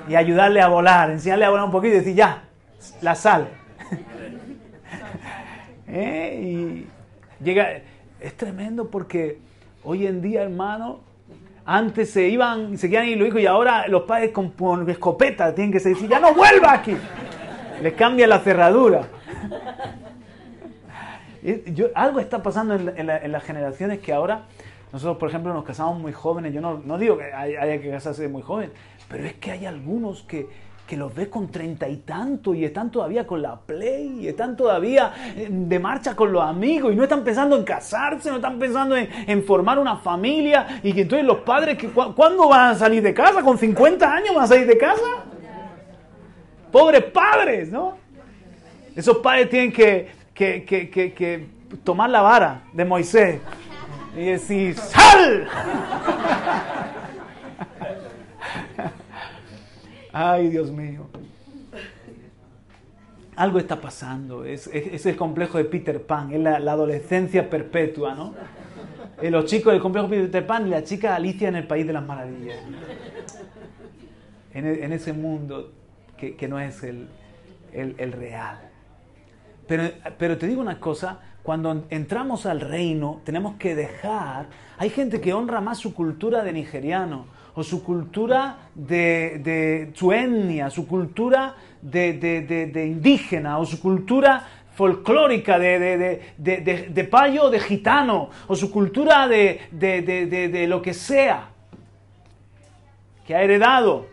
Y 0.09 0.15
ayudarle 0.15 0.61
a 0.61 0.67
volar, 0.67 1.11
enseñarle 1.11 1.45
a 1.45 1.51
volar 1.51 1.65
un 1.65 1.71
poquito 1.71 1.93
y 1.93 1.99
decir, 1.99 2.15
ya, 2.15 2.43
la 3.01 3.13
sal. 3.13 3.49
¿Eh? 5.87 6.39
Y 6.41 6.87
llega, 7.43 7.67
es 8.25 8.35
tremendo 8.35 8.89
porque 8.89 9.37
hoy 9.83 10.07
en 10.07 10.19
día, 10.19 10.41
hermano, 10.41 10.99
antes 11.63 12.09
se 12.09 12.27
iban, 12.27 12.75
se 12.77 12.89
quedan 12.89 13.07
y 13.07 13.15
lo 13.15 13.25
dijo, 13.25 13.37
y 13.37 13.45
ahora 13.45 13.87
los 13.87 14.01
padres 14.03 14.31
con, 14.31 14.89
escopeta 14.89 15.53
tienen 15.53 15.71
que 15.71 15.79
decir, 15.79 16.09
ya 16.09 16.19
no 16.19 16.33
vuelva 16.33 16.73
aquí. 16.73 16.97
Les 17.83 17.93
cambia 17.93 18.25
la 18.25 18.39
cerradura. 18.39 19.07
algo 21.93 22.19
está 22.19 22.41
pasando 22.41 22.73
en, 22.73 23.05
las 23.05 23.43
generaciones 23.43 23.99
que 23.99 24.11
ahora, 24.11 24.45
nosotros 24.91 25.17
por 25.17 25.29
ejemplo 25.29 25.53
nos 25.53 25.63
casamos 25.63 25.99
muy 25.99 26.11
jóvenes, 26.11 26.51
yo 26.51 26.61
no, 26.61 26.81
no 26.83 26.97
digo 26.97 27.19
que 27.19 27.25
haya 27.25 27.79
que 27.79 27.91
casarse 27.91 28.27
muy 28.27 28.41
joven, 28.41 28.71
pero 29.07 29.25
es 29.25 29.33
que 29.33 29.51
hay 29.51 29.67
algunos 29.67 30.23
que, 30.23 30.47
que 30.87 30.95
los 30.95 31.13
ves 31.13 31.29
con 31.29 31.47
treinta 31.49 31.87
y 31.87 31.97
tanto 31.97 32.53
y 32.53 32.63
están 32.63 32.91
todavía 32.91 33.25
con 33.25 33.41
la 33.41 33.55
play 33.59 34.19
y 34.21 34.27
están 34.27 34.55
todavía 34.55 35.13
eh, 35.35 35.47
de 35.49 35.79
marcha 35.79 36.15
con 36.15 36.31
los 36.31 36.43
amigos 36.43 36.93
y 36.93 36.95
no 36.95 37.03
están 37.03 37.23
pensando 37.23 37.57
en 37.57 37.63
casarse, 37.63 38.29
no 38.29 38.35
están 38.35 38.59
pensando 38.59 38.95
en, 38.95 39.43
formar 39.43 39.79
una 39.79 39.97
familia 39.97 40.79
y 40.83 40.93
que 40.93 41.01
entonces 41.01 41.25
los 41.25 41.39
padres, 41.39 41.77
que, 41.77 41.89
¿cuándo 41.89 42.47
van 42.49 42.71
a 42.71 42.75
salir 42.75 43.01
de 43.01 43.13
casa? 43.13 43.41
¿Con 43.41 43.57
50 43.57 44.11
años 44.11 44.35
van 44.35 44.43
a 44.43 44.47
salir 44.47 44.67
de 44.67 44.77
casa? 44.77 45.25
Pobres 46.71 47.03
padres, 47.05 47.71
¿no? 47.71 47.97
Esos 48.95 49.17
padres 49.17 49.49
tienen 49.49 49.71
que, 49.71 50.11
que, 50.33 50.65
que 50.65 51.47
tomar 51.83 52.09
la 52.09 52.21
vara 52.21 52.61
de 52.73 52.85
Moisés 52.85 53.41
y 54.15 54.25
decir, 54.25 54.75
¡sal! 54.77 55.47
Ay, 60.17 60.47
Dios 60.47 60.71
mío. 60.71 61.07
Algo 63.35 63.59
está 63.59 63.81
pasando. 63.81 64.45
Es, 64.45 64.65
el 64.73 65.15
complejo 65.17 65.57
de 65.57 65.65
Peter 65.65 66.01
Pan, 66.01 66.31
es 66.31 66.39
la, 66.39 66.55
adolescencia 66.55 67.49
perpetua, 67.49 68.15
¿no? 68.15 68.33
Eh, 69.21 69.29
los 69.29 69.43
chicos 69.43 69.73
del 69.73 69.81
complejo 69.81 70.07
de 70.07 70.21
Peter 70.21 70.47
Pan 70.47 70.67
y 70.67 70.69
la 70.69 70.85
chica 70.85 71.17
Alicia 71.17 71.49
en 71.49 71.57
el 71.57 71.67
País 71.67 71.85
de 71.85 71.91
las 71.91 72.05
Maravillas. 72.05 72.57
En, 74.53 74.65
e, 74.65 74.95
ese 74.95 75.11
mundo 75.11 75.73
que, 76.17 76.47
no 76.47 76.61
es 76.61 76.81
el, 76.83 77.09
real. 78.13 78.69
Pero, 79.67 79.83
pero 80.17 80.37
te 80.37 80.47
digo 80.47 80.61
una 80.61 80.79
cosa, 80.79 81.19
cuando 81.43 81.87
entramos 81.89 82.45
al 82.45 82.61
reino 82.61 83.19
tenemos 83.25 83.55
que 83.55 83.75
dejar, 83.75 84.47
hay 84.77 84.89
gente 84.91 85.19
que 85.19 85.33
honra 85.33 85.59
más 85.59 85.77
su 85.77 85.93
cultura 85.93 86.41
de 86.41 86.53
nigeriano, 86.53 87.34
o 87.55 87.63
su 87.63 87.83
cultura 87.83 88.69
de, 88.75 89.91
su 89.93 90.11
etnia, 90.11 90.69
su 90.69 90.85
cultura 90.87 91.55
de, 91.81 92.85
indígena, 92.87 93.57
o 93.59 93.65
su 93.65 93.79
cultura 93.79 94.45
folclórica 94.73 95.57
de, 95.57 97.07
payo 97.09 97.49
de 97.49 97.59
gitano, 97.61 98.29
o 98.47 98.55
su 98.55 98.69
cultura 98.69 99.27
de, 99.27 100.65
lo 100.67 100.81
que 100.81 100.93
sea, 100.93 101.49
que 103.25 103.35
ha 103.35 103.41
heredado 103.41 104.07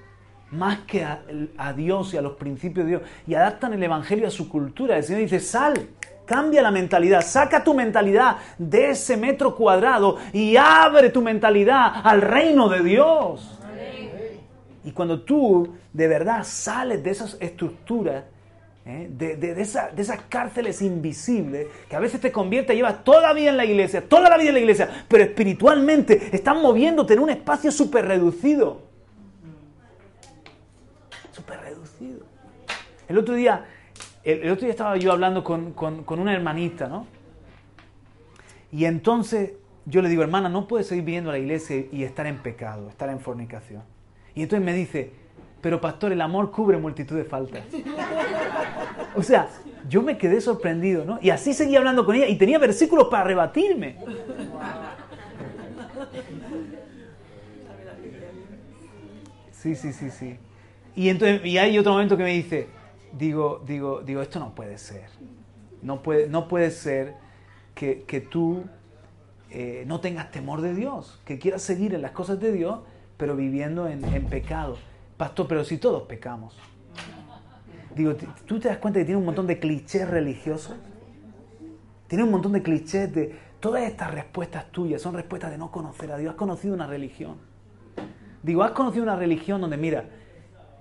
más 0.53 0.81
que 0.81 1.03
a, 1.03 1.23
a, 1.57 1.73
Dios 1.73 2.15
y 2.15 2.19
a 2.19 2.23
los 2.23 2.35
principios 2.35 2.87
de 2.87 2.91
Dios, 2.91 3.03
y 3.27 3.35
adaptan 3.35 3.73
el 3.73 3.83
Evangelio 3.83 4.29
a 4.29 4.31
su 4.31 4.49
cultura. 4.49 4.99
El 4.99 5.03
Señor 5.03 5.23
dice, 5.23 5.41
sal, 5.41 5.89
Cambia 6.33 6.63
la 6.63 6.71
mentalidad, 6.71 7.21
saca 7.21 7.63
tu 7.63 7.75
mentalidad 7.75 8.39
de 8.57 8.93
ese 8.93 9.19
metro 9.19 9.55
cuadrado 9.55 10.17
y 10.33 10.57
abre 10.57 11.11
tu 11.11 11.21
mentalidad 11.21 12.01
al 12.03 12.23
reino 12.23 12.71
de 12.71 12.83
Dios. 12.83 13.61
Y 14.83 14.93
cuando 14.93 15.21
tú 15.21 15.75
de 15.93 16.09
verdad 16.09 16.43
sales 16.45 17.05
de 17.05 17.11
esas 17.11 17.37
estructuras, 17.39 18.25
¿eh? 18.87 19.09
de, 19.11 19.61
esas 19.61 20.23
cárceles 20.31 20.81
invisibles, 20.81 21.67
que 21.87 21.97
a 21.97 22.01
veces 22.01 22.19
te 22.19 22.33
convierte, 22.33 22.75
llevas 22.75 23.05
toda 23.05 23.21
la 23.21 23.35
vida 23.35 23.51
en 23.51 23.59
la 23.59 23.67
iglesia, 23.67 24.03
toda 24.09 24.31
la 24.31 24.39
vida 24.39 24.49
en 24.49 24.55
la 24.55 24.61
iglesia, 24.61 25.05
pero 25.09 25.25
espiritualmente 25.25 26.31
estás 26.33 26.57
moviéndote 26.57 27.13
en 27.13 27.19
un 27.19 27.29
espacio 27.29 27.71
súper 27.71 28.07
reducido. 28.07 28.81
Súper 31.31 31.61
reducido. 31.61 32.21
El 33.07 33.19
otro 33.19 33.35
día 33.35 33.67
el, 34.25 34.51
otro 34.51 34.63
día 34.63 34.71
estaba 34.71 34.97
yo 34.97 35.13
hablando 35.13 35.43
con, 35.43 35.75
una 36.09 36.33
hermanita, 36.33 36.87
¿no? 36.89 37.07
Y 38.71 38.85
entonces 38.85 39.55
yo 39.85 40.01
le 40.01 40.09
digo, 40.09 40.23
hermana, 40.23 40.49
no 40.49 40.69
puedes 40.69 40.87
seguir 40.87 41.05
viendo 41.05 41.31
a 41.31 41.33
la 41.35 41.39
iglesia 41.39 41.85
y 41.91 42.05
estar 42.05 42.27
en 42.27 42.39
pecado, 42.39 42.89
estar 42.89 43.11
en 43.11 43.21
fornicación. 43.21 43.83
Y 44.35 44.43
entonces 44.43 44.65
me 44.65 44.73
dice, 44.73 45.13
pero 45.61 45.81
pastor, 45.81 46.13
el 46.13 46.21
amor 46.21 46.51
cubre 46.51 46.79
multitud 46.79 47.17
de 47.17 47.25
faltas. 47.25 47.65
O 49.15 49.23
sea, 49.23 49.47
yo 49.91 50.01
me 50.01 50.17
quedé 50.17 50.41
sorprendido, 50.41 51.05
¿no? 51.05 51.19
Y 51.21 51.29
así 51.29 51.53
seguía 51.53 51.81
hablando 51.81 52.07
con 52.07 52.17
ella 52.17 52.29
y 52.29 52.37
tenía 52.37 52.59
versículos 52.59 53.09
para 53.09 53.25
rebatirme. 53.25 53.99
Sí, 59.51 59.75
sí, 59.75 59.93
sí, 59.93 60.11
sí. 60.11 60.39
Y 60.97 61.11
entonces, 61.11 61.45
y 61.45 61.59
hay 61.59 61.79
otro 61.79 61.93
momento 61.93 62.17
que 62.17 62.23
me 62.23 62.31
dice, 62.31 62.69
digo, 63.17 63.63
digo, 63.67 64.03
digo, 64.03 64.23
esto 64.23 64.39
no 64.39 64.55
puede 64.55 64.79
ser. 64.79 65.07
No 65.83 66.03
puede, 66.03 66.29
no 66.29 66.49
puede 66.49 66.71
ser 66.71 67.15
que, 67.75 68.27
tú 68.31 68.65
eh, 69.51 69.85
no 69.87 70.01
tengas 70.01 70.31
temor 70.31 70.61
de 70.61 70.75
Dios, 70.75 71.21
que 71.25 71.39
quieras 71.39 71.63
seguir 71.63 71.95
en 71.95 72.03
las 72.03 72.13
cosas 72.13 72.39
de 72.41 72.53
Dios, 72.53 72.81
pero 73.17 73.37
viviendo 73.37 73.89
en, 73.89 74.01
pecado. 74.27 74.77
Pastor, 75.17 75.47
pero 75.49 75.65
si 75.65 75.79
todos 75.79 76.05
pecamos. 76.05 76.57
Digo, 77.95 78.15
¿tú 78.47 78.59
te 78.59 78.69
das 78.69 78.79
cuenta 78.79 79.01
que 79.01 79.05
tiene 79.05 79.19
un 79.19 79.27
montón 79.27 79.47
de 79.47 79.59
clichés 79.59 80.09
religiosos? 80.09 80.77
Tiene 82.07 82.25
un 82.25 82.31
montón 82.31 82.53
de 82.53 82.63
clichés 82.63 83.13
de... 83.13 83.53
Todas 83.61 83.85
estas 83.85 84.13
respuestas 84.13 84.71
tuyas 84.73 85.01
son 85.01 85.15
respuestas 85.15 85.51
de 85.53 85.59
no 85.59 85.71
conocer 85.71 86.11
a 86.11 86.17
Dios. 86.17 86.31
Has 86.33 86.37
conocido 86.37 86.75
una 86.75 86.87
religión. 86.87 87.37
Digo, 88.43 88.65
has 88.65 88.73
conocido 88.73 89.05
una 89.05 89.15
religión 89.15 89.61
donde, 89.61 89.77
mira, 89.77 90.07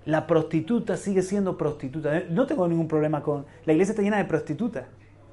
la 0.06 0.28
prostituta 0.28 0.97
sigue 0.97 1.22
siendo 1.22 1.58
prostituta. 1.58 2.24
No 2.30 2.47
tengo 2.47 2.68
ningún 2.68 2.88
problema 2.88 3.22
con... 3.22 3.45
La 3.66 3.74
iglesia 3.74 3.91
está 3.91 4.02
llena 4.02 4.18
de 4.18 4.26
prostitutas, 4.26 4.86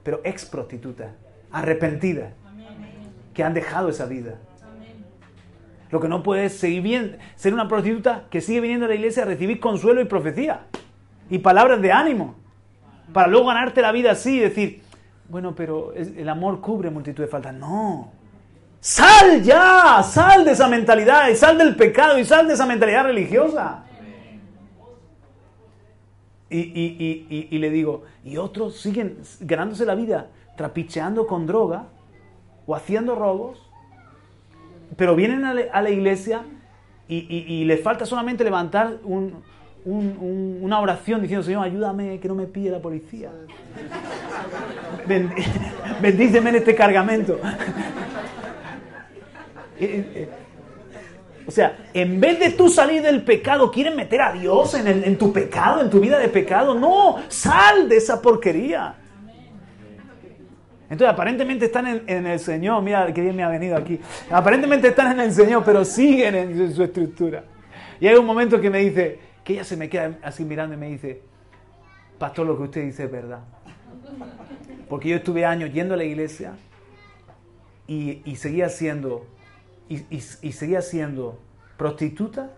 pero 0.02 0.20
ex 0.24 0.44
prostitutas, 0.44 1.10
arrepentidas, 1.50 2.32
que 3.32 3.44
han 3.44 3.54
dejado 3.54 3.88
esa 3.88 4.06
vida. 4.06 4.34
Lo 5.90 6.00
que 6.00 6.08
no 6.08 6.22
puede 6.22 6.46
es 6.46 6.58
seguir 6.58 6.82
bien, 6.82 7.18
ser 7.34 7.54
una 7.54 7.66
prostituta 7.66 8.24
que 8.30 8.42
sigue 8.42 8.60
viniendo 8.60 8.84
a 8.84 8.88
la 8.90 8.94
iglesia 8.94 9.22
a 9.22 9.26
recibir 9.26 9.58
consuelo 9.58 10.02
y 10.02 10.04
profecía 10.04 10.66
y 11.30 11.38
palabras 11.38 11.80
de 11.80 11.92
ánimo, 11.92 12.34
para 13.12 13.28
luego 13.28 13.46
ganarte 13.46 13.80
la 13.80 13.92
vida 13.92 14.10
así 14.10 14.36
y 14.36 14.40
decir, 14.40 14.82
bueno, 15.28 15.54
pero 15.54 15.94
el 15.94 16.28
amor 16.28 16.60
cubre 16.60 16.90
multitud 16.90 17.22
de 17.22 17.28
faltas. 17.28 17.54
No. 17.54 18.12
Sal 18.80 19.42
ya, 19.42 20.02
sal 20.02 20.44
de 20.44 20.52
esa 20.52 20.68
mentalidad 20.68 21.28
y 21.28 21.36
sal 21.36 21.56
del 21.56 21.74
pecado 21.74 22.18
y 22.18 22.24
sal 22.24 22.46
de 22.46 22.54
esa 22.54 22.66
mentalidad 22.66 23.04
religiosa. 23.04 23.84
Y, 26.50 27.58
le 27.58 27.70
digo, 27.70 28.04
y 28.24 28.38
otros 28.38 28.80
siguen 28.80 29.18
ganándose 29.40 29.84
la 29.84 29.94
vida 29.94 30.28
trapicheando 30.56 31.26
con 31.26 31.46
droga 31.46 31.88
o 32.66 32.74
haciendo 32.74 33.14
robos, 33.14 33.70
pero 34.96 35.14
vienen 35.14 35.44
a, 35.44 35.82
la 35.82 35.90
iglesia 35.90 36.42
y, 37.06 37.64
les 37.64 37.82
falta 37.82 38.06
solamente 38.06 38.44
levantar 38.44 38.98
una 39.84 40.80
oración 40.80 41.20
diciendo, 41.20 41.44
Señor, 41.44 41.64
ayúdame 41.64 42.18
que 42.18 42.28
no 42.28 42.34
me 42.34 42.46
pille 42.46 42.70
la 42.70 42.80
policía. 42.80 43.30
Bendíceme 46.02 46.50
en 46.50 46.56
este 46.56 46.74
cargamento. 46.74 47.38
O 51.48 51.50
sea, 51.50 51.78
en 51.94 52.20
vez 52.20 52.38
de 52.38 52.50
tú 52.50 52.68
salir 52.68 53.00
del 53.00 53.22
pecado, 53.22 53.70
¿quieres 53.70 53.96
meter 53.96 54.20
a 54.20 54.34
Dios 54.34 54.74
en, 54.74 55.16
tu 55.16 55.32
pecado, 55.32 55.80
en 55.80 55.88
tu 55.88 55.98
vida 55.98 56.18
de 56.18 56.28
pecado? 56.28 56.74
No, 56.74 57.16
sal 57.28 57.88
de 57.88 57.96
esa 57.96 58.20
porquería. 58.20 58.96
Entonces, 60.90 61.08
aparentemente 61.08 61.64
están 61.64 62.02
en, 62.06 62.26
el 62.26 62.38
Señor. 62.38 62.82
Mira, 62.82 63.10
que 63.14 63.22
bien 63.22 63.34
me 63.34 63.42
ha 63.42 63.48
venido 63.48 63.78
aquí. 63.78 63.98
Aparentemente 64.30 64.88
están 64.88 65.12
en 65.12 65.20
el 65.20 65.32
Señor, 65.32 65.62
pero 65.64 65.86
siguen 65.86 66.34
en 66.34 66.74
su, 66.74 66.82
estructura. 66.82 67.44
Y 67.98 68.06
hay 68.06 68.16
un 68.16 68.26
momento 68.26 68.60
que 68.60 68.68
me 68.68 68.80
dice, 68.80 69.18
que 69.42 69.54
ella 69.54 69.64
se 69.64 69.78
me 69.78 69.88
queda 69.88 70.18
así 70.22 70.44
mirando 70.44 70.74
y 70.74 70.78
me 70.78 70.88
dice, 70.88 71.22
Pastor, 72.18 72.46
lo 72.46 72.58
que 72.58 72.64
usted 72.64 72.84
dice 72.84 73.04
es 73.04 73.10
verdad. 73.10 73.40
Porque 74.86 75.08
yo 75.08 75.16
estuve 75.16 75.46
años 75.46 75.72
yendo 75.72 75.94
a 75.94 75.96
la 75.96 76.04
iglesia 76.04 76.56
y, 77.86 78.36
seguía 78.36 78.68
siendo, 78.68 79.26
y, 79.88 80.04
y 80.10 80.52
seguía 80.52 80.82
siendo 80.82 81.38
prostituta, 81.76 82.50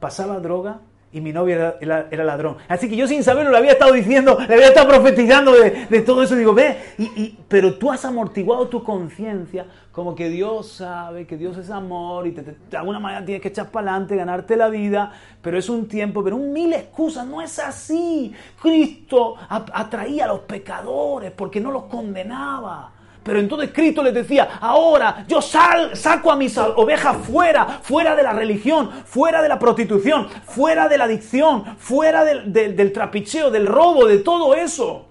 pasaba 0.00 0.40
droga 0.40 0.80
y 1.12 1.20
mi 1.20 1.32
novia 1.32 1.76
era, 1.80 2.24
ladrón. 2.24 2.56
Así 2.68 2.88
que 2.88 2.96
yo 2.96 3.06
sin 3.06 3.22
saberlo 3.22 3.50
le 3.50 3.58
había 3.58 3.72
estado 3.72 3.92
diciendo, 3.92 4.38
le 4.48 4.54
había 4.54 4.68
estado 4.68 4.88
profetizando 4.88 5.52
de, 5.52 6.00
todo 6.00 6.22
eso. 6.22 6.34
Digo, 6.34 6.54
ve, 6.54 6.78
y, 6.98 7.38
pero 7.48 7.74
tú 7.74 7.92
has 7.92 8.04
amortiguado 8.04 8.66
tu 8.68 8.82
conciencia 8.82 9.66
como 9.92 10.14
que 10.14 10.30
Dios 10.30 10.68
sabe, 10.72 11.26
que 11.26 11.36
Dios 11.36 11.58
es 11.58 11.68
amor 11.68 12.26
y 12.26 12.32
te, 12.32 12.42
de 12.42 12.76
alguna 12.78 12.98
manera 12.98 13.24
tienes 13.26 13.42
que 13.42 13.48
echar 13.48 13.70
para 13.70 13.90
adelante, 13.90 14.16
ganarte 14.16 14.56
la 14.56 14.70
vida, 14.70 15.12
pero 15.42 15.58
es 15.58 15.68
un 15.68 15.86
tiempo, 15.86 16.24
pero 16.24 16.36
un 16.36 16.50
mil 16.50 16.72
excusas, 16.72 17.26
no 17.26 17.42
es 17.42 17.58
así. 17.58 18.32
Cristo 18.60 19.36
atraía 19.48 20.24
a 20.24 20.28
los 20.28 20.40
pecadores 20.40 21.30
porque 21.32 21.60
no 21.60 21.70
los 21.70 21.84
condenaba. 21.84 22.94
Pero 23.22 23.38
entonces 23.38 23.70
Cristo 23.72 24.02
les 24.02 24.14
decía, 24.14 24.58
ahora 24.60 25.24
yo 25.28 25.40
sal, 25.40 25.96
saco 25.96 26.32
a 26.32 26.36
mis 26.36 26.58
ovejas 26.58 27.16
fuera, 27.18 27.66
fuera 27.82 28.16
de 28.16 28.22
la 28.22 28.32
religión, 28.32 28.90
fuera 29.04 29.40
de 29.42 29.48
la 29.48 29.58
prostitución, 29.58 30.28
fuera 30.44 30.88
de 30.88 30.98
la 30.98 31.04
adicción, 31.04 31.76
fuera 31.78 32.24
del, 32.24 32.92
trapicheo, 32.92 33.50
del 33.50 33.66
robo, 33.66 34.06
de 34.06 34.18
todo 34.18 34.54
eso. 34.54 35.08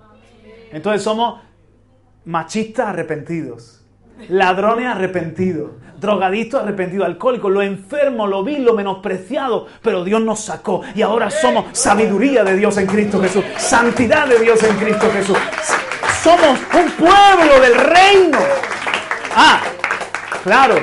Entonces 0.71 1.03
somos 1.03 1.39
machistas 2.25 2.87
arrepentidos, 2.87 3.85
ladrones 4.27 4.87
arrepentidos, 4.87 5.71
drogadictos 5.97 6.61
arrepentidos, 6.61 7.05
alcohólicos, 7.05 7.49
lo 7.49 7.61
enfermo, 7.61 8.27
lo 8.27 8.43
vil, 8.43 8.65
lo 8.65 8.73
menospreciado, 8.73 9.67
pero 9.81 10.03
Dios 10.03 10.21
nos 10.21 10.41
sacó 10.41 10.81
y 10.95 11.01
ahora 11.01 11.29
somos 11.29 11.77
sabiduría 11.77 12.43
de 12.43 12.57
Dios 12.57 12.77
en 12.77 12.87
Cristo 12.87 13.21
Jesús, 13.21 13.45
santidad 13.57 14.27
de 14.27 14.39
Dios 14.39 14.61
en 14.63 14.75
Cristo 14.75 15.09
Jesús. 15.13 15.37
Somos 16.23 16.59
un 16.75 16.91
pueblo 16.91 17.59
del 17.61 17.79
reino. 17.79 18.37
Ah, 19.35 19.59
claro, 20.43 20.75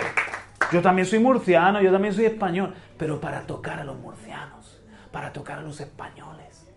yo 0.73 0.83
también 0.83 1.07
soy 1.07 1.21
murciano, 1.21 1.81
yo 1.81 1.93
también 1.93 2.13
soy 2.13 2.25
español, 2.25 2.75
pero 2.97 3.21
para 3.21 3.43
tocar 3.43 3.79
a 3.79 3.85
los 3.85 3.97
murcianos, 4.01 4.83
para 5.13 5.33
tocar 5.33 5.61
a 5.61 5.63
los 5.63 5.81
españoles. 5.81 6.69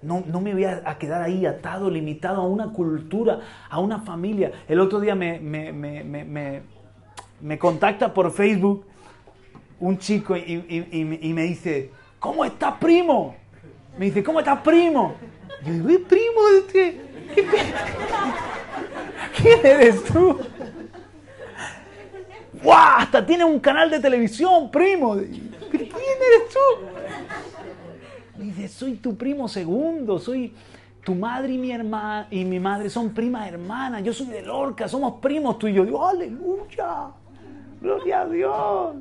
No, 0.00 0.24
no 0.26 0.40
me 0.40 0.54
voy 0.54 0.64
a, 0.64 0.96
quedar 0.98 1.20
ahí 1.20 1.44
atado, 1.44 1.90
limitado 1.90 2.40
a 2.40 2.46
una 2.46 2.72
cultura, 2.72 3.40
a 3.68 3.80
una 3.80 3.98
familia. 3.98 4.50
El 4.66 4.80
otro 4.80 4.98
día 4.98 5.14
me, 5.14 5.38
me, 5.38 6.62
contacta 7.58 8.14
por 8.14 8.32
Facebook 8.32 8.86
un 9.78 9.98
chico 9.98 10.38
y, 10.38 11.32
me 11.34 11.42
dice, 11.42 11.90
¿cómo 12.18 12.46
estás, 12.46 12.76
primo? 12.80 13.36
Me 13.98 14.06
dice, 14.06 14.24
¿cómo 14.24 14.38
estás, 14.38 14.62
primo? 14.62 15.16
Yo 15.66 15.74
digo, 15.74 15.86
primo? 16.08 16.40
¿qué? 16.72 17.09
¿Quién 19.36 19.60
eres 19.64 20.04
tú? 20.04 20.38
¡Guau! 22.62 22.98
Hasta 22.98 23.24
tiene 23.24 23.44
un 23.44 23.58
canal 23.58 23.90
de 23.90 24.00
televisión, 24.00 24.70
primo. 24.70 25.14
¿Quién 25.14 25.82
eres 25.82 26.48
tú? 26.52 26.58
dice, 28.40 28.68
soy 28.68 28.94
tu 28.94 29.16
primo 29.16 29.48
segundo, 29.48 30.18
soy 30.18 30.54
tu 31.04 31.14
madre 31.14 31.52
y 31.52 31.58
mi 31.58 31.70
hermana 31.70 32.26
y 32.30 32.44
mi 32.44 32.58
madre 32.58 32.90
son 32.90 33.10
primas 33.10 33.48
hermanas. 33.48 34.02
Yo 34.02 34.12
soy 34.12 34.26
de 34.26 34.42
Lorca, 34.42 34.88
somos 34.88 35.20
primos 35.20 35.58
tú 35.58 35.68
y 35.68 35.74
yo. 35.74 35.84
Digo, 35.84 36.06
aleluya, 36.06 37.08
gloria 37.80 38.20
a 38.22 38.28
Dios. 38.28 38.96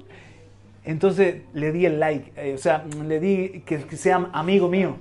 Entonces 0.84 1.44
le 1.54 1.72
di 1.72 1.86
el 1.86 2.00
like, 2.00 2.32
eh, 2.36 2.54
o 2.56 2.58
sea, 2.58 2.86
le 3.06 3.20
di 3.20 3.62
que, 3.66 3.80
sea 3.98 4.30
amigo 4.32 4.68
mío. 4.68 4.96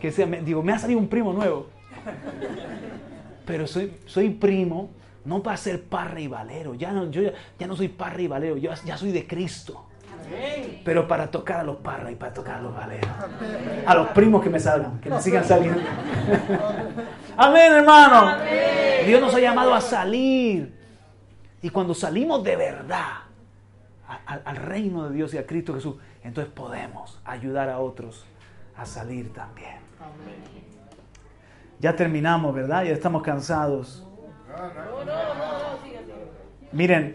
Que 0.00 0.12
sea, 0.12 0.26
digo, 0.26 0.62
me 0.62 0.72
ha 0.72 0.78
salido 0.78 1.00
un 1.00 1.08
primo 1.08 1.32
nuevo. 1.32 1.68
Pero 3.44 3.66
soy, 3.66 3.96
soy 4.06 4.30
primo, 4.30 4.90
no 5.24 5.42
para 5.42 5.56
ser 5.56 5.84
parra 5.84 6.20
y 6.20 6.28
valero. 6.28 6.74
Ya 6.74 6.92
no, 6.92 7.10
yo 7.10 7.22
ya, 7.58 7.66
no 7.66 7.76
soy 7.76 7.88
parra 7.88 8.20
y 8.20 8.26
valero, 8.26 8.56
yo 8.56 8.72
ya 8.84 8.96
soy 8.96 9.12
de 9.12 9.26
Cristo. 9.26 9.86
Pero 10.84 11.06
para 11.06 11.30
tocar 11.30 11.60
a 11.60 11.62
los 11.62 11.76
parras 11.76 12.12
y 12.12 12.16
para 12.16 12.32
tocar 12.32 12.56
a 12.56 12.62
los 12.62 12.74
valeros. 12.74 13.08
A 13.86 13.94
los 13.94 14.08
primos 14.08 14.42
que 14.42 14.50
me 14.50 14.58
salgan, 14.58 14.98
que 15.00 15.10
me 15.10 15.20
sigan 15.20 15.44
saliendo. 15.44 15.80
Amén, 17.36 17.72
hermano. 17.72 18.36
Dios 19.06 19.20
nos 19.20 19.34
ha 19.34 19.40
llamado 19.40 19.74
a 19.74 19.80
salir. 19.80 20.74
Y 21.62 21.70
cuando 21.70 21.94
salimos 21.94 22.42
de 22.42 22.56
verdad 22.56 23.12
al 24.26 24.56
reino 24.56 25.08
de 25.08 25.14
Dios 25.14 25.34
y 25.34 25.38
a 25.38 25.46
Cristo 25.46 25.74
Jesús, 25.74 25.96
entonces 26.22 26.52
podemos 26.52 27.20
ayudar 27.24 27.68
a 27.68 27.78
otros 27.78 28.24
a 28.76 28.84
salir 28.84 29.32
también. 29.32 29.76
Ya 31.78 31.94
terminamos, 31.94 32.54
¿verdad? 32.54 32.84
Ya 32.84 32.92
estamos 32.92 33.22
cansados. 33.22 34.06
Miren, 36.72 37.14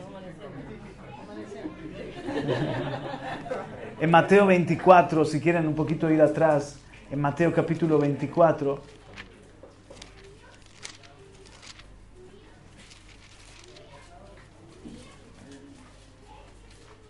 en 3.99 4.11
Mateo 4.11 4.45
24, 4.45 5.25
si 5.25 5.39
quieren 5.39 5.67
un 5.67 5.75
poquito 5.75 6.09
ir 6.11 6.21
atrás, 6.21 6.79
en 7.09 7.19
Mateo 7.19 7.53
capítulo 7.53 7.97
24, 7.97 8.81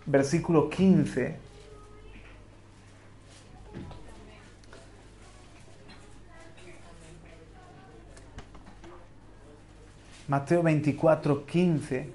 versículo 0.06 0.70
15. 0.70 1.51
Mateo 10.32 10.64
24, 10.64 11.46
15, 11.46 12.10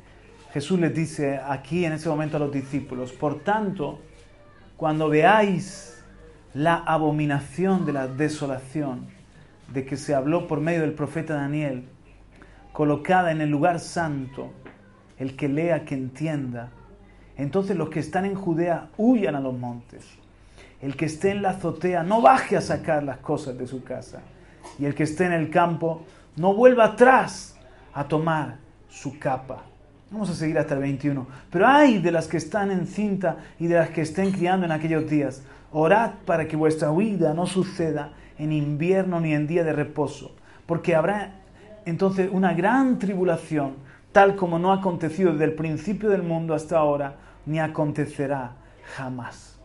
Jesús 0.55 0.81
les 0.81 0.95
dice 0.95 1.39
aquí 1.47 1.85
en 1.85 1.93
ese 1.93 2.09
momento 2.09 2.39
a 2.39 2.41
los 2.41 2.51
discípulos, 2.51 3.12
por 3.12 3.41
tanto, 3.41 4.01
cuando 4.79 5.11
veáis 5.11 6.03
la 6.55 6.77
abominación 6.77 7.85
de 7.85 7.93
la 7.93 8.09
desolación 8.09 9.07
de 9.71 9.85
que 9.85 9.99
se 9.99 10.14
habló 10.14 10.49
por 10.49 10.62
medio 10.62 10.81
del 10.81 10.95
profeta 10.95 11.35
Daniel, 11.35 11.85
colocada 12.73 13.33
en 13.33 13.43
el 13.43 13.51
lugar 13.51 13.81
santo, 13.81 14.51
el 15.19 15.37
que 15.37 15.51
lea, 15.51 15.85
que 15.85 15.95
entienda, 15.95 16.71
entonces 17.37 17.77
los 17.77 17.91
que 17.91 18.01
están 18.01 18.25
en 18.25 18.35
Judea 18.35 18.89
huyan 18.97 19.35
a 19.35 19.41
los 19.41 19.59
montes. 19.59 20.07
El 20.81 20.97
que 20.97 21.05
esté 21.05 21.33
en 21.33 21.43
la 21.43 21.51
azotea 21.51 22.03
no 22.03 22.23
baje 22.23 22.57
a 22.57 22.62
sacar 22.62 23.03
las 23.03 23.19
cosas 23.19 23.59
de 23.59 23.67
su 23.67 23.85
casa. 23.85 24.23
Y 24.79 24.87
el 24.87 24.95
que 24.95 25.03
esté 25.03 25.27
en 25.27 25.35
el 25.35 25.51
campo 25.51 26.07
no 26.37 26.55
vuelva 26.55 26.87
atrás 26.87 27.56
a 27.97 28.07
tomar 28.07 28.59
su 28.89 29.19
capa. 29.19 29.63
Vamos 30.11 30.29
a 30.29 30.35
seguir 30.35 30.59
hasta 30.59 30.75
el 30.75 30.81
21. 30.81 31.27
Pero 31.51 31.67
hay 31.67 31.99
de 31.99 32.13
las 32.13 32.29
que 32.29 32.37
están 32.37 32.71
en 32.71 32.87
cinta 32.87 33.39
y 33.59 33.67
de 33.67 33.77
las 33.77 33.89
que 33.89 34.03
estén 34.03 34.33
criando 34.33 34.67
en 34.67 34.73
aquellos 34.73 35.09
días. 35.09 35.43
Orad 35.73 36.13
para 36.27 36.47
que 36.47 36.57
vuestra 36.57 36.93
huida 36.93 37.33
no 37.33 37.47
suceda 37.47 38.13
en 38.39 38.53
invierno 38.53 39.19
ni 39.19 39.33
en 39.33 39.47
día 39.47 39.65
de 39.65 39.73
reposo, 39.73 40.37
porque 40.67 40.95
habrá 40.95 41.41
entonces 41.87 42.29
una 42.31 42.53
gran 42.53 42.99
tribulación, 42.99 43.77
tal 44.13 44.37
como 44.37 44.59
no 44.59 44.73
ha 44.73 44.77
acontecido 44.77 45.33
desde 45.33 45.45
el 45.45 45.55
principio 45.55 46.11
del 46.11 46.23
mundo 46.23 46.55
hasta 46.55 46.77
ahora, 46.79 47.17
ni 47.47 47.61
acontecerá 47.61 48.53
jamás. 48.95 49.59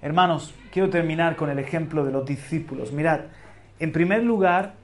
Hermanos, 0.00 0.54
quiero 0.70 0.88
terminar 0.88 1.34
con 1.34 1.50
el 1.50 1.58
ejemplo 1.58 2.04
de 2.04 2.12
los 2.12 2.24
discípulos. 2.24 2.92
Mirad, 2.92 3.22
en 3.80 3.90
primer 3.90 4.22
lugar, 4.22 4.74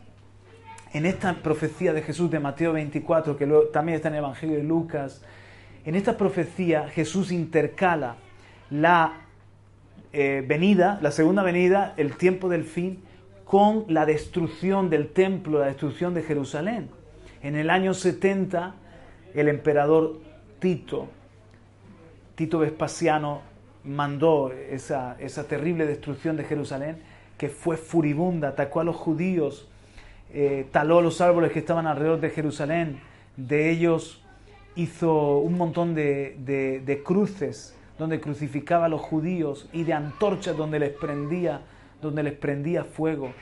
en 0.92 1.06
esta 1.06 1.34
profecía 1.34 1.92
de 1.92 2.02
Jesús 2.02 2.30
de 2.30 2.38
Mateo 2.38 2.72
24, 2.72 3.36
que 3.36 3.46
también 3.72 3.96
está 3.96 4.08
en 4.08 4.14
el 4.14 4.20
Evangelio 4.20 4.56
de 4.56 4.62
Lucas, 4.62 5.22
en 5.84 5.94
esta 5.94 6.16
profecía 6.16 6.88
Jesús 6.88 7.32
intercala 7.32 8.16
la 8.70 9.22
eh, 10.12 10.44
venida, 10.46 10.98
la 11.02 11.10
segunda 11.10 11.42
venida, 11.42 11.94
el 11.96 12.16
tiempo 12.16 12.48
del 12.48 12.64
fin, 12.64 13.02
con 13.44 13.84
la 13.88 14.06
destrucción 14.06 14.90
del 14.90 15.08
templo, 15.08 15.60
la 15.60 15.66
destrucción 15.66 16.14
de 16.14 16.22
Jerusalén. 16.22 16.90
En 17.42 17.56
el 17.56 17.70
año 17.70 17.94
70, 17.94 18.74
el 19.34 19.48
emperador 19.48 20.20
Tito, 20.58 21.08
Tito 22.34 22.58
Vespasiano, 22.58 23.42
mandó 23.84 24.52
esa, 24.52 25.16
esa 25.18 25.48
terrible 25.48 25.86
destrucción 25.86 26.36
de 26.36 26.44
Jerusalén, 26.44 26.98
que 27.36 27.48
fue 27.48 27.76
furibunda, 27.76 28.48
atacó 28.48 28.80
a 28.80 28.84
los 28.84 28.94
judíos, 28.94 29.68
eh, 30.34 30.66
taló 30.70 31.02
los 31.02 31.20
árboles 31.20 31.52
que 31.52 31.58
estaban 31.58 31.86
alrededor 31.86 32.20
de 32.20 32.30
Jerusalén, 32.30 33.00
de 33.36 33.70
ellos 33.70 34.22
hizo 34.76 35.38
un 35.38 35.58
montón 35.58 35.94
de, 35.94 37.02
cruces 37.04 37.76
donde 37.98 38.18
crucificaba 38.18 38.86
a 38.86 38.88
los 38.88 39.02
judíos 39.02 39.68
y 39.74 39.84
de 39.84 39.92
antorchas 39.92 40.56
donde 40.56 40.78
les 40.78 40.90
prendía, 40.90 41.60
donde 42.00 42.22
les 42.22 42.32
prendía 42.32 42.84
fuego. 42.84 43.32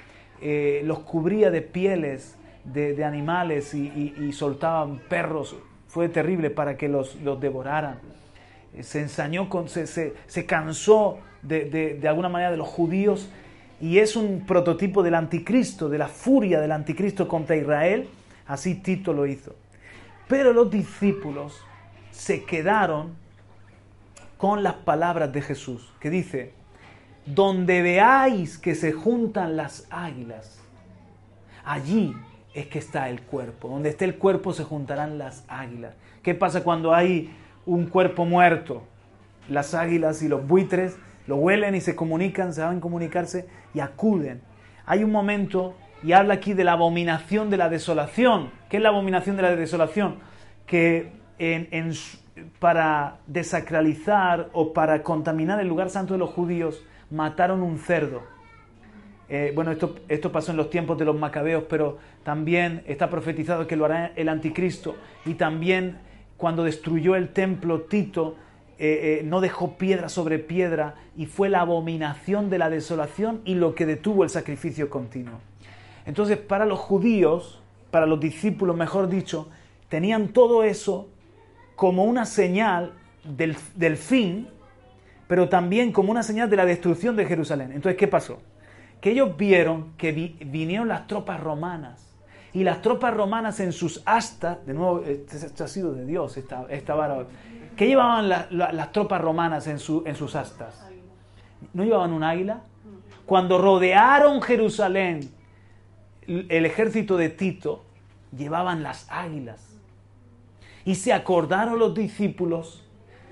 Eh, 0.43 0.83
los 0.85 1.01
cubría 1.01 1.53
de 1.53 1.63
pieles 1.63 2.37
de, 2.65 3.05
animales 3.05 3.73
y, 3.73 4.33
soltaban 4.33 4.99
perros. 5.09 5.57
Fue 5.87 6.09
terrible 6.09 6.51
para 6.51 6.77
que 6.77 6.89
los, 6.89 7.17
devoraran. 7.41 8.01
Eh, 8.75 8.83
se 8.83 9.01
ensañó, 9.01 9.49
con, 9.49 9.69
se, 9.69 9.87
se, 9.87 10.47
cansó 10.47 11.19
de, 11.43 11.99
de 12.01 12.09
alguna 12.09 12.29
manera 12.29 12.51
de 12.51 12.57
los 12.57 12.69
judíos 12.69 13.31
y 13.81 13.99
es 13.99 14.15
un 14.15 14.45
prototipo 14.47 15.03
del 15.03 15.15
anticristo, 15.15 15.89
de 15.89 15.99
la 15.99 16.09
furia 16.09 16.61
del 16.61 16.73
anticristo 16.73 17.27
contra 17.27 17.57
Israel. 17.57 18.09
Así 18.47 18.75
Tito 18.75 19.13
lo 19.13 19.27
hizo. 19.27 19.55
Pero 20.29 20.53
los 20.53 20.71
discípulos 20.71 21.59
se 22.11 22.45
quedaron 22.45 23.15
con 24.37 24.63
las 24.63 24.75
palabras 24.75 25.33
de 25.33 25.43
Jesús, 25.43 25.93
que 26.01 26.11
dice, 26.11 26.53
donde 27.27 27.83
veáis 27.83 28.59
que 28.59 28.75
se 28.75 28.93
juntan 28.93 29.57
las 29.57 29.87
águilas, 29.91 30.61
allí 31.65 32.15
es 32.55 32.67
que 32.67 32.79
está 32.79 33.09
el 33.09 33.23
cuerpo. 33.23 33.69
Donde 33.69 33.91
esté 33.91 34.05
el 34.05 34.17
cuerpo 34.17 34.53
se 34.53 34.65
juntarán 34.65 35.19
las 35.19 35.45
águilas. 35.49 35.95
¿Qué 36.23 36.35
pasa 36.35 36.65
cuando 36.65 36.95
hay 36.95 37.35
un 37.67 37.87
cuerpo 37.87 38.25
muerto? 38.25 38.83
Las 39.49 39.75
águilas 39.75 40.23
y 40.23 40.29
los 40.29 40.47
buitres 40.47 40.97
lo 41.31 41.37
huelen 41.37 41.77
y 41.77 41.81
se 41.81 41.95
comunican, 41.95 42.53
se 42.53 42.61
saben 42.61 42.81
comunicarse 42.81 43.47
y 43.73 43.79
acuden. 43.79 44.43
Hay 44.85 45.05
un 45.05 45.13
momento 45.13 45.77
y 46.03 46.11
habla 46.11 46.35
aquí 46.35 46.55
de 46.55 46.65
la 46.65 46.73
abominación 46.73 47.51
de 47.51 47.57
la 47.57 47.69
desolación. 47.69 48.51
¿Qué 48.69 48.79
es 48.79 48.83
la 48.83 48.89
abominación 48.89 49.37
de 49.37 49.43
la 49.43 49.55
desolación? 49.55 50.17
Que 50.67 51.13
para 52.59 53.19
desacralizar 53.29 54.49
o 54.53 54.73
para 54.73 55.05
contaminar 55.05 55.61
el 55.61 55.69
lugar 55.69 55.89
santo 55.89 56.15
de 56.15 56.19
los 56.19 56.31
judíos 56.31 56.85
mataron 57.11 57.63
un 57.63 57.79
cerdo. 57.79 58.23
Eh, 59.29 59.53
bueno, 59.55 59.71
esto, 59.71 59.95
esto 60.09 60.33
pasó 60.33 60.51
en 60.51 60.57
los 60.57 60.69
tiempos 60.69 60.99
de 60.99 61.05
los 61.05 61.17
macabeos, 61.17 61.63
pero 61.71 61.99
también 62.25 62.83
está 62.87 63.09
profetizado 63.09 63.69
que 63.69 63.77
lo 63.77 63.85
hará 63.85 64.11
el 64.17 64.29
anticristo. 64.29 64.97
Y 65.25 65.35
también 65.35 65.99
cuando 66.37 66.65
destruyó 66.65 67.15
el 67.15 67.29
templo 67.29 67.83
Tito, 67.83 68.35
eh, 68.83 69.21
eh, 69.21 69.23
no 69.25 69.43
dejó 69.43 69.77
piedra 69.77 70.09
sobre 70.09 70.39
piedra 70.39 70.95
y 71.15 71.27
fue 71.27 71.51
la 71.51 71.61
abominación 71.61 72.49
de 72.49 72.57
la 72.57 72.71
desolación 72.71 73.43
y 73.45 73.55
lo 73.57 73.75
que 73.75 73.85
detuvo 73.85 74.25
el 74.25 74.31
sacrificio 74.31 74.89
continuo. 74.89 75.39
Entonces, 76.07 76.39
para 76.39 76.65
los 76.65 76.79
judíos, 76.79 77.61
para 77.91 78.07
los 78.07 78.19
discípulos, 78.19 78.75
mejor 78.75 79.11
dicho, 79.11 79.51
tenían 79.91 80.29
todo 80.29 80.65
eso 80.65 81.11
como 81.77 82.05
una 82.05 82.25
señal 82.25 82.95
del, 83.23 83.55
fin, 83.99 84.49
pero 85.29 85.51
también 85.51 85.93
como 85.93 86.11
una 86.11 86.23
señal 86.23 86.49
de 86.49 86.57
la 86.57 86.65
destrucción 86.65 87.17
de 87.17 87.27
Jerusalén. 87.27 87.73
Entonces, 87.73 87.99
¿qué 87.99 88.09
pasó? 88.09 88.39
Que 89.03 89.11
ellos 89.11 89.37
vieron 89.37 89.93
que 89.99 90.11
vinieron 90.13 90.89
las 90.89 91.07
tropas 91.07 91.39
romanas 91.39 92.09
y 92.55 92.65
las 92.65 92.81
tropas 92.81 93.13
romanas 93.13 93.61
en 93.61 93.73
sus 93.73 94.03
astas, 94.07 94.65
de 94.65 94.73
nuevo, 94.73 95.05
esto 95.05 95.65
ha 95.65 95.69
sido 95.69 95.93
de 95.93 96.07
Dios 96.07 96.39
esta, 96.39 96.65
esta 96.71 96.95
vara, 96.95 97.27
¿qué 97.81 97.87
llevaban 97.87 98.29
las 98.29 98.93
tropas 98.93 99.23
romanas 99.23 99.67
en, 99.67 99.79
en 100.05 100.15
sus 100.15 100.37
astas? 100.37 100.87
¿No 101.73 101.83
llevaban 101.83 102.13
un 102.13 102.23
águila? 102.23 102.61
Cuando 103.25 103.57
rodearon 103.57 104.43
Jerusalén 104.43 105.31
el 106.27 106.67
ejército 106.67 107.17
de 107.17 107.31
Tito 107.31 107.87
llevaban 108.37 108.83
las 108.83 109.07
águilas. 109.11 109.79
Y 110.85 110.97
se 110.97 111.15
acordaron 111.15 111.79
los 111.79 111.95
discípulos 111.95 112.85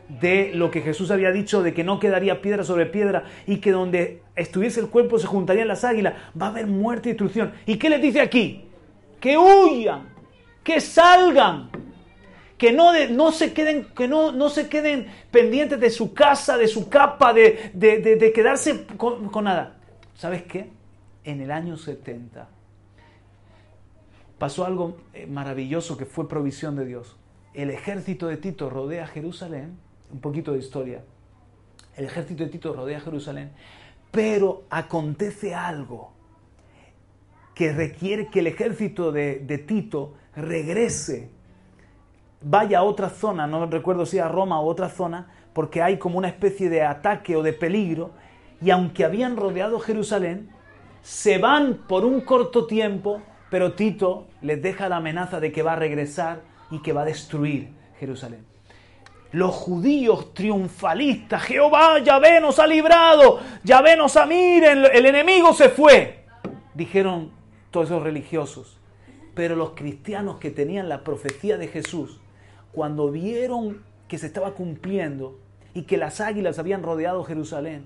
de 0.09 0.53
lo 0.55 0.71
que 0.71 0.81
Jesús 0.81 1.11
había 1.11 1.31
dicho, 1.31 1.63
de 1.63 1.75
que 1.75 1.85
no 1.85 2.01
quedaría 2.01 2.41
piedra 2.41 2.65
sobre 2.65 2.87
piedra 2.87 3.25
y 3.47 3.59
que 3.59 3.71
donde 3.71 4.23
estuviese 4.35 4.81
el 4.81 4.89
cuerpo 4.89 5.19
se 5.19 5.27
juntarían 5.27 5.69
las 5.69 5.85
águilas. 5.85 6.15
Va 6.41 6.47
a 6.47 6.49
haber 6.49 6.69
muerte 6.69 7.11
y 7.11 7.13
destrucción. 7.13 7.53
¿Y 7.67 7.77
qué 7.77 7.91
les 7.91 8.01
dice 8.01 8.23
aquí? 8.23 8.65
Que 9.21 9.37
huyan, 9.37 10.09
que 10.65 10.81
salgan, 10.81 11.69
que 12.59 12.73
no, 12.73 12.93
no, 13.09 13.33
se, 13.33 13.53
queden, 13.53 13.87
que 13.97 14.09
no, 14.09 14.33
no 14.33 14.49
se 14.51 14.69
queden 14.69 15.07
pendientes 15.31 15.79
de 15.79 15.91
su 15.91 16.13
casa, 16.13 16.59
de 16.59 16.67
su 16.67 16.89
capa, 16.89 17.33
de, 17.33 17.71
de, 17.73 18.33
quedarse 18.33 18.85
con, 18.97 19.29
con 19.29 19.45
nada. 19.45 19.79
¿Sabes 20.15 20.43
qué? 20.43 20.69
En 21.25 21.41
el 21.41 21.53
año 21.53 21.77
70 21.77 22.49
pasó 24.39 24.65
algo 24.65 24.97
eh, 25.13 25.27
maravilloso 25.27 25.97
que 25.97 26.07
fue 26.07 26.29
provisión 26.29 26.77
de 26.77 26.87
Dios. 26.87 27.17
El 27.55 27.71
ejército 27.71 28.29
de 28.29 28.37
Tito 28.37 28.71
rodea 28.71 29.07
Jerusalén, 29.07 29.77
un 30.13 30.21
poquito 30.21 30.53
de 30.53 30.59
historia. 30.59 31.05
El 31.97 32.05
ejército 32.05 32.45
de 32.45 32.51
Tito 32.51 32.73
rodea 32.73 33.01
Jerusalén, 33.01 33.51
pero 34.11 34.65
acontece 34.71 35.55
algo 35.55 36.13
que 37.55 37.73
requiere 37.73 38.29
que 38.29 38.39
el 38.39 38.47
ejército 38.47 39.11
de, 39.11 39.41
de 39.41 39.59
Tito 39.59 40.15
regrese, 40.37 41.31
vaya 42.41 42.79
a 42.79 42.83
otra 42.83 43.11
zona, 43.11 43.47
no 43.47 43.67
recuerdo 43.67 44.07
si 44.07 44.19
a 44.19 44.29
Roma 44.29 44.61
o 44.61 44.67
otra 44.67 44.89
zona, 44.89 45.29
porque 45.53 45.83
hay 45.83 45.99
como 45.99 46.19
una 46.19 46.29
especie 46.29 46.69
de 46.69 46.83
ataque 46.83 47.37
o 47.37 47.43
de 47.43 47.53
peligro, 47.53 48.11
y 48.61 48.71
aunque 48.71 49.05
habían 49.05 49.37
rodeado 49.37 49.79
Jerusalén, 49.81 50.51
se 51.03 51.39
van 51.39 51.85
por 51.89 52.05
un 52.05 52.21
corto 52.21 52.67
tiempo 52.67 53.23
pero 53.51 53.73
Tito 53.73 54.27
les 54.43 54.61
deja 54.63 54.89
la 54.89 54.97
amenaza 54.97 55.41
de 55.41 55.53
que 55.53 55.63
va 55.63 55.73
a 55.73 55.77
regresar 55.77 56.43
y 56.71 56.81
que 56.81 56.93
va 56.93 57.03
a 57.03 57.07
destruir 57.07 57.71
Jerusalén. 57.99 58.47
Los 59.33 59.55
judíos 59.55 60.33
triunfalistas, 60.33 61.43
Jehová, 61.43 61.99
Yahvé 61.99 62.41
nos 62.41 62.59
ha 62.59 62.67
librado, 62.67 63.41
Yahvé 63.63 63.97
nos 63.97 64.17
ha, 64.17 64.27
miren, 64.27 64.85
el 64.93 65.07
enemigo 65.07 65.53
se 65.53 65.69
fue, 65.69 66.25
dijeron 66.75 67.31
todos 67.71 67.89
esos 67.89 68.03
religiosos. 68.03 68.79
Pero 69.35 69.55
los 69.55 69.71
cristianos 69.71 70.39
que 70.39 70.51
tenían 70.51 70.89
la 70.89 71.05
profecía 71.05 71.59
de 71.59 71.69
Jesús, 71.69 72.21
cuando 72.73 73.11
vieron 73.11 73.83
que 74.09 74.19
se 74.19 74.27
estaba 74.27 74.55
cumpliendo 74.55 75.39
y 75.75 75.83
que 75.83 75.97
las 75.97 76.21
águilas 76.21 76.59
habían 76.59 76.83
rodeado 76.83 77.25
Jerusalén 77.25 77.85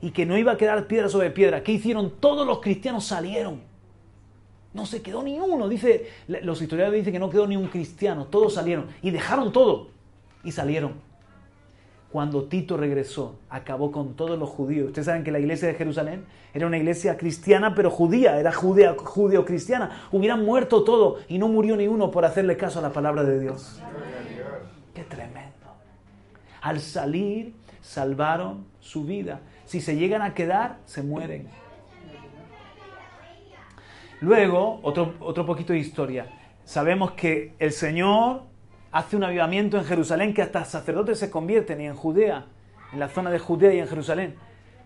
y 0.00 0.10
que 0.10 0.26
no 0.26 0.36
iba 0.36 0.52
a 0.52 0.56
quedar 0.56 0.86
piedra 0.86 1.08
sobre 1.08 1.30
piedra, 1.30 1.62
¿qué 1.62 1.72
hicieron? 1.72 2.10
Todos 2.20 2.46
los 2.46 2.60
cristianos 2.60 3.04
salieron 3.04 3.60
no 4.74 4.84
se 4.86 5.00
quedó 5.00 5.22
ni 5.22 5.38
uno. 5.38 5.68
Dice, 5.68 6.10
los 6.26 6.60
historiadores 6.60 7.00
dicen 7.00 7.12
que 7.12 7.18
no 7.18 7.30
quedó 7.30 7.46
ni 7.46 7.56
un 7.56 7.68
cristiano. 7.68 8.26
Todos 8.26 8.54
salieron 8.54 8.88
y 9.00 9.10
dejaron 9.10 9.52
todo 9.52 9.88
y 10.42 10.50
salieron. 10.50 10.94
Cuando 12.14 12.44
Tito 12.44 12.76
regresó, 12.76 13.40
acabó 13.50 13.90
con 13.90 14.14
todos 14.14 14.38
los 14.38 14.48
judíos. 14.48 14.86
Ustedes 14.86 15.06
saben 15.06 15.24
que 15.24 15.32
la 15.32 15.40
iglesia 15.40 15.66
de 15.66 15.74
Jerusalén 15.74 16.24
era 16.52 16.64
una 16.64 16.78
iglesia 16.78 17.16
cristiana, 17.16 17.74
pero 17.74 17.90
judía, 17.90 18.38
era 18.38 18.52
judeo-cristiana. 18.52 20.06
Hubieran 20.12 20.44
muerto 20.44 20.84
todo 20.84 21.18
y 21.26 21.38
no 21.38 21.48
murió 21.48 21.76
ni 21.76 21.88
uno 21.88 22.12
por 22.12 22.24
hacerle 22.24 22.56
caso 22.56 22.78
a 22.78 22.82
la 22.82 22.92
palabra 22.92 23.24
de 23.24 23.40
Dios. 23.40 23.82
Qué 24.94 25.02
tremendo. 25.02 25.74
Al 26.60 26.78
salir, 26.78 27.52
salvaron 27.82 28.64
su 28.78 29.04
vida. 29.04 29.40
Si 29.64 29.80
se 29.80 29.96
llegan 29.96 30.22
a 30.22 30.34
quedar, 30.34 30.78
se 30.84 31.02
mueren. 31.02 31.48
Luego, 34.20 34.78
otro, 34.84 35.14
otro 35.18 35.44
poquito 35.44 35.72
de 35.72 35.80
historia. 35.80 36.28
Sabemos 36.64 37.10
que 37.14 37.56
el 37.58 37.72
Señor 37.72 38.42
hace 38.94 39.16
un 39.16 39.24
avivamiento 39.24 39.76
en 39.76 39.84
Jerusalén 39.84 40.32
que 40.32 40.40
hasta 40.40 40.64
sacerdotes 40.64 41.18
se 41.18 41.30
convierten 41.30 41.80
y 41.80 41.86
en 41.86 41.94
Judea, 41.94 42.46
en 42.92 43.00
la 43.00 43.08
zona 43.08 43.30
de 43.30 43.38
Judea 43.38 43.74
y 43.74 43.80
en 43.80 43.88
Jerusalén. 43.88 44.36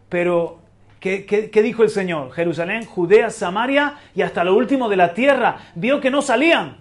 Pero, 0.09 0.59
¿qué, 0.98 1.50
dijo 1.62 1.82
el 1.82 1.90
Señor? 1.90 2.32
Jerusalén, 2.32 2.84
Judea, 2.84 3.30
Samaria 3.30 3.98
y 4.14 4.22
hasta 4.22 4.42
lo 4.42 4.56
último 4.56 4.88
de 4.88 4.96
la 4.96 5.14
tierra. 5.14 5.59
Vio 5.74 6.00
que 6.00 6.11
no 6.11 6.22
salían. 6.22 6.78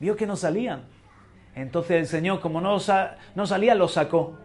Vio 0.00 0.16
que 0.16 0.26
no 0.26 0.34
salían. 0.34 0.86
Entonces 1.54 2.00
el 2.00 2.06
Señor, 2.06 2.40
como 2.40 2.60
no, 2.60 2.78
no 3.34 3.46
salía, 3.46 3.74
los 3.74 3.92
sacó. 3.92 4.38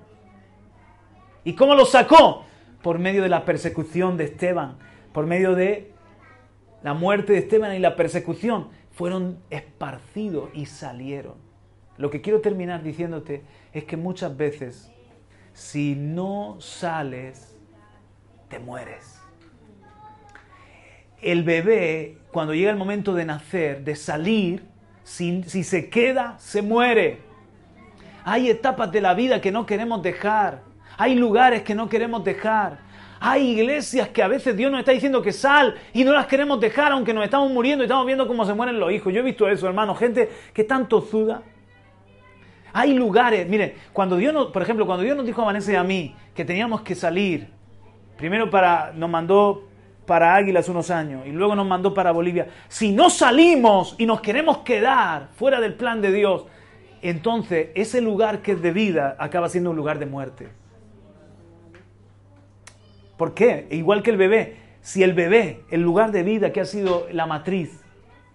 ¿Y 1.43 1.53
cómo 1.53 1.73
los 1.73 1.91
sacó? 1.91 2.45
Por 2.83 2.99
medio 2.99 3.23
de 3.23 3.29
la 3.29 3.45
persecución 3.45 4.17
de 4.17 4.25
Esteban 4.25 4.77
por 5.17 5.25
medio 5.25 5.55
de 5.55 5.91
la 6.83 6.93
muerte 6.93 7.33
de 7.33 7.39
Esteban 7.39 7.73
y 7.75 7.79
la 7.79 7.95
persecución, 7.95 8.67
fueron 8.97 9.37
esparcidos 9.51 10.49
y 10.53 10.65
salieron. 10.65 11.35
Lo 11.97 12.09
que 12.09 12.19
quiero 12.19 12.41
terminar 12.41 12.81
diciéndote 12.81 13.43
es 13.71 13.83
que 13.83 13.95
muchas 13.95 14.35
veces, 14.35 14.91
si 15.53 15.95
no 15.95 16.57
sales, 16.59 17.55
te 18.49 18.57
mueres. 18.57 19.21
El 21.21 21.43
bebé, 21.43 22.17
cuando 22.31 22.55
llega 22.55 22.71
el 22.71 22.77
momento 22.77 23.13
de 23.13 23.25
nacer, 23.25 23.83
de 23.83 23.95
salir, 23.95 24.65
si, 25.03 25.43
si 25.43 25.63
se 25.63 25.89
queda, 25.91 26.35
se 26.39 26.63
muere. 26.63 27.19
Hay 28.25 28.49
etapas 28.49 28.91
de 28.91 29.01
la 29.01 29.13
vida 29.13 29.41
que 29.41 29.51
no 29.51 29.67
queremos 29.67 30.01
dejar. 30.01 30.63
Hay 30.97 31.13
lugares 31.13 31.61
que 31.61 31.75
no 31.75 31.87
queremos 31.87 32.23
dejar 32.23 32.79
Hay 33.19 33.51
iglesias 33.51 34.09
que 34.09 34.21
a 34.21 34.27
veces 34.27 34.55
Dios 34.55 34.71
nos 34.71 34.79
está 34.79 34.91
diciendo 34.91 35.21
que 35.21 35.31
sal 35.31 35.75
y 35.93 36.03
no 36.03 36.11
las 36.11 36.27
queremos 36.27 36.59
dejar 36.59 36.91
aunque 36.91 37.13
nos 37.13 37.23
estamos 37.23 37.51
muriendo 37.51 37.83
y 37.83 37.85
estamos 37.85 38.05
viendo 38.05 38.27
cómo 38.27 38.45
se 38.45 38.53
mueren 38.53 38.79
los 38.79 38.91
hijos. 38.91 39.13
Yo 39.13 39.21
he 39.21 39.23
visto 39.23 39.47
eso, 39.47 39.67
hermano, 39.67 39.95
gente 39.95 40.29
que 40.53 40.63
tanto 40.63 41.01
tozuda. 41.01 41.41
Hay 42.73 42.93
lugares, 42.93 43.47
mire, 43.49 43.75
cuando 43.91 44.17
Dios 44.17 44.33
nos, 44.33 44.47
por 44.47 44.61
ejemplo, 44.61 44.85
cuando 44.85 45.03
Dios 45.03 45.17
nos 45.17 45.25
dijo 45.25 45.41
a 45.41 45.45
Vanessa 45.45 45.71
y 45.71 45.75
a 45.75 45.83
mí 45.83 46.15
que 46.35 46.45
teníamos 46.45 46.81
que 46.81 46.93
salir, 46.93 47.49
primero 48.17 48.49
para, 48.49 48.91
nos 48.93 49.09
mandó 49.09 49.67
para 50.05 50.35
Águilas 50.35 50.69
unos 50.69 50.91
años 50.91 51.25
y 51.25 51.31
luego 51.31 51.55
nos 51.55 51.65
mandó 51.65 51.93
para 51.93 52.11
Bolivia. 52.11 52.47
Si 52.67 52.91
no 52.91 53.09
salimos 53.09 53.95
y 53.97 54.05
nos 54.05 54.21
queremos 54.21 54.59
quedar 54.59 55.29
fuera 55.35 55.59
del 55.59 55.73
plan 55.73 56.01
de 56.01 56.11
Dios, 56.11 56.45
entonces 57.01 57.69
ese 57.75 58.01
lugar 58.01 58.41
que 58.41 58.53
es 58.53 58.61
de 58.61 58.71
vida 58.71 59.15
acaba 59.19 59.49
siendo 59.49 59.71
un 59.71 59.75
lugar 59.75 59.99
de 59.99 60.05
muerte. 60.05 60.49
¿Por 63.17 63.33
qué? 63.33 63.67
Igual 63.71 64.03
que 64.03 64.11
el 64.11 64.17
bebé. 64.17 64.57
Si 64.81 65.03
el 65.03 65.13
bebé, 65.13 65.63
el 65.69 65.81
lugar 65.81 66.11
de 66.11 66.23
vida 66.23 66.53
que 66.53 66.61
ha 66.61 66.65
sido 66.65 67.07
la 67.11 67.25
matriz 67.25 67.81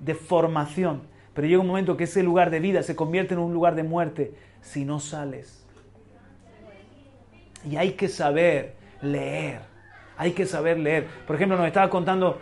de 0.00 0.14
formación, 0.14 1.02
pero 1.32 1.46
llega 1.46 1.60
un 1.60 1.68
momento 1.68 1.96
que 1.96 2.04
ese 2.04 2.22
lugar 2.22 2.50
de 2.50 2.60
vida 2.60 2.82
se 2.82 2.96
convierte 2.96 3.34
en 3.34 3.40
un 3.40 3.54
lugar 3.54 3.74
de 3.74 3.84
muerte 3.84 4.34
si 4.60 4.84
no 4.84 5.00
sales. 5.00 5.64
Y 7.64 7.76
hay 7.76 7.92
que 7.92 8.08
saber 8.08 8.74
leer. 9.00 9.60
Hay 10.18 10.32
que 10.32 10.44
saber 10.44 10.78
leer. 10.78 11.06
Por 11.26 11.36
ejemplo, 11.36 11.56
nos 11.56 11.66
estaba 11.66 11.88
contando 11.88 12.38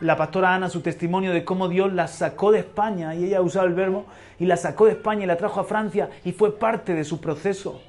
la 0.00 0.16
pastora 0.16 0.54
Ana 0.54 0.70
su 0.70 0.80
testimonio 0.80 1.32
de 1.32 1.44
cómo 1.44 1.68
Dios 1.68 1.92
la 1.92 2.06
sacó 2.06 2.52
de 2.52 2.60
España, 2.60 3.14
y 3.14 3.24
ella 3.24 3.42
usaba 3.42 3.66
el 3.66 3.74
verbo, 3.74 4.06
y 4.38 4.46
la 4.46 4.56
sacó 4.56 4.86
de 4.86 4.92
España 4.92 5.24
y 5.24 5.26
la 5.26 5.36
trajo 5.36 5.60
a 5.60 5.64
Francia, 5.64 6.08
y 6.24 6.32
fue 6.32 6.58
parte 6.58 6.94
de 6.94 7.04
su 7.04 7.20
proceso 7.20 7.82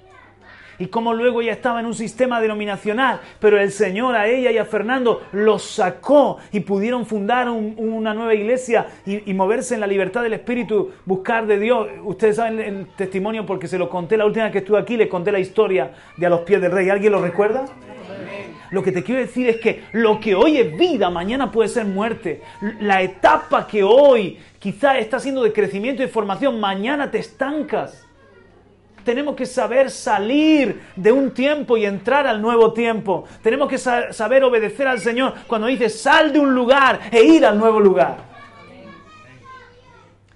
y 0.82 0.88
cómo 0.88 1.14
luego 1.14 1.42
ella 1.42 1.52
estaba 1.52 1.80
en 1.80 1.86
un 1.86 1.94
sistema 1.94 2.42
denominacional, 2.42 3.22
pero 3.40 3.60
el 3.60 3.72
Señor 3.72 4.16
a 4.16 4.28
ella 4.28 4.50
y 4.50 4.58
a 4.58 4.66
Fernando 4.66 5.22
los 5.32 5.62
sacó 5.62 6.40
y 6.52 6.62
pudieron 6.62 7.06
fundar 7.06 7.50
una 7.50 8.16
nueva 8.16 8.34
iglesia 8.34 8.88
y, 9.06 9.32
moverse 9.36 9.76
en 9.76 9.80
la 9.80 9.86
libertad 9.86 10.24
del 10.24 10.34
Espíritu, 10.34 10.92
buscar 11.06 11.46
de 11.46 11.60
Dios. 11.60 11.88
Ustedes 12.04 12.38
saben 12.38 12.60
el 12.60 12.88
testimonio 12.96 13.46
porque 13.46 13.68
se 13.68 13.78
lo 13.78 13.90
conté 13.90 14.18
la 14.18 14.26
última 14.26 14.46
vez 14.46 14.54
que 14.54 14.58
estuve 14.58 14.80
aquí, 14.80 14.98
les 14.98 15.08
conté 15.08 15.32
la 15.32 15.38
historia 15.38 15.92
de 16.18 16.26
a 16.26 16.30
los 16.30 16.42
pies 16.42 16.60
del 16.60 16.72
rey. 16.72 16.90
¿Alguien 16.90 17.12
lo 17.12 17.22
recuerda? 17.22 17.66
Lo 18.72 18.82
que 18.82 18.92
te 18.92 19.04
quiero 19.04 19.22
decir 19.22 19.50
es 19.50 19.58
que 19.58 19.84
lo 19.92 20.20
que 20.20 20.34
hoy 20.34 20.58
es 20.58 20.76
vida, 20.76 21.12
mañana 21.12 21.52
puede 21.52 21.70
ser 21.70 21.86
muerte. 21.86 22.42
La 22.80 23.04
etapa 23.04 23.68
que 23.68 23.84
hoy 23.84 24.40
quizá 24.58 24.98
está 24.98 25.20
siendo 25.20 25.44
de 25.44 25.54
crecimiento 25.54 26.02
y 26.02 26.08
formación, 26.08 26.60
mañana 26.60 27.12
te 27.12 27.20
estancas. 27.20 28.08
Tenemos 29.04 29.36
que 29.36 29.46
saber 29.46 29.90
salir 29.90 30.82
de 30.96 31.12
un 31.12 31.32
tiempo 31.32 31.78
y 31.78 31.86
entrar 31.86 32.28
al 32.28 32.42
nuevo 32.42 32.74
tiempo. 32.74 33.26
Tenemos 33.42 33.68
que 33.68 33.78
saber 33.78 34.44
obedecer 34.44 34.88
al 34.88 35.00
Señor 35.00 35.34
cuando 35.48 35.68
dice 35.68 35.90
sal 35.90 36.32
de 36.32 36.40
un 36.40 36.54
lugar 36.54 37.00
e 37.12 37.24
ir 37.24 37.46
al 37.46 37.58
nuevo 37.58 37.80
lugar. 37.80 38.18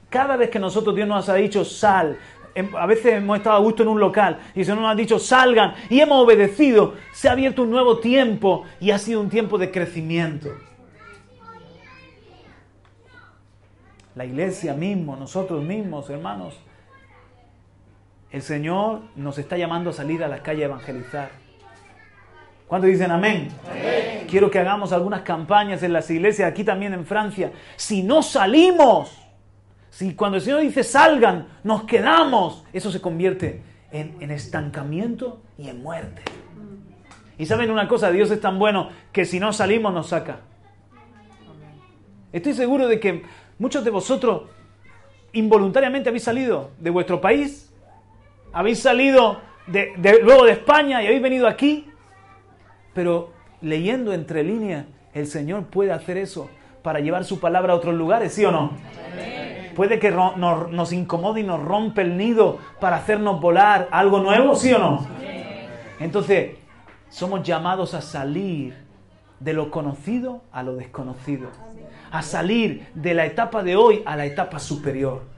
Cada 0.09 0.37
vez 0.37 0.49
que 0.49 0.59
nosotros 0.59 0.95
Dios 0.95 1.07
nos 1.07 1.27
ha 1.27 1.35
dicho 1.35 1.65
sal, 1.65 2.17
em, 2.55 2.73
a 2.75 2.85
veces 2.85 3.13
hemos 3.15 3.37
estado 3.37 3.57
a 3.57 3.59
gusto 3.59 3.83
en 3.83 3.89
un 3.89 3.99
local 3.99 4.39
y 4.55 4.59
el 4.59 4.65
Señor 4.65 4.81
nos 4.81 4.91
ha 4.91 4.95
dicho 4.95 5.19
salgan 5.19 5.73
y 5.89 5.99
hemos 5.99 6.23
obedecido, 6.23 6.93
se 7.11 7.27
ha 7.27 7.33
abierto 7.33 7.63
un 7.63 7.71
nuevo 7.71 7.99
tiempo 7.99 8.63
y 8.79 8.91
ha 8.91 8.97
sido 8.97 9.19
un 9.19 9.29
tiempo 9.29 9.57
de 9.57 9.71
crecimiento. 9.71 10.49
La 14.15 14.23
iglesia 14.23 14.73
mismo, 14.73 15.17
nosotros 15.17 15.61
mismos, 15.61 16.09
hermanos, 16.09 16.55
el 18.31 18.41
Señor 18.41 19.01
nos 19.15 19.37
está 19.37 19.57
llamando 19.57 19.89
a 19.89 19.93
salir 19.93 20.23
a 20.23 20.27
la 20.27 20.43
calle 20.43 20.63
a 20.63 20.65
evangelizar. 20.65 21.29
¿Cuántos 22.67 22.89
dicen 22.89 23.11
amén? 23.11 23.49
Quiero 24.27 24.49
que 24.49 24.59
hagamos 24.59 24.91
algunas 24.91 25.21
campañas 25.21 25.83
en 25.83 25.93
las 25.93 26.09
iglesias, 26.09 26.49
aquí 26.49 26.63
también 26.63 26.93
en 26.93 27.05
Francia. 27.05 27.51
Si 27.75 28.01
no 28.01 28.23
salimos, 28.23 29.15
si 29.89 30.15
cuando 30.15 30.37
el 30.37 30.43
Señor 30.43 30.61
dice 30.61 30.83
salgan, 30.83 31.47
nos 31.63 31.83
quedamos, 31.83 32.65
eso 32.73 32.91
se 32.91 32.99
convierte 32.99 33.61
en, 33.91 34.17
en 34.19 34.31
estancamiento 34.31 35.41
y 35.57 35.69
en 35.69 35.83
muerte. 35.83 36.23
Y 37.37 37.45
saben 37.45 37.69
una 37.69 37.87
cosa, 37.87 38.11
Dios 38.11 38.31
es 38.31 38.41
tan 38.41 38.57
bueno 38.57 38.89
que 39.11 39.25
si 39.25 39.39
no 39.39 39.53
salimos 39.53 39.93
nos 39.93 40.07
saca. 40.07 40.39
Estoy 42.33 42.53
seguro 42.53 42.87
de 42.87 42.99
que 42.99 43.23
muchos 43.59 43.85
de 43.85 43.91
vosotros 43.91 44.49
involuntariamente 45.33 46.09
habéis 46.09 46.23
salido 46.23 46.71
de 46.79 46.89
vuestro 46.89 47.21
país 47.21 47.71
habéis 48.55 48.79
salido 48.79 49.41
de, 49.67 49.93
luego 50.23 50.45
de 50.45 50.53
España 50.53 51.03
y 51.03 51.07
habéis 51.07 51.21
venido 51.21 51.45
aquí, 51.45 51.89
pero 52.93 53.31
leyendo 53.61 54.13
entre 54.13 54.43
líneas, 54.43 54.85
el 55.13 55.27
Señor 55.27 55.65
puede 55.65 55.91
hacer 55.91 56.17
eso 56.17 56.49
para 56.81 57.01
llevar 57.01 57.25
su 57.25 57.41
palabra 57.41 57.73
a 57.73 57.75
otros 57.75 57.95
lugares, 57.95 58.33
¿sí 58.33 58.45
o 58.45 58.51
no? 58.51 58.71
Puede 59.75 59.99
que 59.99 60.09
nos, 60.09 60.93
incomode 60.93 61.41
y 61.41 61.43
nos 61.43 61.61
rompe 61.61 62.01
el 62.01 62.15
nido 62.15 62.59
para 62.79 62.95
hacernos 62.95 63.41
volar 63.41 63.89
algo 63.91 64.19
nuevo, 64.19 64.55
¿sí 64.55 64.71
o 64.71 64.79
no? 64.79 65.05
Entonces, 65.99 66.55
somos 67.09 67.43
llamados 67.43 67.93
a 67.93 68.01
salir 68.01 68.73
de 69.41 69.51
lo 69.51 69.69
conocido 69.69 70.43
a 70.53 70.63
lo 70.63 70.75
desconocido, 70.75 71.49
a 72.09 72.21
salir 72.21 72.87
de 72.93 73.15
la 73.15 73.25
etapa 73.25 73.63
de 73.63 73.75
hoy 73.75 74.01
a 74.05 74.15
la 74.15 74.25
etapa 74.25 74.59
superior 74.59 75.34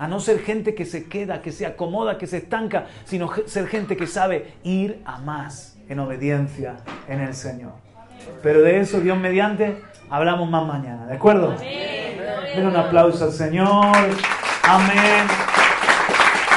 a 0.00 0.08
no 0.08 0.18
ser 0.18 0.40
gente 0.40 0.74
que 0.74 0.86
se 0.86 1.04
queda, 1.04 1.42
que 1.42 1.52
se 1.52 1.66
acomoda, 1.66 2.16
que 2.16 2.26
se 2.26 2.38
estanca, 2.38 2.86
sino 3.04 3.30
ser 3.44 3.68
gente 3.68 3.98
que 3.98 4.06
sabe 4.06 4.54
ir 4.62 5.02
a 5.04 5.18
más 5.18 5.76
en 5.90 6.00
obediencia 6.00 6.78
en 7.06 7.20
el 7.20 7.34
Señor. 7.34 7.72
Pero 8.42 8.62
de 8.62 8.80
eso, 8.80 9.00
Dios 9.00 9.18
mediante, 9.18 9.82
hablamos 10.08 10.48
más 10.48 10.66
mañana, 10.66 11.04
¿de 11.04 11.16
acuerdo? 11.16 11.54
Den 11.60 12.66
un 12.66 12.76
aplauso 12.76 13.24
al 13.24 13.32
Señor. 13.32 13.94
Amén. 14.62 15.26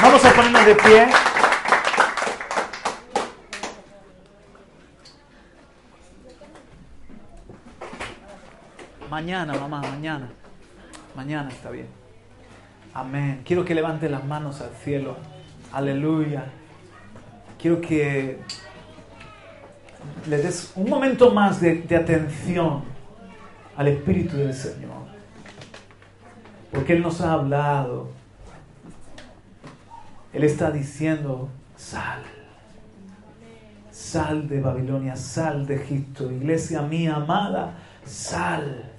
Vamos 0.00 0.24
a 0.24 0.32
ponernos 0.32 0.64
de 0.64 0.74
pie. 0.76 1.06
Mañana, 9.10 9.52
mamá, 9.52 9.82
mañana. 9.82 10.30
Mañana 11.14 11.50
está 11.50 11.68
bien. 11.68 12.03
Amén. 12.94 13.42
Quiero 13.44 13.64
que 13.64 13.74
levante 13.74 14.08
las 14.08 14.24
manos 14.24 14.60
al 14.60 14.70
cielo. 14.70 15.16
Aleluya. 15.72 16.44
Quiero 17.60 17.80
que 17.80 18.38
le 20.28 20.36
des 20.36 20.72
un 20.76 20.88
momento 20.88 21.32
más 21.32 21.60
de, 21.60 21.82
de 21.82 21.96
atención 21.96 22.84
al 23.76 23.88
Espíritu 23.88 24.36
del 24.36 24.54
Señor. 24.54 25.08
Porque 26.70 26.92
Él 26.92 27.02
nos 27.02 27.20
ha 27.20 27.32
hablado. 27.32 28.10
Él 30.32 30.44
está 30.44 30.70
diciendo, 30.70 31.48
sal. 31.76 32.22
Sal 33.90 34.46
de 34.46 34.60
Babilonia, 34.60 35.16
sal 35.16 35.66
de 35.66 35.82
Egipto. 35.82 36.30
Iglesia 36.30 36.82
mía 36.82 37.16
amada, 37.16 37.74
sal. 38.04 38.92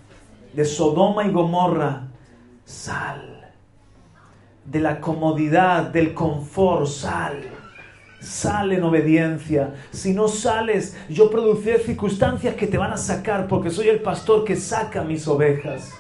De 0.54 0.66
Sodoma 0.66 1.24
y 1.24 1.32
Gomorra, 1.32 2.08
sal 2.66 3.34
de 4.66 4.80
la 4.80 4.99
comodidad, 4.99 5.84
del 5.84 6.13
confort, 6.13 6.88
sal. 6.88 7.43
Sal 8.20 8.72
en 8.72 8.84
obediencia. 8.84 9.76
Si 9.91 10.13
no 10.13 10.28
sales, 10.28 10.97
yo 11.09 11.30
produciré 11.30 11.80
circunstancias 11.80 12.55
que 12.55 12.66
te 12.66 12.78
van 12.78 12.91
a 12.91 12.97
sacar 12.97 13.47
porque 13.47 13.70
soy 13.70 13.89
el 13.89 14.01
pastor 14.01 14.43
que 14.43 14.55
saca 14.55 15.03
mis 15.03 15.28
ovejas. 15.28 15.91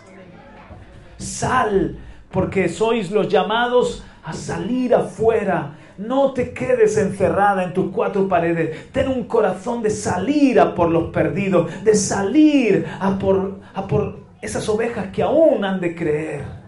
Sal 1.17 1.99
porque 2.31 2.67
sois 2.67 3.11
los 3.11 3.29
llamados 3.29 4.03
a 4.23 4.33
salir 4.33 4.95
afuera. 4.95 5.75
No 5.97 6.33
te 6.33 6.51
quedes 6.51 6.97
encerrada 6.97 7.63
en 7.63 7.73
tus 7.73 7.91
cuatro 7.91 8.27
paredes. 8.27 8.91
Ten 8.91 9.07
un 9.07 9.25
corazón 9.25 9.83
de 9.83 9.91
salir 9.91 10.59
a 10.59 10.73
por 10.73 10.89
los 10.89 11.11
perdidos, 11.11 11.71
de 11.83 11.93
salir 11.95 12.85
a 12.99 13.17
por, 13.19 13.59
a 13.73 13.87
por 13.87 14.19
esas 14.41 14.67
ovejas 14.67 15.07
que 15.13 15.21
aún 15.21 15.63
han 15.63 15.79
de 15.79 15.95
creer. 15.95 16.64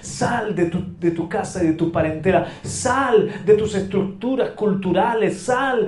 Sal 0.00 0.54
de 0.54 0.66
tu, 0.66 0.82
de 0.98 1.10
tu 1.10 1.28
casa 1.28 1.62
y 1.62 1.66
de 1.68 1.72
tu 1.74 1.92
parentela. 1.92 2.46
Sal 2.62 3.44
de 3.44 3.54
tus 3.54 3.74
estructuras 3.74 4.50
culturales. 4.50 5.38
Sal 5.42 5.86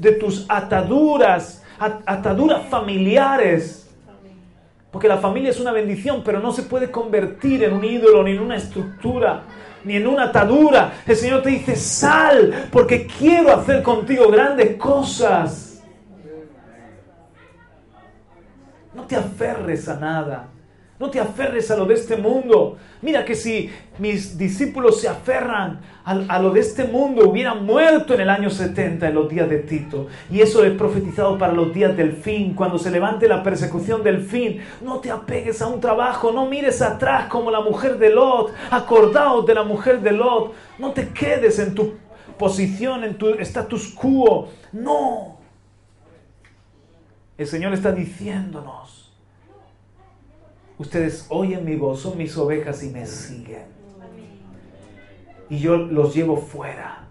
de, 0.00 0.12
tus 0.12 0.46
ataduras, 0.48 1.62
ataduras 1.78 2.62
familiares. 2.70 3.90
Porque 4.90 5.06
la 5.06 5.18
familia 5.18 5.50
es 5.50 5.60
una 5.60 5.72
bendición, 5.72 6.22
pero 6.24 6.40
no 6.40 6.50
se 6.50 6.62
puede 6.62 6.90
convertir 6.90 7.62
en 7.62 7.74
un 7.74 7.84
ídolo 7.84 8.22
ni 8.22 8.32
en 8.32 8.40
una 8.40 8.56
estructura 8.56 9.42
ni 9.84 9.96
en 9.96 10.06
una 10.06 10.24
atadura. 10.24 11.02
El 11.06 11.16
Señor 11.16 11.42
te 11.42 11.50
dice, 11.50 11.76
sal, 11.76 12.68
porque 12.72 13.06
quiero 13.06 13.54
hacer 13.54 13.82
contigo 13.82 14.28
grandes 14.30 14.76
cosas. 14.76 15.67
No 18.98 19.04
te 19.04 19.14
aferres 19.14 19.88
a 19.88 19.94
nada. 19.94 20.48
No 20.98 21.08
te 21.08 21.20
aferres 21.20 21.70
a 21.70 21.76
lo 21.76 21.84
de 21.84 21.94
este 21.94 22.16
mundo. 22.16 22.78
Mira 23.00 23.24
que 23.24 23.36
si 23.36 23.70
mis 24.00 24.36
discípulos 24.36 25.00
se 25.00 25.06
aferran 25.06 25.78
a, 26.04 26.40
lo 26.40 26.50
de 26.50 26.58
este 26.58 26.82
mundo, 26.82 27.30
hubieran 27.30 27.64
muerto 27.64 28.14
en 28.14 28.22
el 28.22 28.28
año 28.28 28.50
70, 28.50 29.06
en 29.06 29.14
los 29.14 29.28
días 29.28 29.48
de 29.48 29.58
Tito. 29.58 30.08
Y 30.32 30.40
eso 30.40 30.64
es 30.64 30.72
profetizado 30.72 31.38
para 31.38 31.52
los 31.52 31.72
días 31.72 31.96
del 31.96 32.12
fin, 32.12 32.54
cuando 32.54 32.76
se 32.76 32.90
levante 32.90 33.28
la 33.28 33.44
persecución 33.44 34.02
del 34.02 34.20
fin. 34.20 34.60
No 34.82 34.98
te 34.98 35.12
apegues 35.12 35.62
a 35.62 35.68
un 35.68 35.80
trabajo, 35.80 36.32
no 36.32 36.46
mires 36.46 36.82
atrás 36.82 37.28
como 37.28 37.52
la 37.52 37.60
mujer 37.60 37.98
de 37.98 38.10
Lot. 38.10 38.52
Acordaos 38.72 39.46
de 39.46 39.54
la 39.54 39.62
mujer 39.62 40.00
de 40.00 40.10
Lot. 40.10 40.54
No 40.76 40.90
te 40.90 41.10
quedes 41.10 41.60
en 41.60 41.72
tu 41.72 41.94
posición, 42.36 43.04
en 43.04 43.14
tu 43.14 43.28
status 43.34 43.94
quo. 43.94 44.48
No. 44.72 45.37
El 47.38 47.46
Señor 47.46 47.72
está 47.72 47.92
diciéndonos 47.92 49.08
Ustedes 50.76 51.26
oyen 51.28 51.64
mi 51.64 51.74
voz, 51.74 52.00
son 52.00 52.16
mis 52.16 52.36
ovejas 52.36 52.84
y 52.84 52.90
me 52.90 53.04
siguen. 53.04 53.64
Y 55.50 55.58
yo 55.58 55.76
los 55.76 56.14
llevo 56.14 56.36
fuera. 56.36 57.08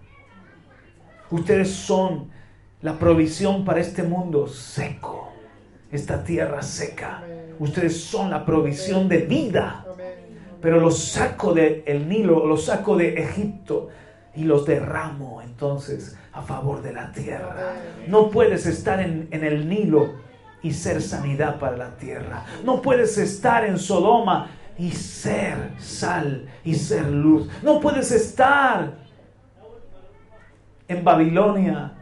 Ustedes 1.30 1.70
son 1.70 2.30
la 2.82 2.98
provisión 2.98 3.66
para 3.66 3.82
este 3.82 4.04
mundo 4.04 4.48
seco, 4.48 5.34
esta 5.92 6.24
tierra 6.24 6.62
seca. 6.62 7.24
Ustedes 7.60 8.02
son 8.02 8.30
la 8.30 8.46
provisión 8.46 9.10
de 9.10 9.18
vida. 9.18 9.86
Pero 10.62 10.80
los 10.80 10.98
saco 11.00 11.54
del 11.54 11.84
el 11.86 12.08
Nilo, 12.08 12.46
los 12.46 12.66
saco 12.66 12.96
de 12.96 13.22
Egipto 13.22 13.90
y 14.34 14.46
los 14.46 14.66
derramo 14.66 15.42
entonces 15.42 16.16
a 16.38 16.42
favor 16.42 16.82
de 16.82 16.94
la 16.94 17.12
tierra. 17.12 17.74
No 18.08 18.30
puedes 18.30 18.66
estar 18.66 19.00
en, 19.00 19.28
en 19.32 19.44
el 19.44 19.68
Nilo 19.68 20.16
y 20.62 20.72
ser 20.72 21.02
sanidad 21.02 21.60
para 21.60 21.78
la 21.78 21.98
tierra. 21.98 22.46
No 22.64 22.82
puedes 22.82 23.18
estar 23.18 23.66
en 23.66 23.80
Sodoma 23.80 24.50
y 24.78 24.92
ser 24.92 25.72
sal 25.80 26.48
y 26.64 26.76
ser 26.76 27.08
luz. 27.08 27.50
No 27.64 27.80
puedes 27.80 28.12
estar 28.12 28.94
en 30.88 31.04
Babilonia. 31.04 31.94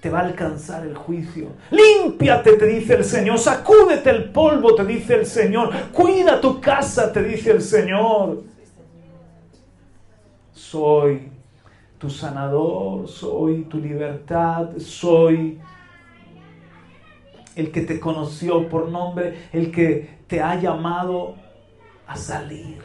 Te 0.00 0.10
va 0.10 0.20
a 0.20 0.24
alcanzar 0.26 0.86
el 0.86 0.94
juicio. 0.94 1.48
Límpiate, 1.70 2.54
te 2.54 2.66
dice 2.66 2.94
el 2.94 3.04
Señor. 3.04 3.38
Sacúdete 3.38 4.10
el 4.10 4.30
polvo, 4.30 4.74
te 4.74 4.84
dice 4.84 5.14
el 5.14 5.26
Señor. 5.26 5.70
Cuida 5.92 6.40
tu 6.40 6.60
casa, 6.60 7.10
te 7.10 7.22
dice 7.22 7.50
el 7.50 7.62
Señor. 7.62 8.42
Soy 10.52 11.33
tu 12.04 12.10
sanador, 12.10 13.08
soy 13.08 13.62
tu 13.62 13.78
libertad, 13.78 14.76
soy 14.76 15.58
el 17.56 17.72
que 17.72 17.80
te 17.80 17.98
conoció 17.98 18.68
por 18.68 18.90
nombre, 18.90 19.48
el 19.54 19.72
que 19.72 20.18
te 20.26 20.42
ha 20.42 20.54
llamado 20.56 21.34
a 22.06 22.14
salir. 22.14 22.82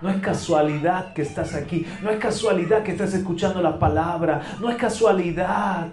No 0.00 0.08
es 0.08 0.20
casualidad 0.20 1.12
que 1.12 1.22
estás 1.22 1.52
aquí, 1.56 1.84
no 2.00 2.10
es 2.10 2.18
casualidad 2.18 2.84
que 2.84 2.92
estás 2.92 3.12
escuchando 3.12 3.60
la 3.60 3.76
palabra, 3.76 4.42
no 4.60 4.70
es 4.70 4.76
casualidad. 4.76 5.88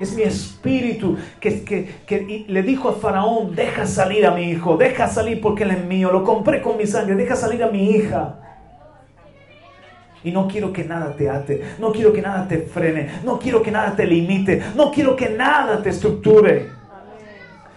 Es 0.00 0.12
mi 0.16 0.22
espíritu 0.22 1.16
que, 1.38 1.62
que, 1.62 2.00
que, 2.04 2.46
le 2.48 2.62
dijo 2.64 2.88
a 2.88 2.94
Faraón, 2.94 3.54
deja 3.54 3.86
salir 3.86 4.26
a 4.26 4.32
mi 4.32 4.50
hijo, 4.50 4.76
deja 4.76 5.06
salir 5.06 5.40
porque 5.40 5.62
él 5.62 5.70
es 5.70 5.84
mío, 5.84 6.10
lo 6.10 6.24
compré 6.24 6.60
con 6.62 6.76
mi 6.76 6.84
sangre, 6.84 7.14
deja 7.14 7.36
salir 7.36 7.62
a 7.62 7.68
mi 7.68 7.92
hija. 7.92 8.40
Y 10.26 10.32
no 10.32 10.48
quiero 10.48 10.72
que 10.72 10.82
nada 10.82 11.14
te 11.16 11.30
ate, 11.30 11.62
no 11.78 11.92
quiero 11.92 12.12
que 12.12 12.20
nada 12.20 12.48
te 12.48 12.58
frene, 12.58 13.20
no 13.22 13.38
quiero 13.38 13.62
que 13.62 13.70
nada 13.70 13.94
te 13.94 14.04
limite, 14.04 14.60
no 14.74 14.90
quiero 14.90 15.14
que 15.14 15.28
nada 15.28 15.80
te 15.80 15.90
estructure. 15.90 16.68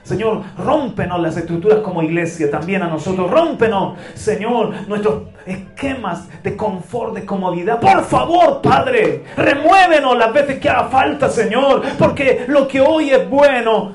Señor, 0.02 0.42
rómpenos 0.58 1.22
las 1.22 1.38
estructuras 1.38 1.82
como 1.82 2.02
iglesia, 2.02 2.50
también 2.50 2.82
a 2.82 2.88
nosotros. 2.88 3.30
Rómpenos, 3.30 4.00
Señor, 4.16 4.74
nuestros 4.88 5.26
esquemas 5.46 6.28
de 6.42 6.58
confort, 6.58 7.14
de 7.14 7.24
comodidad. 7.24 7.80
Por 7.80 8.04
favor, 8.06 8.64
Padre, 8.64 9.26
remuévenos 9.38 10.18
las 10.18 10.34
veces 10.34 10.58
que 10.58 10.70
haga 10.70 10.86
falta, 10.86 11.30
Señor, 11.30 11.84
porque 12.00 12.46
lo 12.48 12.68
que 12.68 12.82
hoy 12.82 13.12
es 13.12 13.30
bueno, 13.30 13.92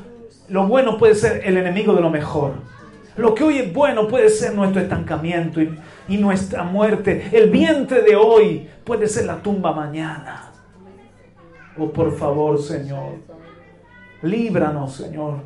lo 0.49 0.69
bueno 0.69 0.97
puede 0.97 1.17
ser 1.17 1.43
el 1.45 1.57
enemigo 1.57 1.93
de 1.93 2.03
lo 2.03 2.11
mejor. 2.11 2.53
Lo 3.17 3.35
que 3.35 3.43
hoy 3.43 3.59
es 3.59 3.73
bueno 3.73 4.07
puede 4.07 4.29
ser 4.29 4.55
nuestro 4.55 4.81
estancamiento 4.81 5.61
y 6.09 6.19
nuestra 6.19 6.63
muerte. 6.63 7.29
El 7.33 7.51
vientre 7.51 8.03
de 8.03 8.17
hoy 8.17 8.69
puede 8.85 9.09
ser 9.09 9.27
la 9.27 9.37
tumba 9.37 9.73
mañana. 9.73 10.51
Oh, 11.77 11.91
por 11.91 12.17
favor, 12.17 12.61
Señor, 12.61 13.17
líbranos, 14.23 14.95
Señor, 14.95 15.41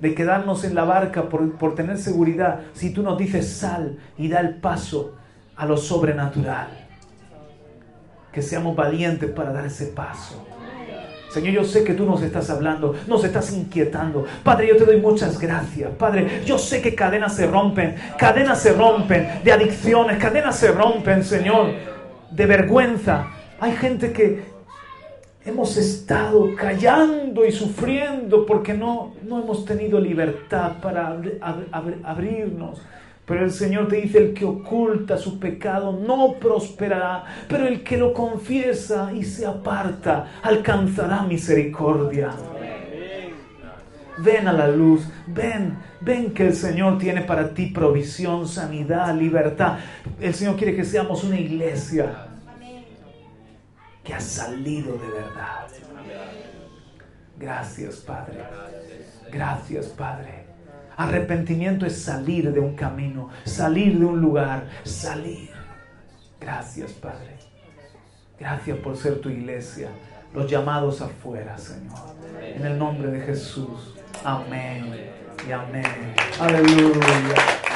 de 0.00 0.14
quedarnos 0.14 0.64
en 0.64 0.74
la 0.74 0.84
barca 0.84 1.28
por, 1.28 1.52
por 1.56 1.74
tener 1.74 1.98
seguridad. 1.98 2.60
Si 2.72 2.92
tú 2.92 3.02
nos 3.02 3.18
dices 3.18 3.48
sal 3.52 3.98
y 4.16 4.28
da 4.28 4.40
el 4.40 4.56
paso 4.56 5.16
a 5.54 5.66
lo 5.66 5.76
sobrenatural, 5.76 6.68
que 8.32 8.40
seamos 8.40 8.74
valientes 8.74 9.30
para 9.30 9.52
dar 9.52 9.66
ese 9.66 9.86
paso. 9.86 10.51
Señor, 11.32 11.54
yo 11.54 11.64
sé 11.64 11.82
que 11.82 11.94
tú 11.94 12.04
nos 12.04 12.22
estás 12.22 12.50
hablando, 12.50 12.94
nos 13.06 13.24
estás 13.24 13.52
inquietando. 13.52 14.26
Padre, 14.44 14.68
yo 14.68 14.76
te 14.76 14.84
doy 14.84 15.00
muchas 15.00 15.38
gracias. 15.38 15.90
Padre, 15.92 16.42
yo 16.44 16.58
sé 16.58 16.82
que 16.82 16.94
cadenas 16.94 17.34
se 17.34 17.46
rompen, 17.46 17.96
cadenas 18.18 18.60
se 18.60 18.74
rompen 18.74 19.40
de 19.42 19.50
adicciones, 19.50 20.18
cadenas 20.18 20.56
se 20.56 20.72
rompen, 20.72 21.24
Señor, 21.24 21.70
de 22.30 22.46
vergüenza. 22.46 23.28
Hay 23.60 23.72
gente 23.72 24.12
que 24.12 24.42
hemos 25.46 25.76
estado 25.78 26.54
callando 26.54 27.46
y 27.46 27.52
sufriendo 27.52 28.44
porque 28.44 28.74
no, 28.74 29.14
no 29.22 29.42
hemos 29.42 29.64
tenido 29.64 29.98
libertad 29.98 30.72
para 30.82 31.16
abrirnos 32.02 32.82
pero 33.32 33.46
el 33.46 33.50
Señor 33.50 33.88
te 33.88 33.96
dice, 33.96 34.18
el 34.18 34.34
que 34.34 34.44
oculta 34.44 35.16
su 35.16 35.40
pecado 35.40 35.98
no 35.98 36.34
prosperará, 36.34 37.24
pero 37.48 37.66
el 37.66 37.82
que 37.82 37.96
lo 37.96 38.12
confiesa 38.12 39.10
y 39.10 39.24
se 39.24 39.46
aparta 39.46 40.32
alcanzará 40.42 41.22
misericordia. 41.22 42.28
Ven 44.18 44.48
a 44.48 44.52
la 44.52 44.68
luz, 44.68 45.08
ven, 45.26 45.78
ven 46.02 46.34
que 46.34 46.48
el 46.48 46.54
Señor 46.54 46.98
tiene 46.98 47.22
para 47.22 47.54
ti 47.54 47.68
provisión, 47.68 48.46
sanidad, 48.46 49.14
libertad. 49.14 49.78
El 50.20 50.34
Señor 50.34 50.56
quiere 50.56 50.76
que 50.76 50.84
seamos 50.84 51.24
una 51.24 51.40
iglesia 51.40 52.26
que 54.04 54.12
ha 54.12 54.20
salido 54.20 54.92
de 54.92 55.08
verdad. 55.08 55.68
Gracias, 57.38 57.96
Padre. 57.96 58.44
Gracias, 59.32 59.86
Padre. 59.86 60.51
Arrepentimiento 60.96 61.86
es 61.86 62.02
salir 62.02 62.52
de 62.52 62.60
un 62.60 62.74
camino, 62.74 63.30
salir 63.44 63.98
de 63.98 64.04
un 64.04 64.20
lugar, 64.20 64.68
salir. 64.84 65.50
Gracias, 66.40 66.92
Padre. 66.92 67.36
Gracias 68.38 68.76
por 68.78 68.96
ser 68.96 69.20
tu 69.20 69.28
iglesia. 69.28 69.88
Los 70.34 70.50
llamados 70.50 71.00
afuera, 71.00 71.56
Señor. 71.58 72.16
En 72.42 72.64
el 72.64 72.78
nombre 72.78 73.10
de 73.10 73.20
Jesús. 73.20 73.94
Amén 74.24 74.92
y 75.46 75.52
amén. 75.52 76.14
Aleluya. 76.40 77.71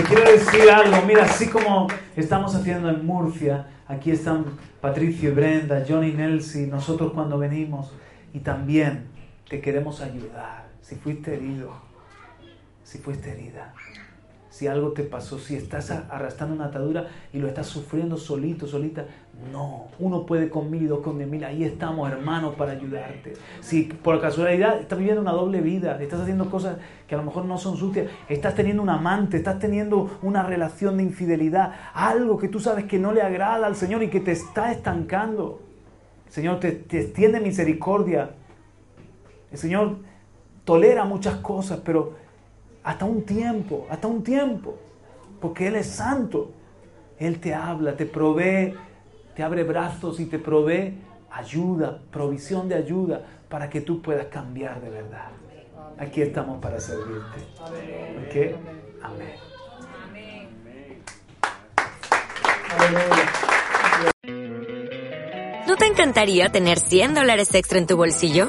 Te 0.00 0.06
quiero 0.06 0.32
decir 0.32 0.70
algo. 0.70 1.02
Mira, 1.06 1.24
así 1.24 1.48
como 1.48 1.86
estamos 2.16 2.54
haciendo 2.54 2.88
en 2.88 3.04
Murcia, 3.04 3.66
Aquí 3.86 4.12
están 4.12 4.46
Patricio 4.80 5.30
y 5.30 5.34
Brenda, 5.34 5.84
Johnny 5.86 6.12
Nelson, 6.12 6.70
nosotros 6.70 7.12
cuando 7.12 7.36
venimos. 7.36 7.92
Y 8.32 8.38
también 8.38 9.08
te 9.46 9.60
queremos 9.60 10.00
ayudar. 10.00 10.68
Si 10.80 10.94
fuiste 10.94 11.34
herido, 11.34 11.74
si 12.82 12.96
fuiste 12.96 13.32
herida, 13.32 13.74
si 14.50 14.66
algo 14.66 14.90
te 14.90 15.04
pasó, 15.04 15.38
si 15.38 15.54
estás 15.54 15.92
arrastrando 15.92 16.56
una 16.56 16.66
atadura 16.66 17.06
y 17.32 17.38
lo 17.38 17.46
estás 17.46 17.68
sufriendo 17.68 18.16
solito, 18.16 18.66
solita, 18.66 19.06
no. 19.52 19.86
Uno 20.00 20.26
puede 20.26 20.50
con 20.50 20.70
mil 20.70 20.82
y 20.82 20.86
dos 20.86 21.00
con 21.00 21.16
mil. 21.16 21.44
Ahí 21.44 21.62
estamos, 21.62 22.10
hermanos, 22.10 22.56
para 22.56 22.72
ayudarte. 22.72 23.34
Si 23.60 23.84
por 23.84 24.20
casualidad 24.20 24.80
estás 24.80 24.98
viviendo 24.98 25.22
una 25.22 25.32
doble 25.32 25.60
vida, 25.60 26.02
estás 26.02 26.20
haciendo 26.20 26.50
cosas 26.50 26.78
que 27.06 27.14
a 27.14 27.18
lo 27.18 27.24
mejor 27.24 27.44
no 27.44 27.58
son 27.58 27.76
sucias, 27.76 28.10
estás 28.28 28.56
teniendo 28.56 28.82
un 28.82 28.90
amante, 28.90 29.36
estás 29.36 29.60
teniendo 29.60 30.18
una 30.20 30.42
relación 30.42 30.96
de 30.96 31.04
infidelidad, 31.04 31.72
algo 31.94 32.36
que 32.36 32.48
tú 32.48 32.58
sabes 32.58 32.86
que 32.86 32.98
no 32.98 33.12
le 33.12 33.22
agrada 33.22 33.68
al 33.68 33.76
Señor 33.76 34.02
y 34.02 34.10
que 34.10 34.20
te 34.20 34.32
está 34.32 34.72
estancando. 34.72 35.62
El 36.26 36.32
Señor 36.32 36.58
te, 36.58 36.72
te 36.72 37.00
extiende 37.02 37.38
misericordia. 37.40 38.30
El 39.52 39.58
Señor 39.58 39.98
tolera 40.64 41.04
muchas 41.04 41.36
cosas, 41.36 41.80
pero 41.84 42.14
hasta 42.82 43.04
un 43.04 43.24
tiempo, 43.24 43.86
hasta 43.90 44.06
un 44.06 44.22
tiempo, 44.22 44.76
porque 45.40 45.66
Él 45.68 45.76
es 45.76 45.86
santo. 45.86 46.52
Él 47.18 47.38
te 47.38 47.54
habla, 47.54 47.96
te 47.96 48.06
provee, 48.06 48.74
te 49.34 49.42
abre 49.42 49.62
brazos 49.64 50.18
y 50.20 50.26
te 50.26 50.38
provee 50.38 50.94
ayuda, 51.30 52.00
provisión 52.10 52.68
de 52.68 52.76
ayuda 52.76 53.22
para 53.48 53.68
que 53.68 53.82
tú 53.82 54.00
puedas 54.00 54.26
cambiar 54.26 54.80
de 54.80 54.90
verdad. 54.90 55.28
Aquí 55.98 56.22
estamos 56.22 56.60
para 56.60 56.80
servirte. 56.80 57.40
¿Ok? 58.26 58.56
Amén. 59.02 59.50
¿No 65.66 65.76
te 65.76 65.86
encantaría 65.86 66.48
tener 66.50 66.78
100 66.78 67.14
dólares 67.14 67.54
extra 67.54 67.78
en 67.78 67.86
tu 67.86 67.96
bolsillo? 67.96 68.48